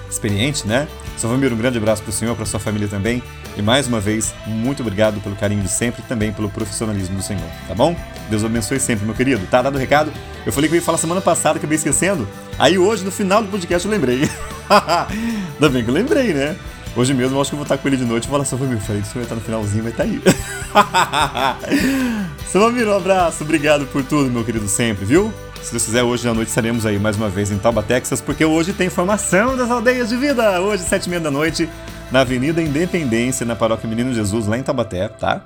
experiente, 0.08 0.66
né? 0.66 0.88
Seu 1.16 1.28
Valmir, 1.28 1.52
um 1.52 1.56
grande 1.56 1.78
abraço 1.78 2.02
para 2.02 2.10
o 2.10 2.12
senhor, 2.12 2.36
para 2.36 2.46
sua 2.46 2.60
família 2.60 2.88
também. 2.88 3.22
E 3.56 3.62
mais 3.62 3.86
uma 3.86 4.00
vez, 4.00 4.34
muito 4.46 4.80
obrigado 4.80 5.20
pelo 5.20 5.36
carinho 5.36 5.62
de 5.62 5.68
sempre 5.68 6.02
e 6.02 6.08
também 6.08 6.32
pelo 6.32 6.48
profissionalismo 6.48 7.16
do 7.16 7.22
senhor, 7.22 7.44
tá 7.68 7.74
bom? 7.74 7.94
Deus 8.30 8.44
abençoe 8.44 8.80
sempre, 8.80 9.04
meu 9.04 9.14
querido. 9.14 9.46
Tá 9.50 9.60
dado 9.60 9.74
o 9.74 9.78
recado? 9.78 10.10
Eu 10.46 10.52
falei 10.52 10.70
que 10.70 10.76
eu 10.76 10.78
ia 10.78 10.84
falar 10.84 10.96
semana 10.96 11.20
passada, 11.20 11.58
acabei 11.58 11.76
esquecendo. 11.76 12.26
Aí 12.58 12.78
hoje, 12.78 13.04
no 13.04 13.10
final 13.10 13.42
do 13.42 13.48
podcast, 13.48 13.86
eu 13.86 13.92
lembrei. 13.92 14.22
Ainda 15.54 15.68
bem 15.68 15.84
que 15.84 15.90
eu 15.90 15.94
lembrei, 15.94 16.32
né? 16.32 16.56
Hoje 16.94 17.14
mesmo 17.14 17.36
eu 17.36 17.40
acho 17.40 17.50
que 17.50 17.54
eu 17.54 17.58
vou 17.58 17.64
estar 17.64 17.78
com 17.78 17.88
ele 17.88 17.96
de 17.96 18.04
noite 18.04 18.24
e 18.24 18.28
vou 18.28 18.36
falar, 18.36 18.44
seu 18.44 18.58
Valmir, 18.58 18.78
falei 18.78 19.00
que 19.00 19.08
senhor 19.08 19.24
vai 19.24 19.24
estar 19.24 19.34
no 19.34 19.40
finalzinho, 19.40 19.84
mas 19.84 19.96
tá 19.96 20.02
aí. 20.02 20.20
Valmir, 22.52 22.86
um 22.86 22.96
abraço, 22.96 23.44
obrigado 23.44 23.86
por 23.86 24.04
tudo, 24.04 24.30
meu 24.30 24.44
querido, 24.44 24.68
sempre, 24.68 25.04
viu? 25.04 25.32
Se 25.62 25.70
Deus 25.70 25.84
quiser, 25.84 26.02
hoje 26.02 26.28
à 26.28 26.34
noite 26.34 26.48
estaremos 26.48 26.84
aí 26.84 26.98
mais 26.98 27.16
uma 27.16 27.28
vez 27.28 27.50
em 27.50 27.56
Tauba, 27.56 27.82
Texas, 27.82 28.20
porque 28.20 28.44
hoje 28.44 28.72
tem 28.72 28.90
formação 28.90 29.56
das 29.56 29.70
aldeias 29.70 30.08
de 30.08 30.16
vida. 30.16 30.60
Hoje, 30.60 30.82
sete 30.82 31.06
e 31.06 31.08
meia 31.08 31.20
da 31.20 31.30
noite, 31.30 31.68
na 32.12 32.20
Avenida 32.20 32.60
Independência, 32.60 33.46
na 33.46 33.56
Paróquia 33.56 33.88
Menino 33.88 34.12
Jesus, 34.12 34.46
lá 34.46 34.58
em 34.58 34.62
Taubaté, 34.62 35.08
tá? 35.08 35.40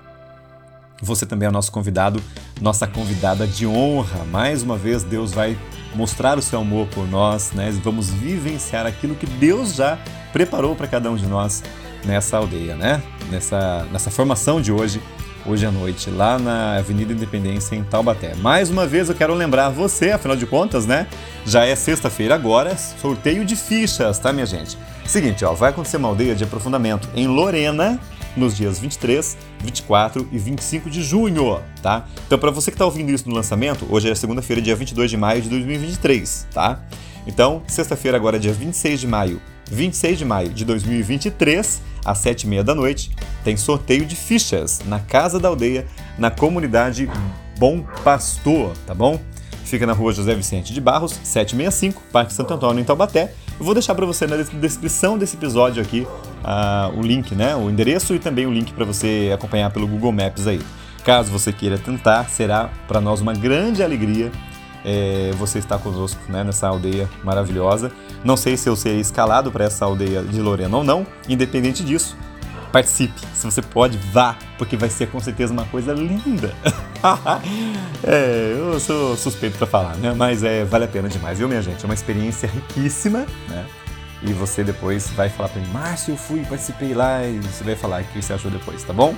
Você 1.01 1.24
também 1.24 1.47
é 1.47 1.51
nosso 1.51 1.70
convidado, 1.70 2.20
nossa 2.60 2.88
convidada 2.88 3.47
de 3.47 3.64
honra. 3.66 4.24
Mais 4.24 4.64
uma 4.64 4.76
vez, 4.76 5.05
Deus 5.05 5.30
vai 5.32 5.56
mostrar 5.94 6.36
o 6.36 6.43
seu 6.43 6.59
amor 6.59 6.88
por 6.88 7.06
nós, 7.06 7.52
né? 7.52 7.70
Vamos 7.84 8.10
vivenciar 8.10 8.84
aquilo 8.84 9.14
que 9.14 9.26
Deus 9.26 9.76
já 9.76 9.97
preparou 10.32 10.74
para 10.74 10.88
cada 10.88 11.09
um 11.09 11.16
de 11.16 11.26
nós 11.26 11.62
nessa 12.05 12.38
aldeia, 12.38 12.74
né? 12.74 13.01
Nessa, 13.30 13.86
nessa 13.93 14.10
formação 14.10 14.60
de 14.60 14.72
hoje, 14.72 15.01
hoje 15.47 15.64
à 15.64 15.70
noite, 15.70 16.10
lá 16.10 16.39
na 16.39 16.77
Avenida 16.77 17.12
Independência, 17.12 17.77
em 17.77 17.85
Taubaté. 17.85 18.35
Mais 18.36 18.70
uma 18.70 18.86
vez 18.86 19.09
eu 19.09 19.14
quero 19.14 19.35
lembrar 19.35 19.70
você, 19.70 20.10
afinal 20.10 20.36
de 20.36 20.47
contas, 20.47 20.86
né? 20.86 21.06
Já 21.44 21.64
é 21.64 21.74
sexta-feira 21.74 22.35
agora, 22.35 22.77
sorteio 22.77 23.44
de 23.44 23.55
fichas, 23.55 24.18
tá, 24.18 24.32
minha 24.32 24.47
gente? 24.47 24.77
Seguinte, 25.05 25.44
ó, 25.44 25.55
vai 25.55 25.70
acontecer 25.70 25.97
uma 25.97 26.09
aldeia 26.09 26.35
de 26.35 26.44
aprofundamento 26.44 27.09
em 27.14 27.27
Lorena, 27.27 28.01
nos 28.36 28.56
dias 28.56 28.78
23, 28.78 29.36
24 29.60 30.28
e 30.31 30.39
25 30.39 30.90
de 30.90 31.02
junho, 31.02 31.60
tá? 31.82 32.06
Então, 32.27 32.39
para 32.39 32.51
você 32.51 32.70
que 32.70 32.74
está 32.74 32.85
ouvindo 32.85 33.10
isso 33.10 33.28
no 33.28 33.35
lançamento, 33.35 33.86
hoje 33.89 34.10
é 34.10 34.14
segunda-feira, 34.14 34.60
dia 34.60 34.77
22 34.77 35.10
de 35.10 35.16
maio 35.16 35.40
de 35.40 35.48
2023, 35.48 36.48
tá? 36.52 36.81
Então, 37.26 37.62
sexta-feira, 37.66 38.16
agora, 38.16 38.38
dia 38.38 38.52
26 38.52 39.00
de 39.00 39.06
maio, 39.06 39.42
26 39.70 40.18
de 40.18 40.24
maio 40.24 40.48
de 40.50 40.64
2023, 40.64 41.82
às 42.04 42.18
7h30 42.18 42.62
da 42.62 42.74
noite, 42.74 43.10
tem 43.42 43.56
sorteio 43.56 44.06
de 44.06 44.14
fichas 44.14 44.80
na 44.86 45.00
Casa 45.00 45.40
da 45.40 45.48
Aldeia, 45.48 45.86
na 46.16 46.30
comunidade 46.30 47.10
Bom 47.58 47.82
Pastor, 48.04 48.72
tá 48.86 48.94
bom? 48.94 49.20
Fica 49.64 49.84
na 49.84 49.92
rua 49.92 50.12
José 50.12 50.32
Vicente 50.34 50.72
de 50.72 50.80
Barros, 50.80 51.18
765, 51.24 52.00
Parque 52.12 52.32
Santo 52.32 52.54
Antônio, 52.54 52.80
em 52.80 52.84
Taubaté. 52.84 53.32
Eu 53.58 53.64
vou 53.64 53.74
deixar 53.74 53.96
para 53.96 54.06
você 54.06 54.26
na 54.26 54.36
descrição 54.36 55.18
desse 55.18 55.36
episódio 55.36 55.82
aqui 55.82 56.06
uh, 56.44 56.96
o 56.96 57.02
link, 57.02 57.34
né? 57.34 57.56
O 57.56 57.68
endereço 57.68 58.14
e 58.14 58.20
também 58.20 58.46
o 58.46 58.52
link 58.52 58.72
para 58.72 58.84
você 58.84 59.32
acompanhar 59.34 59.70
pelo 59.72 59.88
Google 59.88 60.12
Maps 60.12 60.46
aí. 60.46 60.60
Caso 61.04 61.32
você 61.32 61.52
queira 61.52 61.78
tentar, 61.78 62.28
será 62.28 62.70
para 62.86 63.00
nós 63.00 63.20
uma 63.20 63.32
grande 63.32 63.82
alegria 63.82 64.30
é, 64.86 65.32
você 65.32 65.58
estar 65.58 65.78
conosco 65.78 66.20
né, 66.28 66.44
nessa 66.44 66.68
aldeia 66.68 67.10
maravilhosa. 67.24 67.90
Não 68.24 68.36
sei 68.36 68.56
se 68.56 68.68
eu 68.68 68.76
serei 68.76 69.00
escalado 69.00 69.50
para 69.50 69.64
essa 69.64 69.84
aldeia 69.84 70.22
de 70.22 70.40
Lorena 70.40 70.76
ou 70.76 70.84
não, 70.84 71.04
independente 71.28 71.82
disso. 71.82 72.16
Participe, 72.70 73.20
se 73.34 73.44
você 73.44 73.62
pode, 73.62 73.98
vá, 74.12 74.36
porque 74.58 74.76
vai 74.76 74.88
ser 74.88 75.08
com 75.08 75.18
certeza 75.18 75.52
uma 75.52 75.64
coisa 75.64 75.92
linda. 75.92 76.54
é, 78.04 78.54
eu 78.56 78.78
sou 78.78 79.16
suspeito 79.16 79.58
para 79.58 79.66
falar, 79.66 79.96
né? 79.96 80.14
Mas 80.16 80.44
é, 80.44 80.64
vale 80.64 80.84
a 80.84 80.88
pena 80.88 81.08
demais, 81.08 81.38
viu, 81.38 81.48
minha 81.48 81.62
gente? 81.62 81.82
É 81.82 81.84
uma 81.86 81.94
experiência 81.94 82.48
riquíssima, 82.48 83.26
né? 83.48 83.66
E 84.22 84.32
você 84.32 84.62
depois 84.62 85.08
vai 85.10 85.28
falar 85.28 85.48
para 85.48 85.60
mim, 85.60 85.68
Márcio, 85.68 86.12
eu 86.12 86.16
fui, 86.16 86.44
participei 86.44 86.94
lá, 86.94 87.24
e 87.24 87.38
você 87.38 87.64
vai 87.64 87.76
falar 87.76 88.02
o 88.02 88.04
que 88.04 88.22
você 88.22 88.32
achou 88.32 88.50
depois, 88.50 88.82
tá 88.82 88.92
bom? 88.92 89.14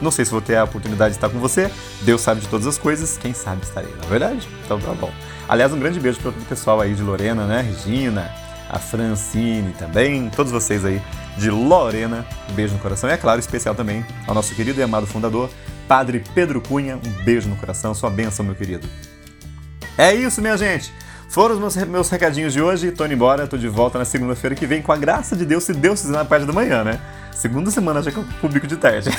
Não 0.00 0.10
sei 0.10 0.24
se 0.24 0.30
vou 0.30 0.40
ter 0.40 0.56
a 0.56 0.64
oportunidade 0.64 1.12
de 1.12 1.16
estar 1.16 1.28
com 1.28 1.38
você. 1.38 1.70
Deus 2.02 2.20
sabe 2.20 2.40
de 2.40 2.48
todas 2.48 2.66
as 2.66 2.76
coisas. 2.78 3.16
Quem 3.16 3.32
sabe 3.32 3.62
estarei, 3.62 3.92
na 3.96 4.04
é 4.04 4.08
verdade? 4.08 4.48
Então 4.64 4.78
tá 4.78 4.92
bom. 4.92 5.12
Aliás, 5.48 5.72
um 5.72 5.78
grande 5.78 6.00
beijo 6.00 6.18
para 6.20 6.32
todo 6.32 6.42
o 6.42 6.46
pessoal 6.46 6.80
aí 6.80 6.94
de 6.94 7.02
Lorena, 7.02 7.46
né? 7.46 7.60
Regina, 7.62 8.30
a 8.68 8.78
Francine 8.78 9.72
também, 9.78 10.30
todos 10.30 10.50
vocês 10.50 10.84
aí 10.84 11.00
de 11.36 11.50
Lorena. 11.50 12.26
Um 12.50 12.54
beijo 12.54 12.74
no 12.74 12.80
coração. 12.80 13.08
E 13.08 13.12
é 13.12 13.16
claro, 13.16 13.38
especial 13.40 13.74
também 13.74 14.04
ao 14.26 14.34
nosso 14.34 14.54
querido 14.54 14.80
e 14.80 14.82
amado 14.82 15.06
fundador, 15.06 15.50
Padre 15.86 16.24
Pedro 16.34 16.60
Cunha. 16.60 16.96
Um 16.96 17.24
beijo 17.24 17.48
no 17.48 17.56
coração, 17.56 17.94
sua 17.94 18.10
bênção, 18.10 18.44
meu 18.44 18.54
querido. 18.54 18.88
É 19.96 20.14
isso, 20.14 20.40
minha 20.40 20.56
gente. 20.56 20.92
Foram 21.34 21.56
os 21.56 21.60
meus, 21.60 21.88
meus 21.88 22.08
recadinhos 22.10 22.52
de 22.52 22.62
hoje. 22.62 22.92
Tô 22.92 23.04
indo 23.04 23.14
embora, 23.14 23.44
tô 23.44 23.58
de 23.58 23.66
volta 23.66 23.98
na 23.98 24.04
segunda-feira 24.04 24.54
que 24.54 24.68
vem, 24.68 24.80
com 24.80 24.92
a 24.92 24.96
graça 24.96 25.34
de 25.34 25.44
Deus, 25.44 25.64
se 25.64 25.74
Deus 25.74 26.00
fizer 26.00 26.12
na 26.12 26.24
parte 26.24 26.46
da 26.46 26.52
manhã, 26.52 26.84
né? 26.84 27.00
Segunda 27.32 27.72
semana 27.72 28.00
já 28.00 28.12
que 28.12 28.18
eu 28.18 28.24
publico 28.40 28.68
de 28.68 28.76
tarde. 28.76 29.10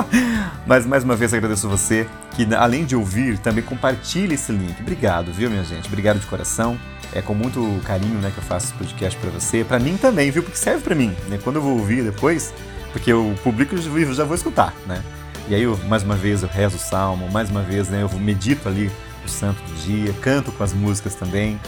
Mas 0.66 0.86
mais 0.86 1.04
uma 1.04 1.14
vez 1.14 1.34
agradeço 1.34 1.68
você 1.68 2.08
que, 2.34 2.48
além 2.54 2.86
de 2.86 2.96
ouvir, 2.96 3.36
também 3.36 3.62
compartilhe 3.62 4.36
esse 4.36 4.50
link. 4.50 4.80
Obrigado, 4.80 5.34
viu, 5.34 5.50
minha 5.50 5.62
gente? 5.62 5.86
Obrigado 5.86 6.18
de 6.18 6.26
coração. 6.26 6.80
É 7.12 7.20
com 7.20 7.34
muito 7.34 7.60
carinho, 7.84 8.18
né, 8.20 8.30
que 8.32 8.38
eu 8.38 8.44
faço 8.44 8.68
esse 8.68 8.74
podcast 8.76 9.20
para 9.20 9.28
você, 9.28 9.62
para 9.62 9.78
mim 9.78 9.98
também, 9.98 10.30
viu? 10.30 10.42
Porque 10.42 10.56
serve 10.56 10.82
para 10.82 10.94
mim, 10.94 11.14
né? 11.28 11.38
Quando 11.44 11.56
eu 11.56 11.62
vou 11.62 11.72
ouvir 11.72 12.02
depois, 12.02 12.54
porque 12.90 13.12
eu 13.12 13.34
publico 13.44 13.74
e 13.74 14.14
já 14.14 14.24
vou 14.24 14.34
escutar, 14.34 14.72
né? 14.86 15.02
E 15.46 15.54
aí, 15.54 15.62
eu, 15.62 15.78
mais 15.88 16.02
uma 16.02 16.16
vez, 16.16 16.42
eu 16.42 16.48
rezo 16.48 16.76
o 16.76 16.80
salmo, 16.80 17.30
mais 17.30 17.50
uma 17.50 17.60
vez, 17.60 17.90
né, 17.90 18.02
eu 18.02 18.18
medito 18.18 18.66
ali 18.66 18.90
o 19.24 19.28
santo 19.28 19.62
do 19.62 19.74
dia, 19.82 20.12
canto 20.20 20.52
com 20.52 20.62
as 20.62 20.72
músicas 20.72 21.14
também 21.14 21.60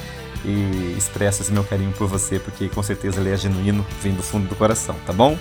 e 0.45 0.95
expresso 0.97 1.43
esse 1.43 1.53
meu 1.53 1.65
carinho 1.65 1.93
por 1.93 2.09
você, 2.09 2.39
porque 2.39 2.69
com 2.69 2.83
certeza 2.83 3.21
ele 3.21 3.31
é 3.31 3.37
genuíno, 3.37 3.87
vem 4.01 4.13
do 4.13 4.23
fundo 4.23 4.49
do 4.49 4.57
coração, 4.57 4.97
tá 5.07 5.13
bom? 5.13 5.39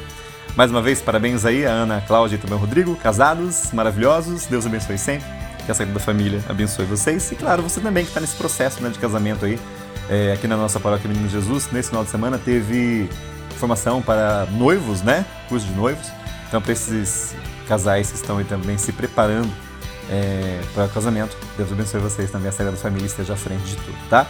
Mais 0.56 0.70
uma 0.70 0.82
vez, 0.82 1.02
parabéns 1.02 1.46
aí 1.46 1.66
a 1.66 1.72
Ana, 1.72 1.98
a 1.98 2.02
Cláudia 2.02 2.36
e 2.36 2.40
também 2.40 2.56
o 2.56 2.60
Rodrigo, 2.60 2.96
casados, 2.96 3.72
maravilhosos, 3.72 4.46
Deus 4.46 4.66
abençoe 4.66 4.98
sempre, 4.98 5.28
que 5.66 5.72
a 5.72 5.74
saída 5.74 5.94
da 5.94 6.00
família 6.00 6.44
abençoe 6.50 6.86
vocês 6.86 7.32
e, 7.32 7.36
claro, 7.36 7.64
você 7.64 7.80
também 7.80 8.04
que 8.04 8.10
está 8.10 8.20
nesse 8.20 8.36
processo 8.36 8.82
né, 8.84 8.90
de 8.90 9.00
casamento 9.00 9.46
aí, 9.46 9.58
é, 10.10 10.34
aqui 10.34 10.48
na 10.48 10.58
nossa 10.58 10.80
paróquia 10.80 11.08
Menino 11.08 11.30
Jesus, 11.30 11.70
nesse 11.72 11.90
final 11.90 12.04
de 12.04 12.10
semana 12.10 12.38
teve 12.38 13.10
formação 13.62 14.02
para 14.02 14.48
noivos, 14.52 15.04
né? 15.04 15.24
Curso 15.48 15.68
de 15.68 15.74
noivos. 15.74 16.08
Então, 16.48 16.60
para 16.62 16.74
esses 16.74 17.36
casais 17.68 18.10
que 18.10 18.18
estão 18.18 18.40
aí 18.40 18.44
também 18.44 18.78
se 18.78 18.92
preparando 18.92 19.50
é, 20.12 20.60
para 20.74 20.88
casamento, 20.90 21.36
Deus 21.58 21.72
abençoe 21.72 22.02
vocês 22.02 22.30
também, 22.30 22.50
a 22.50 22.52
saída 22.52 22.72
da 22.72 22.78
família 22.78 23.06
esteja 23.06 23.34
à 23.34 23.38
frente 23.38 23.64
de 23.64 23.76
tudo, 23.78 23.98
tá? 24.10 24.28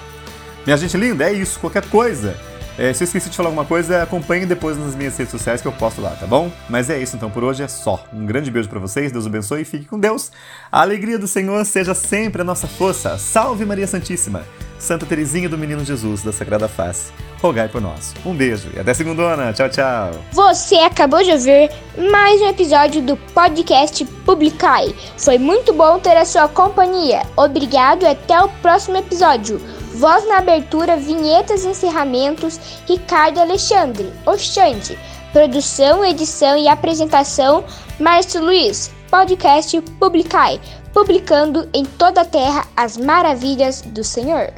Minha 0.65 0.77
gente 0.77 0.95
linda, 0.95 1.27
é 1.27 1.33
isso. 1.33 1.59
Qualquer 1.59 1.83
coisa, 1.87 2.37
é, 2.77 2.93
se 2.93 3.03
eu 3.03 3.05
esqueci 3.05 3.29
de 3.29 3.35
falar 3.35 3.49
alguma 3.49 3.65
coisa, 3.65 4.03
acompanhe 4.03 4.45
depois 4.45 4.77
nas 4.77 4.95
minhas 4.95 5.17
redes 5.17 5.31
sociais 5.31 5.59
que 5.59 5.67
eu 5.67 5.71
posto 5.71 5.99
lá, 5.99 6.11
tá 6.11 6.27
bom? 6.27 6.51
Mas 6.69 6.89
é 6.89 6.99
isso 6.99 7.15
então, 7.15 7.31
por 7.31 7.43
hoje 7.43 7.63
é 7.63 7.67
só. 7.67 8.05
Um 8.13 8.25
grande 8.25 8.51
beijo 8.51 8.69
para 8.69 8.79
vocês, 8.79 9.11
Deus 9.11 9.25
abençoe 9.25 9.61
e 9.61 9.65
fique 9.65 9.85
com 9.85 9.99
Deus. 9.99 10.31
A 10.71 10.81
alegria 10.81 11.17
do 11.17 11.27
Senhor 11.27 11.65
seja 11.65 11.95
sempre 11.95 12.43
a 12.43 12.45
nossa 12.45 12.67
força. 12.67 13.17
Salve 13.17 13.65
Maria 13.65 13.87
Santíssima, 13.87 14.43
Santa 14.81 15.05
Teresinha 15.05 15.47
do 15.47 15.59
Menino 15.59 15.85
Jesus 15.85 16.23
da 16.23 16.33
Sagrada 16.33 16.67
Face. 16.67 17.13
Rogai 17.39 17.67
por 17.69 17.79
nós. 17.79 18.15
Um 18.25 18.33
beijo 18.33 18.69
e 18.75 18.79
até 18.79 18.95
segundona. 18.95 19.53
Tchau, 19.53 19.69
tchau. 19.69 20.11
Você 20.31 20.75
acabou 20.77 21.23
de 21.23 21.31
ouvir 21.31 21.69
mais 22.11 22.41
um 22.41 22.47
episódio 22.47 22.99
do 22.99 23.15
podcast 23.15 24.03
Publicai. 24.25 24.95
Foi 25.19 25.37
muito 25.37 25.71
bom 25.71 25.99
ter 25.99 26.17
a 26.17 26.25
sua 26.25 26.47
companhia. 26.47 27.21
Obrigado 27.37 28.03
e 28.03 28.07
até 28.07 28.41
o 28.41 28.49
próximo 28.61 28.97
episódio. 28.97 29.59
Voz 29.93 30.27
na 30.27 30.39
abertura, 30.39 30.97
vinhetas 30.97 31.63
e 31.63 31.67
encerramentos, 31.67 32.59
Ricardo 32.87 33.39
Alexandre, 33.39 34.11
Oxande. 34.25 34.97
Produção, 35.31 36.03
edição 36.03 36.57
e 36.57 36.67
apresentação, 36.67 37.63
Márcio 37.99 38.43
Luiz. 38.43 38.91
Podcast 39.11 39.79
Publicai, 39.99 40.59
publicando 40.93 41.69
em 41.73 41.85
toda 41.85 42.21
a 42.21 42.25
terra 42.25 42.65
as 42.75 42.95
maravilhas 42.97 43.81
do 43.81 44.03
Senhor. 44.03 44.51